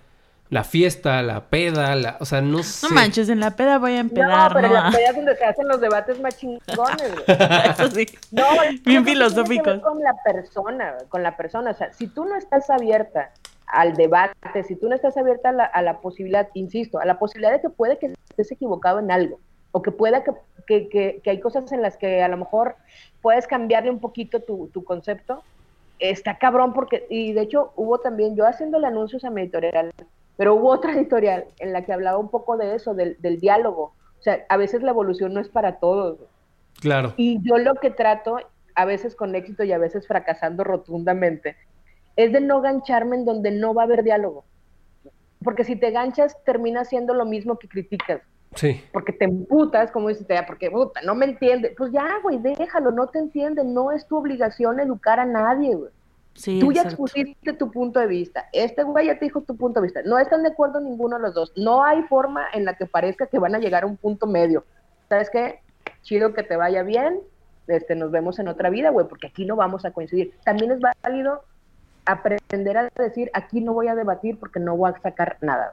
la 0.51 0.63
fiesta, 0.63 1.23
la 1.23 1.41
peda, 1.49 1.95
la, 1.97 2.17
o 2.21 2.25
sea, 2.25 2.41
no 2.41 2.63
sé. 2.63 2.87
No 2.89 2.95
manches, 2.95 3.29
en 3.29 3.41
la 3.41 3.57
peda 3.57 3.79
voy 3.79 3.93
a 3.93 3.95
No, 3.97 4.01
empedar, 4.03 4.53
pero 4.55 4.69
¿no? 4.69 4.75
en 4.77 4.83
las 4.83 4.95
peleas 4.95 5.17
donde 5.17 5.37
se 5.37 5.45
hacen 5.45 5.69
los 5.69 5.81
debates 5.81 6.21
más 6.21 6.37
chingones, 6.37 7.13
güey. 7.13 7.25
Eso 7.71 7.89
sí. 7.91 8.07
No, 8.31 8.45
Bien 8.85 9.05
filosóficos. 9.05 9.81
Con 9.81 10.01
la 10.03 10.15
persona, 10.23 10.93
güey, 10.93 11.09
con 11.09 11.23
la 11.23 11.37
persona. 11.37 11.71
O 11.71 11.75
sea, 11.75 11.93
si 11.93 12.07
tú 12.07 12.25
no 12.25 12.37
estás 12.37 12.69
abierta 12.71 13.31
al 13.67 13.95
debate, 13.95 14.63
si 14.63 14.77
tú 14.77 14.89
no 14.89 14.95
estás 14.95 15.17
abierta 15.17 15.49
a 15.49 15.53
la, 15.53 15.65
a 15.65 15.83
la 15.83 15.99
posibilidad, 16.01 16.49
insisto, 16.55 17.01
a 17.01 17.05
la 17.07 17.19
posibilidad 17.19 17.53
de 17.53 17.61
que 17.61 17.71
puede 17.71 17.99
que 17.99 18.13
estés 18.31 18.53
equivocado 18.53 18.99
en 19.01 19.11
algo, 19.11 19.41
o 19.73 19.83
que 19.83 19.91
pueda 19.91 20.23
que, 20.23 20.31
que, 20.67 20.89
que- 20.89 21.21
que 21.25 21.31
hay 21.31 21.41
cosas 21.41 21.73
en 21.73 21.83
las 21.83 21.97
que 21.97 22.23
a 22.23 22.29
lo 22.29 22.37
mejor 22.37 22.77
puedes 23.23 23.47
cambiarle 23.49 23.91
un 23.91 23.99
poquito 23.99 24.41
tu, 24.41 24.69
tu 24.69 24.85
concepto, 24.85 25.43
está 25.99 26.39
cabrón 26.39 26.73
porque, 26.75 27.07
y 27.09 27.33
de 27.33 27.41
hecho 27.41 27.73
hubo 27.75 27.99
también, 27.99 28.37
yo 28.37 28.47
haciendo 28.47 28.79
anuncios 28.87 29.25
a 29.25 29.31
mi 29.31 29.41
editorial, 29.41 29.91
pero 30.37 30.55
hubo 30.55 30.70
otra 30.70 30.92
editorial 30.92 31.47
en 31.59 31.73
la 31.73 31.85
que 31.85 31.92
hablaba 31.92 32.18
un 32.18 32.29
poco 32.29 32.57
de 32.57 32.75
eso, 32.75 32.94
del, 32.94 33.16
del 33.20 33.40
diálogo. 33.40 33.94
O 34.18 34.23
sea, 34.23 34.44
a 34.49 34.57
veces 34.57 34.83
la 34.83 34.90
evolución 34.90 35.35
no 35.35 35.40
es 35.40 35.49
para 35.49 35.79
todos. 35.79 36.18
Claro. 36.81 37.14
Y 37.16 37.40
yo 37.42 37.59
lo 37.59 37.75
que 37.75 37.90
trato, 37.90 38.38
a 38.75 38.85
veces 38.85 39.14
con 39.14 39.35
éxito 39.35 39.64
y 39.64 39.73
a 39.73 39.79
veces 39.79 40.07
fracasando 40.09 40.64
rotundamente, 40.64 41.57
es 42.16 42.33
de 42.33 42.40
no 42.40 42.61
gancharme 42.61 43.16
en 43.16 43.25
donde 43.25 43.51
no 43.51 43.75
va 43.75 43.83
a 43.83 43.85
haber 43.85 44.03
diálogo. 44.03 44.44
Porque 45.42 45.64
si 45.64 45.77
te 45.77 45.90
ganchas, 45.90 46.37
termina 46.44 46.85
siendo 46.85 47.14
lo 47.14 47.27
mismo 47.27 47.59
que 47.59 47.68
criticas. 47.68 48.23
Sí. 48.55 48.83
Porque 48.92 49.12
te 49.12 49.25
emputas, 49.25 49.90
como 49.90 50.09
dices, 50.09 50.27
"Ya, 50.29 50.47
porque 50.47 50.70
puta, 50.70 51.03
no 51.03 51.14
me 51.14 51.27
entiende. 51.27 51.75
Pues 51.77 51.92
ya, 51.92 52.09
güey, 52.23 52.38
déjalo, 52.38 52.92
no 52.92 53.09
te 53.09 53.18
entiende. 53.18 53.64
No 53.64 53.92
es 53.92 54.07
tu 54.07 54.16
obligación 54.16 54.81
educar 54.81 55.20
a 55.20 55.27
nadie, 55.27 55.75
güey. 55.75 55.90
Sí, 56.35 56.59
Tú 56.61 56.73
ya 56.73 56.83
exacto. 56.83 57.05
expusiste 57.05 57.53
tu 57.53 57.70
punto 57.70 58.01
de 58.01 58.07
vista. 58.09 58.49
Este 58.53 58.83
güey 58.83 59.07
ya 59.07 59.18
te 59.18 59.25
dijo 59.27 59.42
tu 59.42 59.57
punto 59.57 59.81
de 59.81 59.85
vista. 59.87 60.03
No 60.05 60.18
están 60.18 60.42
de 60.42 60.49
acuerdo 60.49 60.81
ninguno 60.81 61.16
de 61.16 61.23
los 61.23 61.35
dos. 61.35 61.53
No 61.57 61.85
hay 61.85 62.03
forma 62.03 62.47
en 62.53 62.64
la 62.64 62.75
que 62.75 62.87
parezca 62.87 63.27
que 63.29 63.38
van 63.38 63.55
a 63.55 63.59
llegar 63.61 63.85
a 63.85 63.87
un 63.87 63.97
punto 63.97 64.27
medio. 64.27 64.64
¿Sabes 65.09 65.31
qué? 65.31 65.61
Chido 66.03 66.35
que 66.35 66.42
te 66.42 66.57
vaya 66.57 66.83
bien. 66.83 67.20
Este, 67.68 67.94
nos 67.94 68.11
vemos 68.11 68.38
en 68.40 68.49
otra 68.49 68.68
vida, 68.68 68.90
güey, 68.90 69.07
porque 69.09 69.29
aquí 69.29 69.44
no 69.47 69.55
vamos 69.57 69.85
a 69.85 69.92
coincidir. 69.92 70.35
También 70.44 70.73
es 70.73 70.81
válido 71.03 71.44
aprender 72.05 72.77
a 72.77 72.90
decir, 72.99 73.31
aquí 73.33 73.61
no 73.61 73.73
voy 73.73 73.88
a 73.88 73.94
debatir 73.94 74.38
porque 74.38 74.61
no 74.61 74.77
voy 74.77 74.90
a 74.94 75.01
sacar 75.01 75.38
nada. 75.40 75.73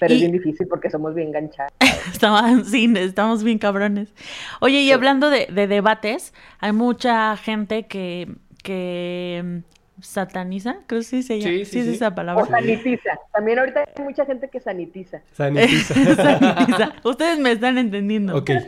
Pero 0.00 0.12
Y- 0.14 0.16
es 0.16 0.20
bien 0.22 0.32
difícil 0.32 0.66
porque 0.68 0.88
somos 0.90 1.14
bien 1.14 1.28
enganchados. 1.28 1.72
Estamos, 2.12 2.68
sí, 2.68 2.90
estamos 2.96 3.42
bien 3.44 3.58
cabrones. 3.58 4.14
Oye, 4.60 4.80
y 4.80 4.92
hablando 4.92 5.28
de, 5.30 5.46
de 5.52 5.66
debates, 5.66 6.32
hay 6.58 6.72
mucha 6.72 7.36
gente 7.36 7.86
que, 7.86 8.34
que 8.62 9.42
mm, 9.44 10.02
sataniza, 10.02 10.76
creo 10.86 11.00
que 11.00 11.04
sí 11.06 11.22
se 11.22 11.38
llama. 11.40 11.50
Sí, 11.58 11.64
sí, 11.64 11.78
es 11.80 11.86
sí. 11.86 11.94
esa 11.94 12.08
O 12.08 12.14
palabra. 12.14 12.46
sanitiza. 12.46 13.10
También 13.32 13.58
ahorita 13.58 13.84
hay 13.96 14.04
mucha 14.04 14.24
gente 14.26 14.48
que 14.48 14.60
sanitiza. 14.60 15.20
Sanitiza. 15.32 15.94
Sanitiza. 16.16 16.92
Ustedes 17.04 17.38
me 17.38 17.52
están 17.52 17.78
entendiendo. 17.78 18.36
ok. 18.36 18.50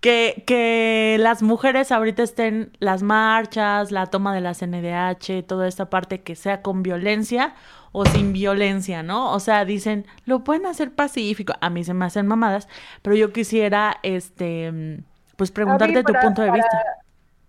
Que, 0.00 0.44
que 0.46 1.18
las 1.20 1.42
mujeres 1.42 1.92
ahorita 1.92 2.22
estén 2.22 2.72
las 2.80 3.02
marchas, 3.02 3.92
la 3.92 4.06
toma 4.06 4.34
de 4.34 4.40
la 4.40 4.54
CNDH, 4.54 5.44
toda 5.46 5.68
esta 5.68 5.90
parte 5.90 6.22
que 6.22 6.36
sea 6.36 6.62
con 6.62 6.82
violencia 6.82 7.52
o 7.92 8.06
sin 8.06 8.32
violencia, 8.32 9.02
¿no? 9.02 9.30
O 9.34 9.40
sea, 9.40 9.66
dicen, 9.66 10.06
lo 10.24 10.42
pueden 10.42 10.64
hacer 10.64 10.90
pacífico. 10.94 11.52
A 11.60 11.68
mí 11.68 11.84
se 11.84 11.92
me 11.92 12.06
hacen 12.06 12.26
mamadas, 12.26 12.66
pero 13.02 13.14
yo 13.14 13.30
quisiera, 13.30 13.98
este, 14.02 14.72
mm, 14.72 15.02
pues 15.36 15.50
preguntarte 15.50 16.02
tu 16.02 16.14
punto 16.14 16.40
de 16.40 16.48
para- 16.48 16.62
vista. 16.62 16.78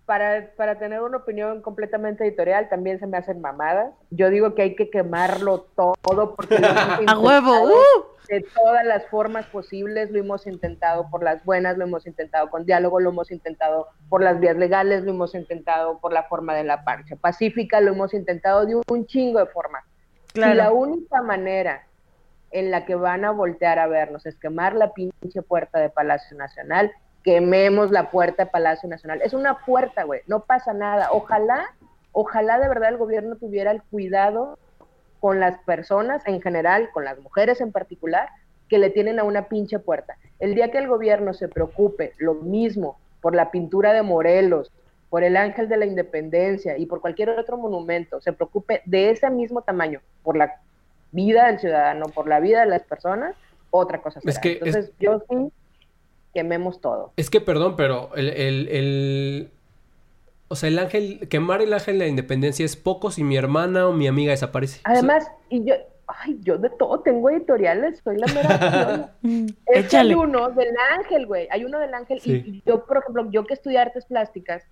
Para, 0.06 0.50
para 0.56 0.78
tener 0.78 1.00
una 1.00 1.18
opinión 1.18 1.62
completamente 1.62 2.24
editorial, 2.26 2.68
también 2.68 2.98
se 2.98 3.06
me 3.06 3.16
hacen 3.16 3.40
mamadas. 3.40 3.94
Yo 4.10 4.30
digo 4.30 4.54
que 4.54 4.62
hay 4.62 4.74
que 4.74 4.90
quemarlo 4.90 5.66
todo 5.76 6.34
porque 6.34 6.58
lo 6.58 6.66
hemos 6.66 7.00
A 7.06 7.18
huevo, 7.18 7.64
¡uh! 7.64 8.12
de 8.28 8.44
todas 8.54 8.84
las 8.84 9.06
formas 9.06 9.46
posibles, 9.46 10.10
lo 10.10 10.18
hemos 10.18 10.46
intentado 10.46 11.08
por 11.10 11.22
las 11.22 11.44
buenas, 11.44 11.76
lo 11.76 11.84
hemos 11.84 12.06
intentado 12.06 12.50
con 12.50 12.64
diálogo, 12.64 13.00
lo 13.00 13.10
hemos 13.10 13.30
intentado 13.30 13.88
por 14.08 14.22
las 14.22 14.40
vías 14.40 14.56
legales, 14.56 15.04
lo 15.04 15.10
hemos 15.10 15.34
intentado 15.34 15.98
por 15.98 16.12
la 16.12 16.24
forma 16.24 16.54
de 16.54 16.64
la 16.64 16.78
marcha 16.78 17.16
pacífica, 17.16 17.80
lo 17.80 17.92
hemos 17.92 18.14
intentado 18.14 18.66
de 18.66 18.76
un, 18.76 18.82
un 18.88 19.06
chingo 19.06 19.38
de 19.38 19.46
formas. 19.46 19.84
Si 20.34 20.40
la 20.40 20.72
única 20.72 21.20
manera 21.20 21.86
en 22.52 22.70
la 22.70 22.84
que 22.86 22.94
van 22.94 23.24
a 23.24 23.30
voltear 23.30 23.78
a 23.78 23.86
vernos 23.86 24.24
es 24.26 24.36
quemar 24.36 24.74
la 24.74 24.92
pinche 24.92 25.42
puerta 25.42 25.78
de 25.78 25.90
Palacio 25.90 26.36
Nacional, 26.36 26.92
quememos 27.22 27.90
la 27.90 28.10
puerta 28.10 28.44
de 28.44 28.50
Palacio 28.50 28.88
Nacional. 28.88 29.20
Es 29.22 29.32
una 29.32 29.58
puerta, 29.64 30.04
güey, 30.04 30.20
no 30.26 30.40
pasa 30.44 30.72
nada. 30.72 31.08
Ojalá, 31.12 31.66
ojalá 32.12 32.58
de 32.58 32.68
verdad 32.68 32.88
el 32.90 32.96
gobierno 32.96 33.36
tuviera 33.36 33.70
el 33.70 33.82
cuidado 33.82 34.58
con 35.20 35.38
las 35.38 35.58
personas 35.60 36.26
en 36.26 36.40
general, 36.40 36.90
con 36.92 37.04
las 37.04 37.18
mujeres 37.20 37.60
en 37.60 37.70
particular, 37.72 38.28
que 38.68 38.78
le 38.78 38.90
tienen 38.90 39.18
a 39.20 39.24
una 39.24 39.48
pinche 39.48 39.78
puerta. 39.78 40.16
El 40.40 40.54
día 40.54 40.70
que 40.70 40.78
el 40.78 40.88
gobierno 40.88 41.32
se 41.34 41.46
preocupe 41.48 42.12
lo 42.18 42.34
mismo 42.34 42.98
por 43.20 43.34
la 43.34 43.50
pintura 43.50 43.92
de 43.92 44.02
Morelos, 44.02 44.72
por 45.10 45.22
el 45.22 45.36
Ángel 45.36 45.68
de 45.68 45.76
la 45.76 45.84
Independencia 45.86 46.76
y 46.78 46.86
por 46.86 47.00
cualquier 47.00 47.28
otro 47.30 47.56
monumento, 47.58 48.20
se 48.20 48.32
preocupe 48.32 48.82
de 48.86 49.10
ese 49.10 49.28
mismo 49.30 49.60
tamaño, 49.62 50.00
por 50.22 50.36
la 50.36 50.56
vida 51.12 51.46
del 51.46 51.58
ciudadano, 51.60 52.06
por 52.06 52.26
la 52.26 52.40
vida 52.40 52.60
de 52.60 52.66
las 52.66 52.82
personas, 52.82 53.36
otra 53.70 54.00
cosa 54.00 54.20
será. 54.20 54.32
Es 54.32 54.38
que 54.38 54.52
es- 54.52 54.62
Entonces, 54.64 54.92
yo 54.98 55.22
sí, 55.28 55.52
quememos 56.34 56.80
todo. 56.80 57.12
Es 57.16 57.30
que, 57.30 57.40
perdón, 57.40 57.76
pero 57.76 58.10
el, 58.16 58.28
el, 58.30 58.68
el- 58.68 59.50
O 60.48 60.54
sea, 60.56 60.68
el 60.68 60.78
ángel... 60.78 61.26
Quemar 61.28 61.62
el 61.62 61.72
ángel 61.72 61.98
de 61.98 62.04
la 62.04 62.08
independencia 62.08 62.64
es 62.64 62.76
poco 62.76 63.10
si 63.10 63.24
mi 63.24 63.36
hermana 63.36 63.88
o 63.88 63.92
mi 63.92 64.06
amiga 64.06 64.32
desaparece. 64.32 64.80
Además, 64.84 65.30
y 65.48 65.64
yo, 65.64 65.74
ay, 66.06 66.38
yo 66.42 66.58
de 66.58 66.68
todo 66.70 67.00
tengo 67.00 67.30
editoriales, 67.30 68.00
soy 68.04 68.18
la 68.18 68.26
mera. 68.32 69.14
Mm, 69.22 69.46
Es 69.66 69.88
que 69.88 69.96
hay 69.96 70.14
uno 70.14 70.50
del 70.50 70.74
ángel, 70.98 71.26
güey. 71.26 71.46
Hay 71.50 71.64
uno 71.64 71.78
del 71.78 71.94
ángel. 71.94 72.18
y- 72.18 72.20
Sí. 72.20 72.42
Y, 72.46 72.62
yo, 72.66 72.84
por 72.86 72.98
ejemplo, 72.98 73.30
yo 73.30 73.44
que 73.46 73.54
estudié 73.54 73.78
artes 73.78 74.04
plásticas, 74.06 74.64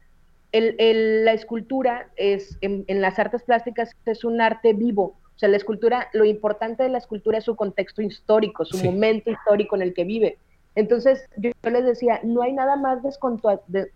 el, 0.53 0.75
el- 0.79 1.25
la 1.25 1.33
escultura 1.33 2.11
es, 2.17 2.59
en, 2.61 2.85
en 2.89 3.01
las 3.01 3.19
artes 3.19 3.43
plásticas 3.45 3.95
es 4.07 4.25
un 4.25 4.41
arte 4.41 4.73
vivo. 4.73 5.17
O 5.37 5.39
sea, 5.41 5.49
la 5.49 5.57
escultura, 5.57 6.09
lo 6.13 6.25
importante 6.27 6.83
de 6.83 6.89
la 6.91 6.99
escultura 6.99 7.39
es 7.39 7.45
su 7.45 7.57
contexto 7.57 8.03
histórico, 8.03 8.65
su 8.67 8.77
Sí. 8.77 8.85
momento 8.85 9.31
histórico 9.31 9.77
en 9.77 9.83
el 9.83 9.95
que 9.95 10.05
vive. 10.05 10.37
Entonces, 10.75 11.25
yo, 11.37 11.51
yo 11.63 11.71
les 11.71 11.85
decía, 11.85 12.21
no 12.23 12.43
hay 12.43 12.53
nada 12.53 12.77
más 12.77 13.01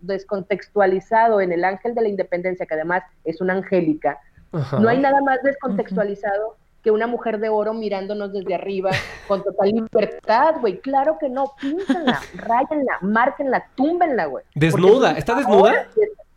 descontextualizado 0.01 1.41
en 1.41 1.51
el 1.51 1.63
ángel 1.63 1.95
de 1.95 2.01
la 2.01 2.09
independencia, 2.09 2.65
que 2.65 2.73
además 2.73 3.03
es 3.23 3.41
una 3.41 3.53
angélica, 3.53 4.19
Ajá. 4.51 4.79
no 4.79 4.89
hay 4.89 4.99
nada 4.99 5.21
más 5.21 5.41
descontextualizado 5.43 6.55
que 6.83 6.91
una 6.91 7.07
mujer 7.07 7.39
de 7.39 7.49
oro 7.49 7.73
mirándonos 7.73 8.31
desde 8.31 8.53
arriba 8.53 8.91
con 9.27 9.41
total 9.43 9.69
libertad, 9.71 10.55
güey. 10.61 10.79
Claro 10.81 11.17
que 11.19 11.29
no, 11.29 11.51
píntenla, 11.59 12.21
ráyenla, 12.35 12.97
márquenla, 13.01 13.65
túmbenla, 13.75 14.25
güey. 14.27 14.45
Desnuda, 14.53 15.11
es- 15.13 15.17
¿está 15.19 15.33
desnuda? 15.35 15.87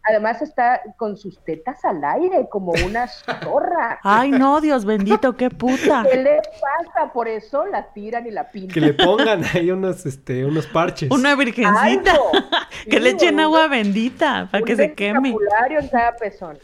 Además 0.09 0.41
está 0.41 0.81
con 0.97 1.17
sus 1.17 1.39
tetas 1.45 1.85
al 1.85 2.03
aire, 2.03 2.49
como 2.51 2.73
una 2.87 3.07
zorra. 3.43 3.99
Ay, 4.03 4.31
no, 4.31 4.61
Dios 4.61 4.85
bendito, 4.85 5.37
qué 5.37 5.51
puta. 5.51 6.05
¿Qué 6.11 6.17
le 6.17 6.37
pasa? 6.39 7.13
Por 7.13 7.29
eso 7.29 7.67
la 7.67 7.93
tiran 7.93 8.27
y 8.27 8.31
la 8.31 8.51
pintan. 8.51 8.73
Que 8.75 8.81
le 8.81 8.95
pongan 8.95 9.43
ahí 9.53 9.71
unos, 9.71 10.07
este, 10.07 10.45
unos 10.45 10.67
parches. 10.67 11.11
Una 11.11 11.35
virgencita. 11.35 12.13
Algo. 12.13 12.31
Que 12.89 13.01
le 13.01 13.11
echen 13.11 13.39
agua 13.39 13.67
bendita 13.69 14.49
para 14.51 14.63
un 14.63 14.67
que 14.67 14.77
se 14.77 14.95
queme. 14.95 15.29
escapulario 15.31 15.81
en 15.81 15.89
cada 15.89 16.17
pezón. 16.17 16.59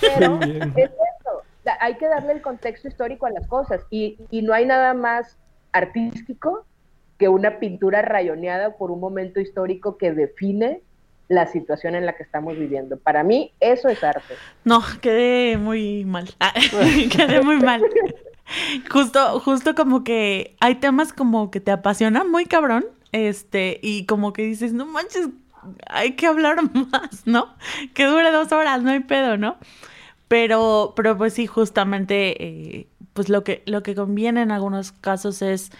Pero 0.00 0.38
bien. 0.38 0.72
es 0.76 0.90
eso, 0.90 1.42
hay 1.80 1.94
que 1.96 2.06
darle 2.06 2.32
el 2.32 2.42
contexto 2.42 2.86
histórico 2.86 3.26
a 3.26 3.30
las 3.30 3.46
cosas 3.48 3.80
y, 3.90 4.18
y 4.30 4.42
no 4.42 4.52
hay 4.52 4.66
nada 4.66 4.94
más 4.94 5.36
artístico 5.72 6.64
que 7.18 7.28
una 7.28 7.58
pintura 7.58 8.02
rayoneada 8.02 8.76
por 8.76 8.90
un 8.90 9.00
momento 9.00 9.40
histórico 9.40 9.96
que 9.96 10.12
define 10.12 10.82
la 11.28 11.46
situación 11.46 11.94
en 11.94 12.06
la 12.06 12.14
que 12.14 12.22
estamos 12.22 12.56
viviendo. 12.56 12.98
Para 12.98 13.22
mí, 13.22 13.52
eso 13.60 13.88
es 13.88 14.02
arte. 14.04 14.34
No, 14.64 14.82
quedé 15.00 15.56
muy 15.56 16.04
mal. 16.04 16.30
Ah, 16.40 16.52
quedé 17.10 17.42
muy 17.42 17.58
mal. 17.58 17.82
Justo, 18.90 19.40
justo 19.40 19.74
como 19.74 20.04
que 20.04 20.56
hay 20.60 20.76
temas 20.76 21.12
como 21.12 21.50
que 21.50 21.60
te 21.60 21.70
apasionan 21.70 22.30
muy 22.30 22.44
cabrón, 22.44 22.84
este, 23.12 23.80
y 23.82 24.06
como 24.06 24.32
que 24.32 24.42
dices, 24.42 24.72
no 24.72 24.86
manches, 24.86 25.28
hay 25.88 26.12
que 26.12 26.26
hablar 26.26 26.58
más, 26.92 27.26
¿no? 27.26 27.54
Que 27.94 28.04
dure 28.04 28.30
dos 28.30 28.52
horas, 28.52 28.82
no 28.82 28.90
hay 28.90 29.00
pedo, 29.00 29.36
¿no? 29.36 29.56
Pero, 30.28 30.92
pero 30.96 31.16
pues 31.16 31.34
sí, 31.34 31.46
justamente, 31.46 32.42
eh, 32.42 32.88
pues 33.12 33.28
lo 33.28 33.44
que, 33.44 33.62
lo 33.66 33.82
que 33.82 33.94
conviene 33.94 34.42
en 34.42 34.50
algunos 34.50 34.92
casos 34.92 35.42
es 35.42 35.70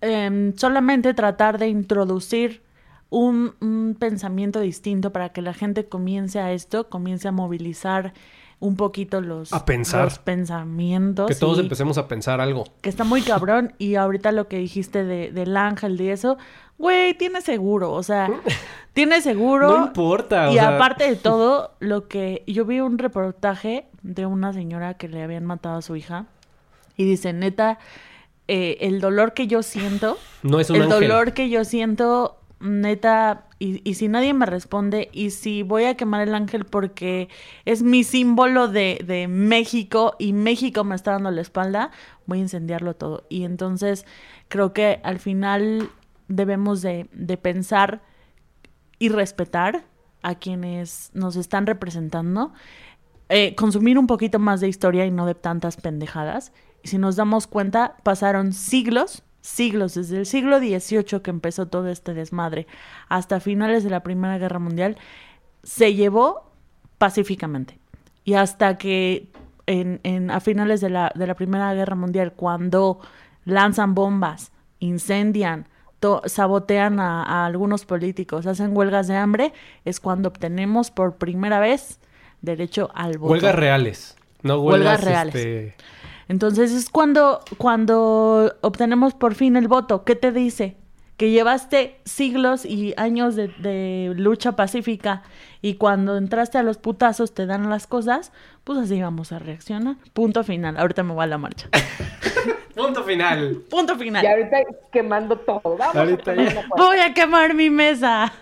em, 0.00 0.56
solamente 0.56 1.12
tratar 1.14 1.58
de 1.58 1.68
introducir 1.68 2.62
un, 3.10 3.54
un, 3.60 3.96
pensamiento 3.98 4.60
distinto 4.60 5.12
para 5.12 5.30
que 5.30 5.42
la 5.42 5.54
gente 5.54 5.86
comience 5.86 6.40
a 6.40 6.52
esto, 6.52 6.88
comience 6.88 7.28
a 7.28 7.32
movilizar 7.32 8.12
un 8.60 8.76
poquito 8.76 9.20
los, 9.20 9.52
a 9.52 9.64
pensar. 9.64 10.04
los 10.04 10.18
pensamientos. 10.18 11.28
Que 11.28 11.34
todos 11.34 11.58
empecemos 11.58 11.98
a 11.98 12.08
pensar 12.08 12.40
algo. 12.40 12.64
que 12.80 12.88
está 12.88 13.04
muy 13.04 13.22
cabrón. 13.22 13.74
Y 13.78 13.96
ahorita 13.96 14.32
lo 14.32 14.48
que 14.48 14.58
dijiste 14.58 15.04
de, 15.04 15.30
del 15.30 15.56
ángel 15.56 16.00
y 16.00 16.08
eso, 16.08 16.38
güey, 16.78 17.14
tiene 17.14 17.40
seguro. 17.42 17.92
O 17.92 18.02
sea, 18.02 18.30
tiene 18.92 19.20
seguro. 19.20 19.78
No 19.78 19.86
importa. 19.86 20.48
o 20.48 20.52
y 20.52 20.54
sea, 20.54 20.76
aparte 20.76 21.04
de 21.08 21.16
todo, 21.30 21.72
lo 21.80 22.08
que 22.08 22.42
yo 22.46 22.64
vi 22.64 22.80
un 22.80 22.98
reportaje 22.98 23.86
de 24.02 24.26
una 24.26 24.52
señora 24.52 24.94
que 24.94 25.08
le 25.08 25.22
habían 25.22 25.44
matado 25.44 25.78
a 25.78 25.82
su 25.82 25.96
hija 25.96 26.26
y 26.96 27.04
dice, 27.04 27.32
neta, 27.32 27.78
eh, 28.48 28.78
el 28.80 29.00
dolor 29.00 29.34
que 29.34 29.46
yo 29.46 29.62
siento, 29.62 30.18
no 30.42 30.60
es 30.60 30.70
un 30.70 30.76
el 30.76 30.82
ángel. 30.82 31.00
dolor 31.00 31.32
que 31.32 31.48
yo 31.48 31.64
siento, 31.64 32.38
neta, 32.60 33.46
y, 33.58 33.88
y 33.88 33.94
si 33.94 34.08
nadie 34.08 34.34
me 34.34 34.46
responde, 34.46 35.08
y 35.12 35.30
si 35.30 35.62
voy 35.62 35.84
a 35.84 35.96
quemar 35.96 36.22
el 36.22 36.34
ángel 36.34 36.64
porque 36.64 37.28
es 37.64 37.82
mi 37.82 38.04
símbolo 38.04 38.68
de, 38.68 39.02
de 39.06 39.28
México 39.28 40.14
y 40.18 40.32
México 40.32 40.84
me 40.84 40.94
está 40.94 41.12
dando 41.12 41.30
la 41.30 41.40
espalda, 41.40 41.90
voy 42.26 42.38
a 42.38 42.42
incendiarlo 42.42 42.94
todo. 42.94 43.26
Y 43.28 43.44
entonces 43.44 44.06
creo 44.48 44.72
que 44.72 45.00
al 45.04 45.18
final 45.18 45.90
debemos 46.28 46.82
de, 46.82 47.08
de 47.12 47.36
pensar 47.36 48.02
y 48.98 49.08
respetar 49.08 49.84
a 50.22 50.34
quienes 50.36 51.10
nos 51.12 51.36
están 51.36 51.66
representando, 51.66 52.52
eh, 53.28 53.54
consumir 53.54 53.98
un 53.98 54.06
poquito 54.06 54.38
más 54.38 54.60
de 54.60 54.68
historia 54.68 55.04
y 55.04 55.10
no 55.10 55.26
de 55.26 55.34
tantas 55.34 55.76
pendejadas. 55.76 56.52
Y 56.82 56.88
si 56.88 56.98
nos 56.98 57.16
damos 57.16 57.46
cuenta, 57.46 57.96
pasaron 58.02 58.52
siglos, 58.52 59.22
siglos, 59.44 59.92
desde 59.94 60.16
el 60.20 60.24
siglo 60.26 60.58
XVIII 60.58 61.20
que 61.22 61.30
empezó 61.30 61.66
todo 61.66 61.88
este 61.88 62.14
desmadre 62.14 62.66
hasta 63.10 63.40
finales 63.40 63.84
de 63.84 63.90
la 63.90 64.02
Primera 64.02 64.38
Guerra 64.38 64.58
Mundial, 64.58 64.96
se 65.62 65.92
llevó 65.94 66.50
pacíficamente. 66.98 67.78
Y 68.24 68.34
hasta 68.34 68.78
que 68.78 69.28
en, 69.66 70.00
en- 70.02 70.30
a 70.30 70.40
finales 70.40 70.80
de 70.80 70.88
la, 70.88 71.12
de 71.14 71.26
la 71.26 71.34
Primera 71.34 71.74
Guerra 71.74 71.94
Mundial, 71.94 72.32
cuando 72.32 73.00
lanzan 73.44 73.94
bombas, 73.94 74.50
incendian, 74.78 75.66
to- 76.00 76.22
sabotean 76.24 76.98
a, 77.00 77.22
a 77.22 77.44
algunos 77.44 77.84
políticos, 77.84 78.46
hacen 78.46 78.74
huelgas 78.74 79.08
de 79.08 79.16
hambre, 79.16 79.52
es 79.84 80.00
cuando 80.00 80.30
obtenemos 80.30 80.90
por 80.90 81.16
primera 81.16 81.60
vez 81.60 81.98
derecho 82.40 82.90
al 82.94 83.18
voto. 83.18 83.32
Huelgas 83.32 83.54
reales. 83.54 84.16
No 84.42 84.58
Huelgas 84.60 85.00
huelgas, 85.02 85.04
reales. 85.04 85.34
este, 85.34 85.74
Entonces 86.28 86.72
es 86.72 86.88
cuando, 86.90 87.40
cuando 87.58 88.54
obtenemos 88.62 89.14
por 89.14 89.34
fin 89.34 89.56
el 89.56 89.68
voto. 89.68 90.04
¿Qué 90.04 90.14
te 90.16 90.32
dice? 90.32 90.76
Que 91.16 91.30
llevaste 91.30 92.00
siglos 92.04 92.64
y 92.64 92.92
años 92.96 93.36
de, 93.36 93.48
de 93.58 94.12
lucha 94.16 94.56
pacífica 94.56 95.22
y 95.62 95.74
cuando 95.74 96.16
entraste 96.16 96.58
a 96.58 96.62
los 96.64 96.78
putazos 96.78 97.34
te 97.34 97.46
dan 97.46 97.70
las 97.70 97.86
cosas, 97.86 98.32
pues 98.64 98.78
así 98.80 99.00
vamos 99.00 99.30
a 99.30 99.38
reaccionar. 99.38 99.96
Punto 100.12 100.42
final. 100.42 100.76
Ahorita 100.76 101.02
me 101.04 101.14
voy 101.14 101.22
a 101.22 101.26
la 101.28 101.38
marcha. 101.38 101.68
Punto 102.74 103.04
final. 103.04 103.58
Punto 103.70 103.96
final. 103.96 104.24
Y 104.24 104.26
ahorita 104.26 104.56
quemando 104.92 105.36
todo. 105.38 105.76
Vamos 105.76 105.94
Ahorita 105.94 106.32
a 106.32 106.34
poner 106.34 106.52
ya. 106.52 106.58
una 106.58 106.68
puerta. 106.68 106.84
Voy 106.86 106.98
a 106.98 107.14
quemar 107.14 107.54
mi 107.54 107.70
mesa. 107.70 108.32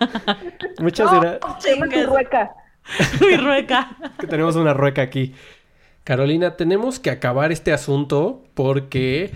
Muchas 0.79 1.11
No, 1.11 1.21
gracias. 1.21 1.57
Chingues. 1.59 2.07
rueca. 2.09 2.51
mi 3.21 3.37
rueca. 3.37 3.95
Que 4.19 4.25
tenemos 4.25 4.55
una 4.55 4.73
rueca 4.73 5.03
aquí. 5.03 5.35
Carolina, 6.03 6.55
tenemos 6.57 6.99
que 6.99 7.09
acabar 7.11 7.51
este 7.51 7.71
asunto 7.71 8.43
porque, 8.53 9.31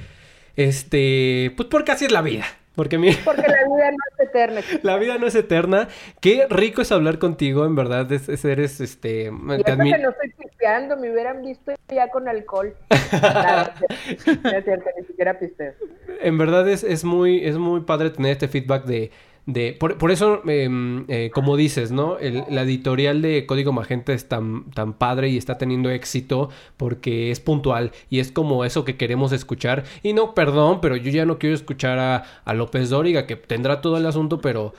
este, 0.55 1.53
pues 1.55 1.69
porque 1.69 1.91
así 1.91 2.05
es 2.05 2.11
la 2.11 2.21
vida. 2.21 2.45
Porque 2.75 2.97
mira, 2.99 3.17
Porque 3.25 3.41
la 3.41 3.63
vida 3.65 3.91
no 3.91 3.97
es 4.19 4.27
eterna. 4.29 4.61
la 4.83 4.97
vida 4.97 5.17
no 5.17 5.27
es 5.27 5.35
eterna. 5.35 5.87
Qué 6.21 6.45
rico 6.49 6.81
es 6.81 6.91
hablar 6.91 7.17
contigo, 7.19 7.65
en 7.65 7.75
verdad. 7.75 8.11
Es, 8.11 8.29
es- 8.29 8.45
eres, 8.45 8.79
este, 8.81 9.23
Y 9.25 9.63
te 9.63 9.73
admi- 9.73 9.95
que 9.95 10.01
no 10.03 10.09
estoy 10.11 10.31
pisteando, 10.37 10.95
me 10.97 11.11
hubieran 11.11 11.41
visto 11.41 11.71
ya 11.89 12.09
con 12.09 12.27
alcohol. 12.27 12.75
Nada, 13.11 13.73
no 14.43 14.49
es 14.51 14.63
cierto, 14.63 14.89
ni 14.99 15.05
siquiera 15.07 15.39
pisteo. 15.39 15.73
En 16.21 16.37
verdad 16.37 16.67
es, 16.69 16.83
es 16.83 17.03
muy, 17.03 17.43
es 17.45 17.57
muy 17.57 17.81
padre 17.81 18.09
tener 18.11 18.33
este 18.33 18.47
feedback 18.47 18.83
de... 18.85 19.11
de 19.47 19.75
por, 19.79 19.97
por 19.97 20.11
eso, 20.11 20.41
em, 20.47 21.05
eh, 21.07 21.31
como 21.33 21.55
dices, 21.57 21.91
¿no? 21.91 22.19
El- 22.19 22.43
la 22.49 22.61
editorial 22.61 23.21
de 23.23 23.45
Código 23.47 23.71
Magenta 23.71 24.13
es 24.13 24.27
tan, 24.29 24.69
tan 24.71 24.93
padre 24.93 25.29
y 25.29 25.37
está 25.37 25.57
teniendo 25.57 25.89
éxito 25.89 26.49
porque 26.77 27.31
es 27.31 27.39
puntual 27.39 27.91
y 28.09 28.19
es 28.19 28.31
como 28.31 28.63
eso 28.65 28.83
que 28.85 28.97
queremos 28.97 29.31
escuchar. 29.31 29.85
Y 30.03 30.13
no, 30.13 30.35
perdón, 30.35 30.79
pero 30.81 30.95
yo 30.97 31.09
ya 31.09 31.25
no 31.25 31.39
quiero 31.39 31.55
escuchar 31.55 31.97
a, 31.97 32.23
a 32.45 32.53
López 32.53 32.89
Dóriga, 32.89 33.25
que 33.25 33.35
tendrá 33.37 33.81
todo 33.81 33.97
el 33.97 34.05
asunto, 34.05 34.39
pero... 34.41 34.73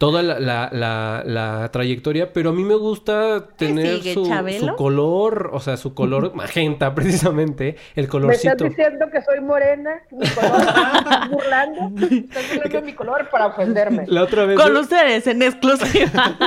Toda 0.00 0.22
la, 0.22 0.40
la, 0.40 0.70
la- 0.72 1.22
la 1.26 1.70
trayectoria, 1.70 2.32
pero 2.32 2.48
a 2.48 2.52
mí 2.54 2.64
me 2.64 2.74
gusta 2.74 3.48
tener 3.58 3.98
sigue, 3.98 4.14
su, 4.14 4.24
su 4.58 4.74
color, 4.76 5.50
o 5.52 5.60
sea, 5.60 5.76
su 5.76 5.92
color 5.92 6.34
magenta, 6.34 6.94
precisamente, 6.94 7.68
el 7.68 7.76
¿Me 7.96 8.00
estás 8.04 8.10
colorcito. 8.10 8.64
diciendo 8.64 9.04
que 9.12 9.20
soy 9.20 9.40
morena? 9.42 9.90
Mi 10.10 10.26
color, 10.26 10.60
¿Estás 10.98 11.30
burlando? 11.30 11.80
Estás 12.16 12.44
burlando 12.54 12.82
mi 12.82 12.92
color 12.94 13.28
para 13.30 13.46
ofenderme. 13.48 14.04
La 14.06 14.22
otra 14.22 14.46
vez... 14.46 14.58
Con 14.58 14.74
ustedes 14.74 15.26
en 15.26 15.42
exclusiva. 15.42 16.38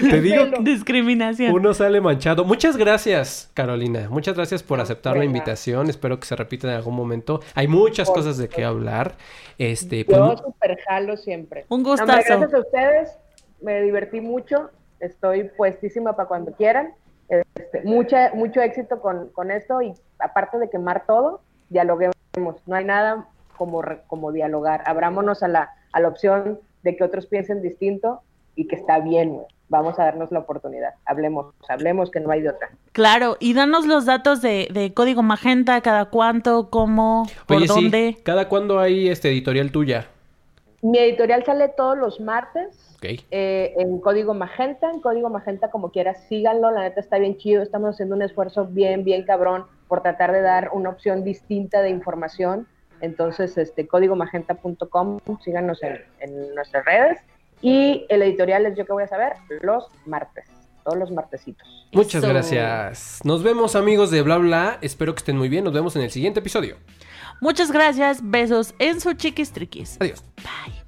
Te 0.00 0.20
digo. 0.20 0.44
Discriminación. 0.60 1.52
Uno 1.52 1.72
sale 1.74 2.00
manchado. 2.00 2.44
Muchas 2.44 2.76
gracias, 2.76 3.50
Carolina. 3.54 4.08
Muchas 4.10 4.34
gracias 4.36 4.62
por 4.62 4.80
aceptar 4.80 5.16
la 5.16 5.24
invitación. 5.24 5.88
Espero 5.88 6.20
que 6.20 6.26
se 6.26 6.36
repita 6.36 6.68
en 6.68 6.74
algún 6.74 6.94
momento. 6.94 7.40
Hay 7.54 7.66
muchas 7.68 8.08
Por 8.08 8.16
cosas 8.18 8.36
de 8.38 8.48
qué 8.48 8.64
hablar. 8.64 9.14
Este, 9.56 10.04
pues, 10.04 10.18
Yo 10.18 10.36
súper 10.36 10.78
jalo 10.86 11.16
siempre. 11.16 11.64
Un 11.68 11.82
No, 11.82 11.90
hombre, 11.92 12.04
gustazo. 12.04 12.38
gracias 12.40 12.54
a 12.54 12.58
ustedes, 12.60 13.18
me 13.62 13.80
divertí 13.82 14.20
mucho, 14.20 14.70
estoy 15.00 15.44
puestísima 15.56 16.14
para 16.14 16.28
cuando 16.28 16.52
quieran. 16.52 16.92
Este, 17.28 17.82
mucha, 17.84 18.32
mucho 18.34 18.60
éxito 18.60 19.00
con, 19.00 19.28
con 19.30 19.50
esto 19.50 19.82
y 19.82 19.92
aparte 20.18 20.58
de 20.58 20.70
quemar 20.70 21.04
todo, 21.06 21.40
dialoguemos. 21.70 22.14
No 22.66 22.76
hay 22.76 22.84
nada 22.84 23.26
como, 23.56 23.82
re- 23.82 24.00
como 24.06 24.30
dialogar. 24.32 24.82
Abrámonos 24.86 25.42
a 25.42 25.48
la, 25.48 25.70
a 25.92 26.00
la 26.00 26.08
opción 26.08 26.60
de 26.82 26.96
que 26.96 27.04
otros 27.04 27.26
piensen 27.26 27.60
distinto 27.60 28.22
y 28.58 28.66
que 28.66 28.74
está 28.74 28.98
bien, 28.98 29.30
güey. 29.30 29.46
Vamos 29.68 29.98
a 30.00 30.04
darnos 30.04 30.32
la 30.32 30.40
oportunidad. 30.40 30.94
Hablemos, 31.04 31.54
hablemos 31.68 32.10
que 32.10 32.18
no 32.20 32.30
hay 32.30 32.40
de 32.40 32.48
otra. 32.50 32.70
Claro, 32.92 33.36
y 33.38 33.54
danos 33.54 33.86
los 33.86 34.04
datos 34.04 34.42
de, 34.42 34.66
de 34.72 34.92
Código 34.92 35.22
Magenta, 35.22 35.80
cada 35.80 36.06
cuánto, 36.06 36.70
cómo, 36.70 37.28
por 37.46 37.58
oye, 37.58 37.68
sí, 37.68 37.74
dónde. 37.74 38.16
¿cada 38.24 38.48
cuándo 38.48 38.80
hay 38.80 39.08
este 39.08 39.28
editorial 39.28 39.70
tuya? 39.70 40.08
Mi 40.82 40.98
editorial 40.98 41.44
sale 41.44 41.68
todos 41.68 41.96
los 41.96 42.18
martes. 42.18 42.96
Ok. 42.96 43.04
eh, 43.30 43.74
en 43.78 44.00
Código 44.00 44.34
Magenta, 44.34 44.90
en 44.90 45.00
Código 45.00 45.30
Magenta 45.30 45.70
como 45.70 45.92
quieras, 45.92 46.24
síganlo, 46.28 46.72
la 46.72 46.80
neta 46.80 46.98
está 46.98 47.18
bien 47.18 47.36
chido, 47.36 47.62
estamos 47.62 47.90
haciendo 47.94 48.16
un 48.16 48.22
esfuerzo 48.22 48.64
bien, 48.64 49.04
bien 49.04 49.22
cabrón 49.24 49.66
por 49.86 50.02
tratar 50.02 50.32
de 50.32 50.40
dar 50.40 50.70
una 50.72 50.90
opción 50.90 51.22
distinta 51.22 51.80
de 51.82 51.90
información, 51.90 52.66
entonces 53.00 53.56
este 53.56 53.86
códigomagenta.com, 53.86 55.20
síganos 55.44 55.80
en, 55.84 56.00
en 56.18 56.54
nuestras 56.56 56.84
redes 56.84 57.20
y 57.62 58.06
el 58.08 58.22
editorial 58.22 58.66
es 58.66 58.76
yo 58.76 58.84
que 58.86 58.92
voy 58.92 59.04
a 59.04 59.08
saber 59.08 59.32
los 59.62 59.86
martes, 60.06 60.44
todos 60.84 60.98
los 60.98 61.10
martesitos. 61.10 61.66
Muchas 61.92 62.22
Eso. 62.22 62.32
gracias. 62.32 63.20
Nos 63.24 63.42
vemos, 63.42 63.74
amigos 63.76 64.10
de 64.10 64.22
Bla 64.22 64.36
Bla. 64.38 64.78
Espero 64.80 65.14
que 65.14 65.18
estén 65.18 65.36
muy 65.36 65.48
bien. 65.48 65.64
Nos 65.64 65.72
vemos 65.72 65.96
en 65.96 66.02
el 66.02 66.10
siguiente 66.10 66.40
episodio. 66.40 66.76
Muchas 67.40 67.70
gracias, 67.70 68.20
besos 68.22 68.74
en 68.78 69.00
su 69.00 69.12
chiquis 69.14 69.52
triquis. 69.52 69.96
Adiós. 70.00 70.22
Bye. 70.36 70.78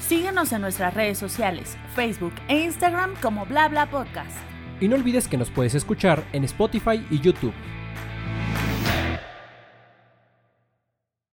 Síguenos 0.00 0.52
en 0.52 0.60
nuestras 0.62 0.92
redes 0.94 1.18
sociales, 1.18 1.76
Facebook 1.94 2.32
e 2.48 2.62
Instagram 2.64 3.14
como 3.22 3.46
Bla 3.46 3.68
Bla 3.68 3.88
Podcast. 3.88 4.36
Y 4.80 4.88
no 4.88 4.96
olvides 4.96 5.28
que 5.28 5.36
nos 5.36 5.50
puedes 5.50 5.74
escuchar 5.74 6.24
en 6.32 6.42
Spotify 6.44 7.06
y 7.10 7.20
YouTube. 7.20 7.52